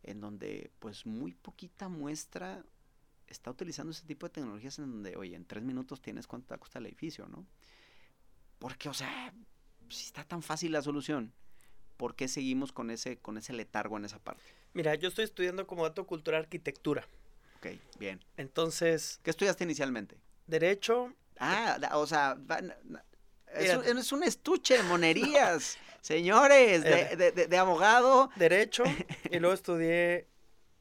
en 0.02 0.20
donde 0.20 0.72
pues 0.80 1.07
muy 1.07 1.33
poquita 1.33 1.88
muestra 1.88 2.64
está 3.28 3.52
utilizando 3.52 3.92
ese 3.92 4.04
tipo 4.04 4.26
de 4.26 4.33
tecnologías 4.33 4.80
en 4.80 4.90
donde, 4.90 5.14
oye, 5.14 5.37
en 5.37 5.44
tres 5.44 5.62
minutos 5.62 6.02
tienes 6.02 6.26
cuánto 6.26 6.52
te 6.52 6.59
cuesta 6.59 6.80
el 6.80 6.87
edificio, 6.87 7.28
¿no? 7.28 7.46
Porque, 8.59 8.88
o 8.88 8.94
sea, 8.94 9.33
si 9.88 10.07
está 10.07 10.24
tan 10.24 10.42
fácil 10.42 10.72
la 10.72 10.83
solución, 10.83 11.33
¿por 11.96 12.16
qué 12.16 12.26
seguimos 12.26 12.72
con 12.72 12.90
ese, 12.90 13.18
con 13.18 13.38
ese 13.38 13.52
letargo 13.52 13.96
en 13.96 14.07
esa 14.07 14.18
parte? 14.18 14.63
Mira, 14.74 14.94
yo 14.96 15.08
estoy 15.08 15.24
estudiando 15.24 15.66
como 15.66 15.84
dato 15.84 16.06
cultural 16.06 16.42
arquitectura. 16.42 17.06
Ok, 17.58 17.68
bien. 17.98 18.22
Entonces. 18.37 19.20
¿Qué 19.22 19.30
estudiaste 19.30 19.64
inicialmente? 19.64 20.16
Derecho. 20.46 21.14
Ah, 21.38 21.78
o 21.94 22.06
sea, 22.06 22.37
es 23.54 24.12
un, 24.12 24.22
estuche 24.22 24.76
de 24.76 24.82
monerías, 24.84 25.78
señores, 26.00 26.82
de, 26.82 27.58
abogado. 27.58 28.30
Derecho, 28.37 28.84
y 29.30 29.38
luego 29.38 29.54
estudié 29.54 30.26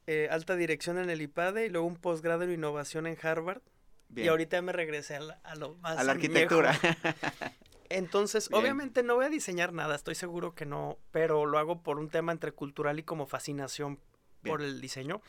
eh, 0.07 0.27
alta 0.29 0.55
dirección 0.55 0.97
en 0.97 1.09
el 1.09 1.21
IPADE 1.21 1.67
y 1.67 1.69
luego 1.69 1.87
un 1.87 1.95
posgrado 1.95 2.43
en 2.43 2.51
innovación 2.51 3.07
en 3.07 3.17
Harvard. 3.21 3.61
Bien. 4.09 4.25
Y 4.25 4.29
ahorita 4.29 4.61
me 4.61 4.73
regresé 4.73 5.15
a, 5.15 5.55
lo 5.55 5.75
más. 5.75 5.97
A 5.97 6.03
la 6.03 6.11
arquitectura. 6.11 6.77
Entonces, 7.93 8.49
obviamente 8.51 9.03
no 9.03 9.15
voy 9.15 9.25
a 9.25 9.29
diseñar 9.29 9.71
nada, 9.71 9.93
estoy 9.93 10.15
seguro 10.15 10.55
que 10.55 10.65
no, 10.65 10.97
pero 11.11 11.45
lo 11.45 11.59
hago 11.59 11.83
por 11.83 11.99
un 11.99 12.09
tema 12.09 12.31
entre 12.31 12.51
cultural 12.51 12.97
y 12.97 13.03
como 13.03 13.27
fascinación 13.27 13.99
por 14.41 14.63
el 14.63 14.81
diseño. 14.81 15.21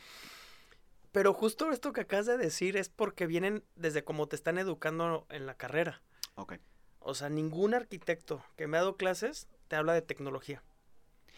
Pero 1.11 1.33
justo 1.33 1.71
esto 1.71 1.93
que 1.93 2.01
acabas 2.01 2.25
de 2.25 2.37
decir 2.37 2.75
es 2.75 2.89
porque 2.89 3.27
vienen 3.27 3.63
desde 3.75 4.03
cómo 4.03 4.27
te 4.27 4.35
están 4.35 4.57
educando 4.57 5.27
en 5.29 5.45
la 5.45 5.53
carrera. 5.53 6.01
Ok. 6.33 6.55
O 6.99 7.13
sea, 7.13 7.29
ningún 7.29 7.75
arquitecto 7.75 8.43
que 8.55 8.65
me 8.65 8.77
ha 8.77 8.79
dado 8.79 8.97
clases 8.97 9.47
te 9.67 9.75
habla 9.75 9.93
de 9.93 10.01
tecnología. 10.01 10.63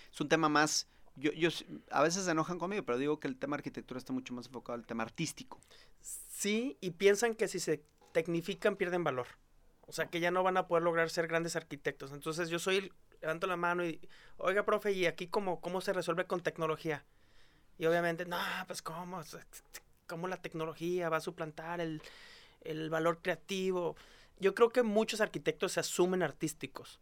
Es 0.10 0.22
un 0.22 0.30
tema 0.30 0.48
más, 0.48 0.88
yo, 1.18 1.34
yo 1.34 1.50
a 1.92 2.04
veces 2.04 2.24
se 2.24 2.32
enojan 2.32 2.58
conmigo, 2.58 2.84
pero 2.84 2.98
digo 2.98 3.20
que 3.20 3.28
el 3.28 3.38
tema 3.38 3.58
arquitectura 3.58 3.98
está 3.98 4.14
mucho 4.14 4.34
más 4.34 4.46
enfocado 4.46 4.76
al 4.76 4.86
tema 4.86 5.04
artístico. 5.04 5.60
Sí, 6.00 6.78
y 6.80 6.92
piensan 6.92 7.36
que 7.36 7.50
si 7.50 7.60
se 7.60 7.84
tecnifican 8.14 8.78
pierden 8.78 9.04
valor. 9.04 9.28
O 9.88 9.94
sea, 9.94 10.08
que 10.08 10.20
ya 10.20 10.32
no 10.32 10.44
van 10.44 10.58
a 10.58 10.68
poder 10.68 10.84
lograr 10.84 11.10
ser 11.10 11.28
grandes 11.28 11.56
arquitectos. 11.56 12.12
Entonces 12.12 12.50
yo 12.50 12.60
soy, 12.60 12.92
levanto 13.22 13.48
la 13.48 13.56
mano 13.56 13.86
y, 13.86 14.02
oiga, 14.38 14.64
profe, 14.66 14.92
¿y 14.92 15.06
aquí 15.06 15.28
cómo, 15.28 15.62
cómo 15.62 15.80
se 15.82 15.94
resuelve 15.94 16.26
con 16.26 16.42
tecnología? 16.42 17.06
Y 17.80 17.86
obviamente, 17.86 18.26
no, 18.26 18.38
pues 18.68 18.82
cómo, 18.82 19.22
cómo 20.06 20.28
la 20.28 20.38
tecnología 20.38 21.10
va 21.10 21.18
a 21.18 21.22
suplantar 21.22 21.80
el, 21.80 22.02
el 22.62 22.90
valor 22.90 23.22
creativo. 23.22 23.96
Yo 24.40 24.54
creo 24.56 24.70
que 24.72 24.84
muchos 24.84 25.22
arquitectos 25.22 25.72
se 25.74 25.80
asumen 25.80 26.22
artísticos, 26.22 27.00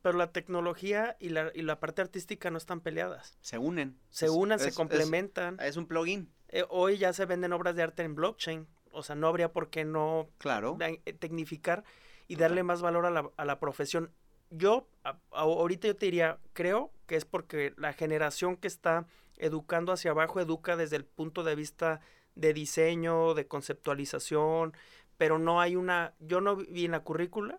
pero 0.00 0.16
la 0.16 0.30
tecnología 0.30 1.16
y 1.18 1.30
la, 1.30 1.50
y 1.52 1.62
la 1.62 1.80
parte 1.80 2.00
artística 2.00 2.48
no 2.50 2.58
están 2.58 2.80
peleadas. 2.80 3.36
Se 3.40 3.58
unen. 3.58 3.98
Se 4.10 4.26
Es- 4.26 4.30
unen, 4.32 4.58
se 4.60 4.68
es- 4.68 4.74
complementan. 4.76 5.56
Es, 5.58 5.70
es 5.70 5.76
un 5.76 5.86
plugin, 5.86 6.30
Eh, 6.52 6.64
hoy 6.68 6.96
ya 6.98 7.12
se 7.12 7.26
venden 7.26 7.52
obras 7.52 7.74
de 7.76 7.82
arte 7.82 8.02
en 8.04 8.14
blockchain, 8.14 8.66
o 8.92 9.02
sea, 9.02 9.14
no 9.16 9.26
habría 9.28 9.52
por 9.52 9.68
qué 9.70 9.84
no 9.84 10.28
claro. 10.38 10.76
eh, 10.80 11.12
tecnificar 11.12 11.84
y 12.30 12.36
darle 12.36 12.62
más 12.62 12.80
valor 12.80 13.06
a 13.06 13.10
la, 13.10 13.28
a 13.36 13.44
la 13.44 13.58
profesión. 13.58 14.12
Yo, 14.50 14.86
a- 15.02 15.18
ahorita 15.32 15.88
yo 15.88 15.96
te 15.96 16.06
diría, 16.06 16.38
creo 16.52 16.92
que 17.06 17.16
es 17.16 17.24
porque 17.24 17.74
la 17.76 17.92
generación 17.92 18.56
que 18.56 18.68
está 18.68 19.04
educando 19.36 19.90
hacia 19.90 20.12
abajo 20.12 20.38
educa 20.38 20.76
desde 20.76 20.94
el 20.94 21.04
punto 21.04 21.42
de 21.42 21.56
vista 21.56 22.00
de 22.36 22.52
diseño, 22.54 23.34
de 23.34 23.48
conceptualización, 23.48 24.74
pero 25.18 25.40
no 25.40 25.60
hay 25.60 25.74
una, 25.74 26.14
yo 26.20 26.40
no 26.40 26.54
vi 26.54 26.84
en 26.84 26.92
la 26.92 27.00
currícula 27.00 27.58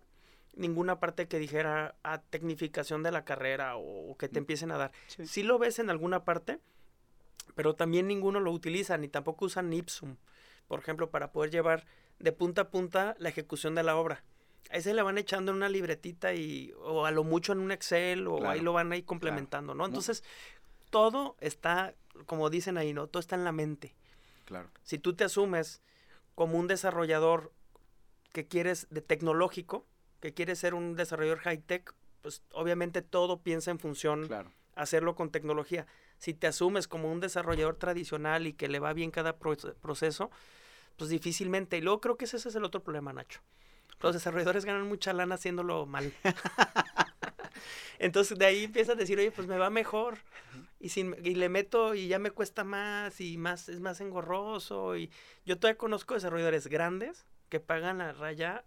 ninguna 0.56 1.02
parte 1.02 1.28
que 1.28 1.38
dijera 1.38 1.96
a 2.04 2.22
tecnificación 2.22 3.04
de 3.04 3.12
la 3.12 3.26
carrera 3.26 3.76
o, 3.76 4.12
o 4.12 4.18
que 4.18 4.30
te 4.30 4.40
empiecen 4.40 4.72
a 4.72 4.78
dar. 4.78 4.92
Sí. 5.08 5.28
Sí 5.28 5.44
lo 5.44 5.60
ves 5.60 5.80
en 5.80 5.90
alguna 5.90 6.24
parte, 6.24 6.60
pero 7.56 7.76
también 7.76 8.08
ninguno 8.08 8.40
lo 8.40 8.52
utiliza, 8.52 8.98
ni 8.98 9.10
tampoco 9.10 9.46
usan 9.46 9.74
Ipsum, 9.74 10.16
por 10.68 10.80
ejemplo, 10.80 11.10
para 11.10 11.34
poder 11.34 11.52
llevar 11.52 11.86
de 12.20 12.32
punta 12.32 12.62
a 12.62 12.70
punta 12.70 13.16
la 13.18 13.28
ejecución 13.30 13.76
de 13.76 13.84
la 13.84 13.98
obra. 13.98 14.24
Ahí 14.70 14.82
se 14.82 14.94
le 14.94 15.02
van 15.02 15.18
echando 15.18 15.52
en 15.52 15.58
una 15.58 15.70
libretita 15.70 16.34
y, 16.34 16.74
o 16.80 17.06
a 17.06 17.12
lo 17.12 17.24
mucho 17.24 17.52
en 17.52 17.60
un 17.60 17.72
Excel, 17.72 18.28
o 18.28 18.38
Claro, 18.38 18.50
ahí 18.52 18.62
lo 18.62 18.74
van 18.74 18.92
ahí 18.92 19.04
complementando, 19.04 19.74
¿no? 19.74 19.86
Entonces, 19.86 20.24
todo 20.90 21.36
está, 21.40 21.94
como 22.26 22.50
dicen 22.50 22.78
ahí, 22.78 22.94
¿no? 22.94 23.08
Todo 23.08 23.20
está 23.20 23.36
en 23.36 23.44
la 23.44 23.52
mente. 23.52 23.94
Claro. 24.46 24.70
Si 24.84 24.98
tú 24.98 25.14
te 25.14 25.24
asumes 25.26 25.82
como 26.36 26.58
un 26.58 26.68
desarrollador 26.68 27.52
que 28.32 28.48
quieres 28.48 28.88
de 28.90 29.02
tecnológico, 29.02 29.86
que 30.22 30.34
quieres 30.34 30.60
ser 30.60 30.74
un 30.74 30.96
desarrollador 30.96 31.40
high 31.40 31.58
tech, 31.62 31.94
pues 32.22 32.42
obviamente 32.54 33.02
todo 33.02 33.40
piensa 33.42 33.72
en 33.72 33.80
función 33.80 34.28
Claro. 34.28 34.52
hacerlo 34.76 35.16
con 35.16 35.32
tecnología. 35.32 35.86
Si 36.18 36.34
te 36.34 36.48
asumes 36.48 36.88
como 36.88 37.12
un 37.12 37.20
desarrollador 37.20 37.76
tradicional 37.76 38.48
y 38.48 38.54
que 38.54 38.70
le 38.70 38.80
va 38.80 38.94
bien 38.94 39.12
cada 39.12 39.38
proce- 39.38 39.74
proceso, 39.82 40.30
pues 40.96 41.10
difícilmente. 41.10 41.78
Y 41.78 41.82
luego 41.82 42.00
creo 42.00 42.16
que 42.16 42.26
ese 42.26 42.38
es 42.38 42.56
el 42.56 42.64
otro 42.64 42.84
problema, 42.84 43.12
Nacho. 43.12 43.42
Los 44.02 44.14
desarrolladores 44.14 44.66
ganan 44.66 44.88
mucha 44.88 45.14
lana 45.14 45.36
haciéndolo 45.36 45.86
mal. 45.86 46.12
Entonces 48.00 48.38
de 48.38 48.46
ahí 48.46 48.64
empiezas 48.64 48.96
a 48.96 49.00
decir, 49.00 49.20
oye, 49.20 49.32
pues 49.32 49.48
me 49.48 49.58
va 49.58 49.70
mejor. 49.70 50.18
Y, 50.80 50.90
sin, 50.90 51.16
y 51.24 51.36
le 51.36 51.50
meto 51.50 51.94
y 51.94 52.08
ya 52.08 52.18
me 52.18 52.32
cuesta 52.32 52.64
más 52.64 53.22
y 53.22 53.38
más 53.38 53.70
es 53.70 53.80
más 53.80 54.02
engorroso. 54.02 54.98
Y 54.98 55.12
yo 55.46 55.60
todavía 55.60 55.78
conozco 55.78 56.16
desarrolladores 56.16 56.68
grandes 56.68 57.26
que 57.50 57.60
pagan 57.60 58.00
la 58.00 58.14
raya 58.14 58.66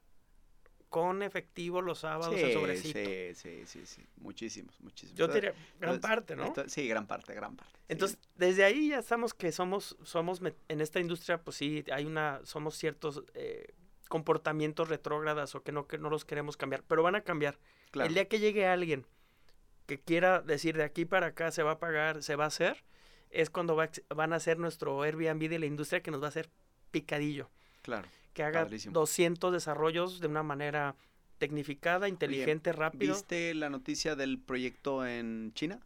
con 0.89 1.25
efectivo 1.25 1.83
los 1.83 1.99
sábados 1.99 2.37
Sí, 2.39 2.53
sobrecito. 2.53 3.01
sí, 3.01 3.35
sí, 3.35 3.63
sí, 3.67 3.85
sí. 3.87 4.07
Muchísimos, 4.19 4.79
muchísimos. 4.81 5.19
Yo 5.19 5.27
diría, 5.27 5.51
gran 5.81 5.95
Entonces, 5.95 6.01
parte, 6.01 6.37
¿no? 6.37 6.47
entonces- 6.47 6.73
sí, 6.73 6.87
gran 6.87 7.09
parte, 7.09 7.35
gran 7.35 7.57
parte. 7.57 7.73
sí. 7.77 7.85
Entonces, 7.89 8.19
desde 8.37 8.63
ahí 8.65 8.91
ya 8.91 9.01
estamos 9.01 9.35
que 9.35 9.51
somos, 9.51 9.97
somos 10.05 10.41
en 10.69 10.81
esta 10.81 11.01
industria, 11.01 11.43
pues 11.43 11.57
sí, 11.57 11.83
hay 11.91 12.05
una, 12.05 12.41
somos 12.45 12.77
ciertos 12.77 13.25
eh, 13.35 13.75
comportamientos 14.15 14.89
retrógradas 14.89 15.57
o 15.57 15.65
que 15.65 15.73
no, 15.73 15.89
que 15.89 15.99
no 15.99 16.09
los 16.09 16.25
queremos 16.25 16.57
cambiar, 16.57 16.85
pero 16.87 17.03
van 17.03 17.17
a 17.17 17.23
cambiar. 17.23 17.59
Claro. 17.91 18.07
El 18.07 18.15
día 18.15 18.29
que 18.29 18.39
llegue 18.39 18.65
alguien 18.65 19.09
que 19.87 19.99
quiera 19.99 20.41
decir 20.41 20.77
de 20.77 20.85
aquí 20.85 21.05
para 21.05 21.27
acá 21.27 21.51
se 21.51 21.65
va 21.65 21.73
a 21.73 21.79
pagar, 21.81 22.23
se 22.23 22.37
va 22.37 22.45
a 22.45 22.47
hacer, 22.47 22.85
es 23.31 23.51
cuando 23.51 23.75
va 23.75 23.91
van 24.15 24.33
a 24.33 24.39
ser 24.39 24.61
nuestro 24.61 25.03
Airbnb 25.03 25.49
de 25.49 25.59
la 25.59 25.67
industria 25.67 26.01
que 26.01 26.13
nos 26.13 26.23
va 26.23 26.27
a 26.27 26.29
hacer 26.29 26.49
picadillo, 26.93 27.51
Claro. 27.83 28.07
que 28.35 28.45
haga 28.45 28.63
Padrísimo. 28.63 28.93
200 28.93 29.53
desarrollos 29.53 30.21
de 30.21 30.29
una 30.29 30.45
manera 30.45 30.95
tecnificada, 31.39 32.09
inteligente, 32.09 32.71
rápido. 32.73 33.15
¿Viste 33.15 33.53
la 33.53 33.69
noticia 33.69 34.15
del 34.15 34.39
proyecto 34.39 35.05
en 35.05 35.51
China? 35.55 35.81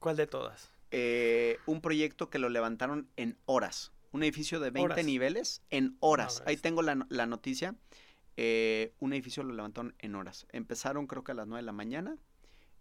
¿Cuál 0.00 0.16
de 0.16 0.26
todas? 0.26 0.72
Eh, 0.90 1.58
un 1.66 1.80
proyecto 1.80 2.30
que 2.30 2.40
lo 2.40 2.48
levantaron 2.48 3.08
en 3.14 3.38
horas. 3.46 3.92
Un 4.12 4.22
edificio 4.22 4.58
de 4.60 4.70
20 4.70 4.92
Horas. 4.92 5.04
niveles 5.06 5.62
en 5.70 5.96
horas. 6.00 6.42
Ahí 6.46 6.56
tengo 6.56 6.82
la, 6.82 7.06
la 7.08 7.26
noticia. 7.26 7.76
Eh, 8.36 8.94
un 8.98 9.12
edificio 9.12 9.42
lo 9.42 9.54
levantaron 9.54 9.94
en 9.98 10.14
horas. 10.14 10.46
Empezaron 10.50 11.06
creo 11.06 11.22
que 11.24 11.32
a 11.32 11.34
las 11.34 11.46
9 11.46 11.62
de 11.62 11.66
la 11.66 11.72
mañana 11.72 12.16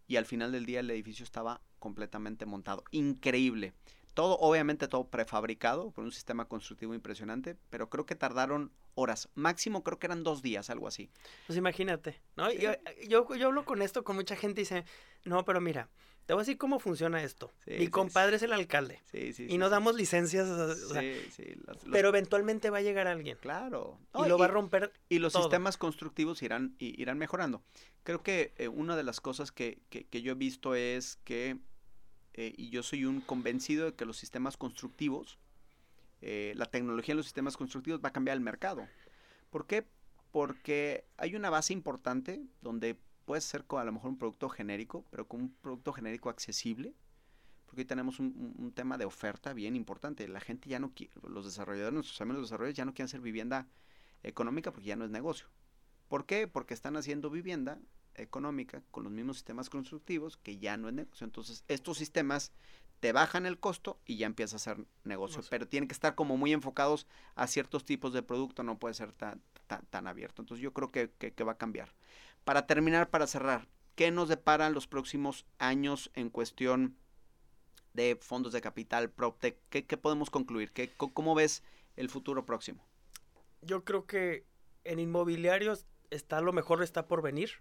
y 0.07 0.15
al 0.15 0.25
final 0.25 0.51
del 0.51 0.65
día 0.65 0.79
el 0.79 0.89
edificio 0.89 1.23
estaba 1.23 1.61
completamente 1.77 2.45
montado. 2.45 2.83
Increíble. 2.91 3.73
Todo, 4.15 4.37
obviamente 4.39 4.87
todo 4.87 5.07
prefabricado 5.07 5.91
por 5.91 6.03
un 6.03 6.11
sistema 6.11 6.45
constructivo 6.45 6.93
impresionante, 6.95 7.55
pero 7.69 7.89
creo 7.89 8.05
que 8.05 8.15
tardaron 8.15 8.71
horas. 8.95 9.29
Máximo 9.35 9.83
creo 9.83 9.99
que 9.99 10.07
eran 10.07 10.23
dos 10.23 10.41
días, 10.41 10.69
algo 10.69 10.87
así. 10.87 11.09
Pues 11.45 11.57
imagínate, 11.57 12.19
¿no? 12.35 12.49
Sí. 12.49 12.57
Yo, 12.59 12.71
yo, 13.07 13.35
yo 13.35 13.47
hablo 13.47 13.63
con 13.65 13.81
esto 13.81 14.03
con 14.03 14.15
mucha 14.15 14.35
gente 14.35 14.61
y 14.61 14.63
dice, 14.63 14.83
no, 15.25 15.45
pero 15.45 15.61
mira, 15.61 15.89
te 16.29 16.33
voy 16.35 16.41
a 16.41 16.43
decir 16.43 16.59
cómo 16.59 16.77
funciona 16.77 17.23
esto. 17.23 17.51
Sí, 17.65 17.71
Mi 17.71 17.85
sí, 17.85 17.87
compadre 17.87 18.35
es 18.35 18.43
el 18.43 18.53
alcalde 18.53 19.01
Sí, 19.11 19.33
sí. 19.33 19.45
y 19.45 19.49
sí, 19.49 19.57
nos 19.57 19.71
damos 19.71 19.95
licencias, 19.95 20.47
o 20.47 20.75
sea, 20.93 21.01
los- 21.01 21.77
pero 21.91 22.09
eventualmente 22.09 22.69
va 22.69 22.77
a 22.77 22.81
llegar 22.81 23.07
alguien 23.07 23.35
Claro. 23.41 23.97
y 24.13 24.27
lo 24.29 24.37
va 24.37 24.45
a 24.45 24.47
romper. 24.49 24.93
y 25.09 25.17
los 25.17 25.33
todo. 25.33 25.41
sistemas 25.41 25.77
constructivos 25.77 26.43
irán, 26.43 26.75
irán 26.77 27.17
mejorando. 27.17 27.63
Creo 28.03 28.21
que 28.21 28.53
eh, 28.57 28.67
una 28.67 28.95
de 28.95 29.01
las 29.01 29.21
cosas 29.21 29.51
que, 29.51 29.79
que- 29.89 30.03
que 30.05 30.21
yo 30.21 30.33
he 30.33 30.35
visto 30.35 30.75
es 30.75 31.15
que, 31.23 31.57
eh, 32.35 32.53
y 32.55 32.69
yo 32.69 32.83
soy 32.83 33.05
un 33.05 33.21
convencido 33.21 33.85
de 33.85 33.95
que 33.95 34.05
los 34.05 34.17
sistemas 34.17 34.55
constructivos, 34.55 35.39
eh, 36.21 36.53
la 36.55 36.67
tecnología 36.67 37.13
en 37.13 37.17
los 37.17 37.25
sistemas 37.25 37.57
constructivos 37.57 38.01
va 38.05 38.09
a 38.09 38.13
cambiar 38.13 38.37
el 38.37 38.41
mercado. 38.41 38.87
¿Por 39.49 39.65
qué? 39.65 39.83
Porque 40.29 41.05
hay 41.17 41.35
una 41.35 41.49
base 41.49 41.73
importante 41.73 42.39
donde 42.61 42.97
puede 43.29 43.41
ser 43.41 43.65
con 43.65 43.79
a 43.79 43.83
lo 43.83 43.91
mejor 43.91 44.09
un 44.09 44.17
producto 44.17 44.49
genérico, 44.49 45.05
pero 45.11 45.27
con 45.27 45.41
un 45.41 45.49
producto 45.61 45.93
genérico 45.93 46.31
accesible. 46.31 46.95
Porque 47.67 47.81
hoy 47.81 47.85
tenemos 47.85 48.17
un, 48.19 48.73
tema 48.73 48.97
de 48.97 49.05
oferta 49.05 49.53
bien 49.53 49.75
importante. 49.75 50.27
La 50.27 50.39
gente 50.39 50.67
ya 50.67 50.79
no 50.79 50.95
quiere, 50.95 51.13
los 51.21 51.45
desarrolladores, 51.45 51.93
nuestros 51.93 52.19
amigos 52.21 52.41
desarrolladores 52.41 52.75
ya 52.75 52.85
no 52.85 52.95
quieren 52.95 53.05
hacer 53.05 53.21
vivienda 53.21 53.67
económica 54.23 54.71
porque 54.71 54.87
ya 54.87 54.95
no 54.95 55.05
es 55.05 55.11
negocio. 55.11 55.45
¿Por 56.07 56.25
qué? 56.25 56.47
Porque 56.47 56.73
están 56.73 56.97
haciendo 56.97 57.29
vivienda 57.29 57.77
económica 58.15 58.81
con 58.89 59.03
los 59.03 59.13
mismos 59.13 59.35
sistemas 59.37 59.69
constructivos 59.69 60.37
que 60.37 60.57
ya 60.57 60.75
no 60.77 60.87
es 60.87 60.95
negocio. 60.95 61.23
Entonces, 61.23 61.63
estos 61.67 61.99
sistemas 61.99 62.51
te 62.99 63.11
bajan 63.11 63.45
el 63.45 63.59
costo 63.59 63.99
y 64.07 64.17
ya 64.17 64.25
empieza 64.25 64.55
a 64.55 64.59
ser 64.59 64.87
negocio. 65.03 65.43
Pero 65.51 65.67
tienen 65.67 65.87
que 65.87 65.93
estar 65.93 66.15
como 66.15 66.35
muy 66.35 66.51
enfocados 66.51 67.05
a 67.35 67.45
ciertos 67.45 67.85
tipos 67.85 68.11
de 68.11 68.23
producto, 68.23 68.63
no 68.63 68.79
puede 68.79 68.95
ser 68.95 69.11
tan, 69.11 69.39
tan, 69.67 69.85
tan 69.85 70.07
abierto. 70.07 70.41
Entonces, 70.41 70.63
yo 70.63 70.73
creo 70.73 70.91
que, 70.91 71.11
que- 71.19 71.31
que 71.31 71.43
va 71.43 71.51
a 71.51 71.57
cambiar. 71.59 71.93
Para 72.43 72.65
terminar, 72.65 73.09
para 73.09 73.27
cerrar, 73.27 73.67
¿qué 73.95 74.11
nos 74.11 74.29
deparan 74.29 74.73
los 74.73 74.87
próximos 74.87 75.45
años 75.57 76.11
en 76.13 76.29
cuestión 76.29 76.97
de 77.93 78.17
fondos 78.21 78.53
de 78.53 78.61
capital, 78.61 79.09
PropTech? 79.09 79.57
¿Qué, 79.69 79.85
qué 79.85 79.97
podemos 79.97 80.29
concluir? 80.29 80.71
¿Qué, 80.71 80.91
¿Cómo 80.95 81.35
ves 81.35 81.63
el 81.95 82.09
futuro 82.09 82.45
próximo? 82.45 82.85
Yo 83.61 83.83
creo 83.83 84.05
que 84.05 84.45
en 84.83 84.99
inmobiliarios 84.99 85.85
está 86.09 86.41
lo 86.41 86.53
mejor 86.53 86.81
está 86.81 87.07
por 87.07 87.21
venir. 87.21 87.51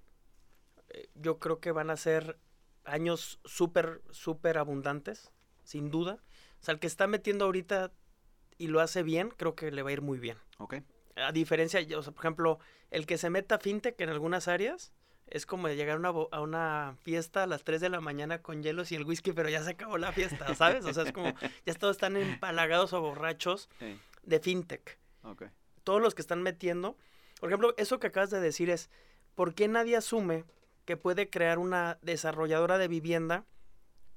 Eh, 0.90 1.08
Yo 1.14 1.38
creo 1.38 1.60
que 1.60 1.72
van 1.72 1.90
a 1.90 1.96
ser 1.96 2.38
años 2.84 3.40
súper, 3.44 4.02
súper 4.10 4.58
abundantes, 4.58 5.32
sin 5.64 5.90
duda. 5.90 6.22
O 6.60 6.64
sea, 6.64 6.74
el 6.74 6.80
que 6.80 6.86
está 6.86 7.06
metiendo 7.06 7.44
ahorita 7.44 7.92
y 8.56 8.68
lo 8.68 8.80
hace 8.80 9.02
bien, 9.02 9.30
creo 9.30 9.54
que 9.54 9.70
le 9.70 9.82
va 9.82 9.90
a 9.90 9.92
ir 9.92 10.02
muy 10.02 10.18
bien. 10.18 10.38
¿Ok? 10.58 10.76
A 11.26 11.32
diferencia, 11.32 11.80
o 11.96 12.02
sea, 12.02 12.12
por 12.12 12.24
ejemplo, 12.24 12.58
el 12.90 13.06
que 13.06 13.18
se 13.18 13.30
meta 13.30 13.58
fintech 13.58 14.00
en 14.00 14.08
algunas 14.08 14.48
áreas 14.48 14.92
es 15.26 15.46
como 15.46 15.68
llegar 15.68 15.96
a 15.96 15.98
una, 15.98 16.08
a 16.08 16.40
una 16.40 16.96
fiesta 17.02 17.42
a 17.42 17.46
las 17.46 17.64
3 17.64 17.80
de 17.80 17.88
la 17.90 18.00
mañana 18.00 18.40
con 18.40 18.62
hielos 18.62 18.92
y 18.92 18.94
el 18.94 19.04
whisky, 19.04 19.32
pero 19.32 19.48
ya 19.48 19.62
se 19.62 19.70
acabó 19.70 19.98
la 19.98 20.12
fiesta, 20.12 20.54
¿sabes? 20.54 20.84
O 20.84 20.92
sea, 20.94 21.02
es 21.04 21.12
como, 21.12 21.34
ya 21.66 21.74
todos 21.74 21.96
están 21.96 22.16
empalagados 22.16 22.92
o 22.92 23.00
borrachos 23.00 23.68
Sí, 23.78 23.98
de 24.22 24.40
fintech. 24.40 24.98
Todos 25.84 26.00
los 26.00 26.14
que 26.14 26.22
están 26.22 26.42
metiendo, 26.42 26.96
por 27.40 27.50
ejemplo, 27.50 27.74
eso 27.76 27.98
que 27.98 28.08
acabas 28.08 28.30
de 28.30 28.40
decir 28.40 28.70
es, 28.70 28.90
¿por 29.34 29.54
qué 29.54 29.68
nadie 29.68 29.96
asume 29.96 30.44
que 30.84 30.96
puede 30.96 31.28
crear 31.28 31.58
una 31.58 31.98
desarrolladora 32.02 32.78
de 32.78 32.88
vivienda 32.88 33.44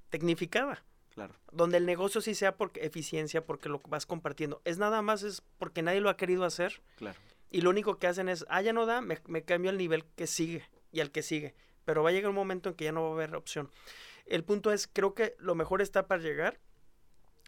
tecnificada? 0.09 0.83
Claro. 1.13 1.33
donde 1.51 1.77
el 1.77 1.85
negocio 1.85 2.21
sí 2.21 2.33
sea 2.35 2.55
por 2.55 2.71
eficiencia, 2.75 3.45
porque 3.45 3.67
lo 3.69 3.79
vas 3.87 4.05
compartiendo. 4.05 4.61
Es 4.63 4.77
nada 4.77 5.01
más, 5.01 5.23
es 5.23 5.41
porque 5.57 5.81
nadie 5.81 5.99
lo 6.01 6.09
ha 6.09 6.15
querido 6.17 6.45
hacer 6.45 6.81
Claro. 6.95 7.19
y 7.49 7.61
lo 7.61 7.69
único 7.69 7.97
que 7.99 8.07
hacen 8.07 8.29
es, 8.29 8.45
ah, 8.49 8.61
ya 8.61 8.71
no 8.73 8.85
da, 8.85 9.01
me, 9.01 9.19
me 9.27 9.43
cambio 9.43 9.69
al 9.71 9.77
nivel 9.77 10.05
que 10.15 10.25
sigue 10.27 10.63
y 10.91 11.01
al 11.01 11.11
que 11.11 11.21
sigue. 11.21 11.53
Pero 11.83 12.01
va 12.03 12.09
a 12.09 12.13
llegar 12.13 12.29
un 12.29 12.35
momento 12.35 12.69
en 12.69 12.75
que 12.75 12.85
ya 12.85 12.91
no 12.93 13.03
va 13.03 13.09
a 13.09 13.13
haber 13.13 13.35
opción. 13.35 13.69
El 14.25 14.43
punto 14.43 14.71
es, 14.71 14.87
creo 14.87 15.13
que 15.13 15.35
lo 15.39 15.55
mejor 15.55 15.81
está 15.81 16.07
para 16.07 16.21
llegar. 16.21 16.59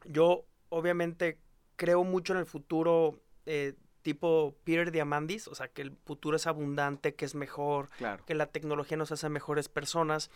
Yo, 0.06 0.46
obviamente, 0.70 1.40
creo 1.78 2.04
mucho 2.04 2.34
en 2.34 2.40
el 2.40 2.46
futuro 2.46 3.22
eh, 3.46 3.74
tipo 4.02 4.56
Peter 4.66 4.92
Diamandis, 4.92 5.48
o 5.48 5.56
sea, 5.56 5.70
que 5.70 5.82
el 5.82 5.96
futuro 6.04 6.36
es 6.36 6.48
abundante, 6.48 7.16
que 7.16 7.24
es 7.24 7.36
mejor, 7.36 7.90
Claro. 7.98 8.26
que 8.26 8.36
la 8.36 8.48
tecnología 8.48 8.98
nos 8.98 9.12
hace 9.14 9.30
mejores 9.30 9.70
personas. 9.70 10.30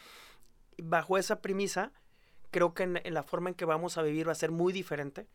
Bajo 0.77 1.17
esa 1.17 1.41
premisa, 1.41 1.91
creo 2.51 2.73
que 2.73 2.83
en, 2.83 3.01
en 3.03 3.13
la 3.13 3.23
forma 3.23 3.49
en 3.49 3.55
que 3.55 3.65
vamos 3.65 3.97
a 3.97 4.01
vivir 4.01 4.27
va 4.27 4.31
a 4.31 4.35
ser 4.35 4.51
muy 4.51 4.73
diferente. 4.73 5.27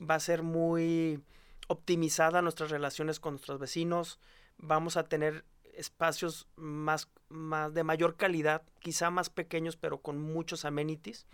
Va 0.00 0.14
a 0.14 0.20
ser 0.20 0.42
muy 0.42 1.22
optimizada 1.68 2.42
nuestras 2.42 2.70
relaciones 2.70 3.20
con 3.20 3.34
nuestros 3.34 3.60
vecinos, 3.60 4.18
vamos 4.58 4.96
a 4.96 5.04
tener 5.04 5.44
espacios 5.74 6.48
más, 6.56 7.08
más 7.28 7.72
de 7.74 7.84
mayor 7.84 8.16
calidad, 8.16 8.62
quizá 8.80 9.10
más 9.10 9.30
pequeños, 9.30 9.76
pero 9.76 9.98
con 9.98 10.20
muchos 10.20 10.64
amenities. 10.64 11.26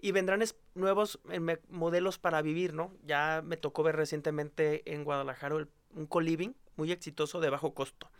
Y 0.00 0.12
vendrán 0.12 0.42
nuevos 0.74 1.20
eh, 1.30 1.58
modelos 1.68 2.18
para 2.18 2.42
vivir, 2.42 2.74
¿no? 2.74 2.92
Ya 3.04 3.42
me 3.44 3.56
tocó 3.56 3.82
ver 3.82 3.96
recientemente 3.96 4.82
en 4.92 5.04
Guadalajara 5.04 5.66
un 5.94 6.06
co-living 6.06 6.54
muy 6.76 6.90
exitoso 6.90 7.40
de 7.40 7.50
bajo 7.50 7.74
costo. 7.74 8.10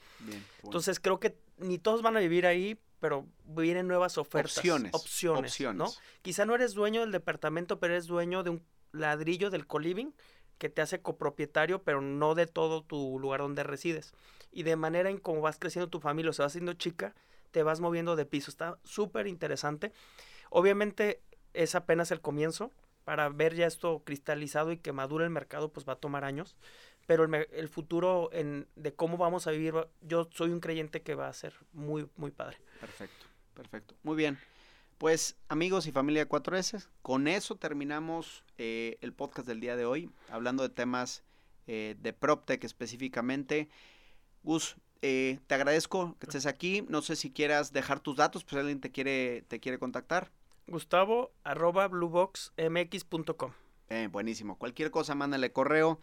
Entonces 0.63 1.01
creo 1.01 1.19
que 1.19 1.37
ni 1.59 1.79
todos 1.79 2.03
van 2.03 2.17
a 2.17 2.21
vivir 2.21 2.47
ahí, 2.47 2.79
pero 3.05 3.27
vienen 3.45 3.87
nuevas 3.87 4.17
ofertas. 4.17 4.57
Opciones. 4.57 4.95
Opciones, 4.95 5.61
¿no? 5.75 5.91
Quizá 6.23 6.47
no 6.47 6.55
eres 6.55 6.73
dueño 6.73 7.03
del 7.03 7.13
departamento, 7.13 7.79
pero 7.79 7.93
eres 7.93 8.07
dueño 8.07 8.43
de 8.43 8.49
un 8.49 8.63
ladrillo 8.93 9.51
del 9.51 9.67
co-living 9.67 10.13
que 10.57 10.71
te 10.71 10.81
hace 10.81 11.03
copropietario, 11.03 11.83
pero 11.83 12.01
no 12.01 12.35
de 12.35 12.47
todo 12.47 12.83
tu 12.83 13.19
lugar 13.19 13.41
donde 13.41 13.63
resides. 13.63 14.15
Y 14.53 14.63
de 14.63 14.77
manera 14.77 15.11
en 15.11 15.19
cómo 15.19 15.43
vas 15.43 15.59
creciendo 15.59 15.91
tu 15.91 16.01
familia 16.01 16.31
o 16.31 16.33
se 16.33 16.41
va 16.41 16.47
haciendo 16.47 16.73
chica, 16.73 17.15
te 17.51 17.63
vas 17.63 17.79
moviendo 17.79 18.17
de 18.17 18.25
piso. 18.25 18.51
Está 18.51 18.79
súper 18.85 19.27
interesante. 19.27 19.93
Obviamente 20.49 21.21
es 21.53 21.75
apenas 21.75 22.11
el 22.11 22.23
comienzo. 22.23 22.71
Para 23.05 23.29
ver 23.29 23.55
ya 23.55 23.67
esto 23.67 24.01
cristalizado 24.03 24.73
y 24.73 24.79
que 24.79 24.93
madure 24.93 25.25
el 25.25 25.31
mercado, 25.31 25.71
pues 25.71 25.87
va 25.87 25.93
a 25.93 25.97
tomar 25.97 26.25
años. 26.25 26.57
Pero 27.07 27.25
el, 27.25 27.69
futuro 27.69 28.31
en, 28.33 28.67
de 28.77 28.95
cómo 28.95 29.17
vamos 29.17 29.47
a 29.47 29.51
vivir, 29.51 29.75
yo 30.01 30.29
soy 30.33 30.51
un 30.51 30.61
creyente 30.61 31.03
que 31.03 31.15
va 31.15 31.29
a 31.29 31.33
ser 31.33 31.55
muy, 31.73 32.09
muy 32.17 32.31
padre. 32.31 32.57
Perfecto, 32.81 33.27
perfecto. 33.55 33.95
Muy 34.03 34.17
bien. 34.17 34.39
Pues 34.99 35.37
amigos 35.49 35.87
y 35.87 35.93
familia 35.93 36.29
4S, 36.29 36.87
con 37.03 37.27
eso 37.27 37.57
terminamos 37.57 38.45
eh, 38.59 38.97
el 39.01 39.13
podcast 39.13 39.47
del 39.47 39.61
día 39.61 39.77
de 39.77 39.85
hoy, 39.85 40.09
hablando 40.31 40.63
de 40.63 40.69
temas 40.69 41.25
eh, 41.67 41.97
de 42.01 42.13
PropTech 42.13 42.63
específicamente. 42.63 43.69
Gus, 44.45 44.77
eh, 45.03 45.41
te 45.47 45.57
agradezco 45.57 46.17
que 46.21 46.27
estés 46.27 46.47
aquí. 46.47 46.87
No 46.89 47.03
sé 47.03 47.17
si 47.17 47.31
quieras 47.33 47.73
dejar 47.73 48.01
tus 48.01 48.17
datos, 48.17 48.45
pues 48.45 48.61
alguien 48.61 48.81
te 48.81 48.93
quiere, 48.93 49.43
te 49.49 49.59
quiere 49.59 49.79
contactar. 49.79 50.31
Gustavo 50.69 51.33
arroba 51.43 51.89
blueboxmx.com. 51.89 53.53
buenísimo. 54.11 54.57
Cualquier 54.57 54.91
cosa, 54.91 55.15
mándale 55.15 55.53
correo. 55.53 56.01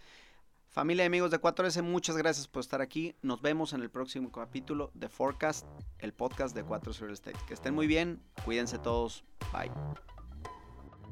Familia 0.72 1.04
y 1.04 1.08
amigos 1.08 1.32
de 1.32 1.42
4S, 1.42 1.84
muchas 1.84 2.16
gracias 2.16 2.48
por 2.48 2.62
estar 2.62 2.80
aquí. 2.80 3.14
Nos 3.22 3.42
vemos 3.42 3.74
en 3.74 3.82
el 3.82 3.90
próximo 3.90 4.32
capítulo 4.32 4.90
de 4.94 5.10
Forecast, 5.10 5.68
el 6.00 6.14
podcast 6.14 6.56
de 6.56 6.66
4S 6.66 7.00
Real 7.00 7.12
Estate. 7.12 7.38
Que 7.46 7.54
estén 7.54 7.76
muy 7.76 7.88
bien, 7.88 8.22
cuídense 8.46 8.80
todos. 8.80 9.26
Bye. 9.52 9.70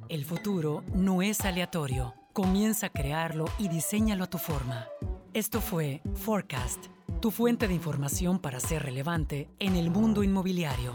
El 0.07 0.24
futuro 0.24 0.86
no 0.95 1.22
es 1.22 1.41
aleatorio. 1.41 2.14
Comienza 2.32 2.86
a 2.86 2.89
crearlo 2.89 3.47
y 3.57 3.68
diseñalo 3.68 4.24
a 4.24 4.30
tu 4.30 4.38
forma. 4.38 4.88
Esto 5.34 5.60
fue 5.60 6.01
Forecast, 6.16 6.86
tu 7.20 7.30
fuente 7.30 7.68
de 7.68 7.74
información 7.74 8.39
para 8.39 8.62
ser 8.62 8.84
relevante 8.84 9.49
en 9.60 9.76
el 9.76 9.91
mundo 9.91 10.24
inmobiliario. 10.24 10.93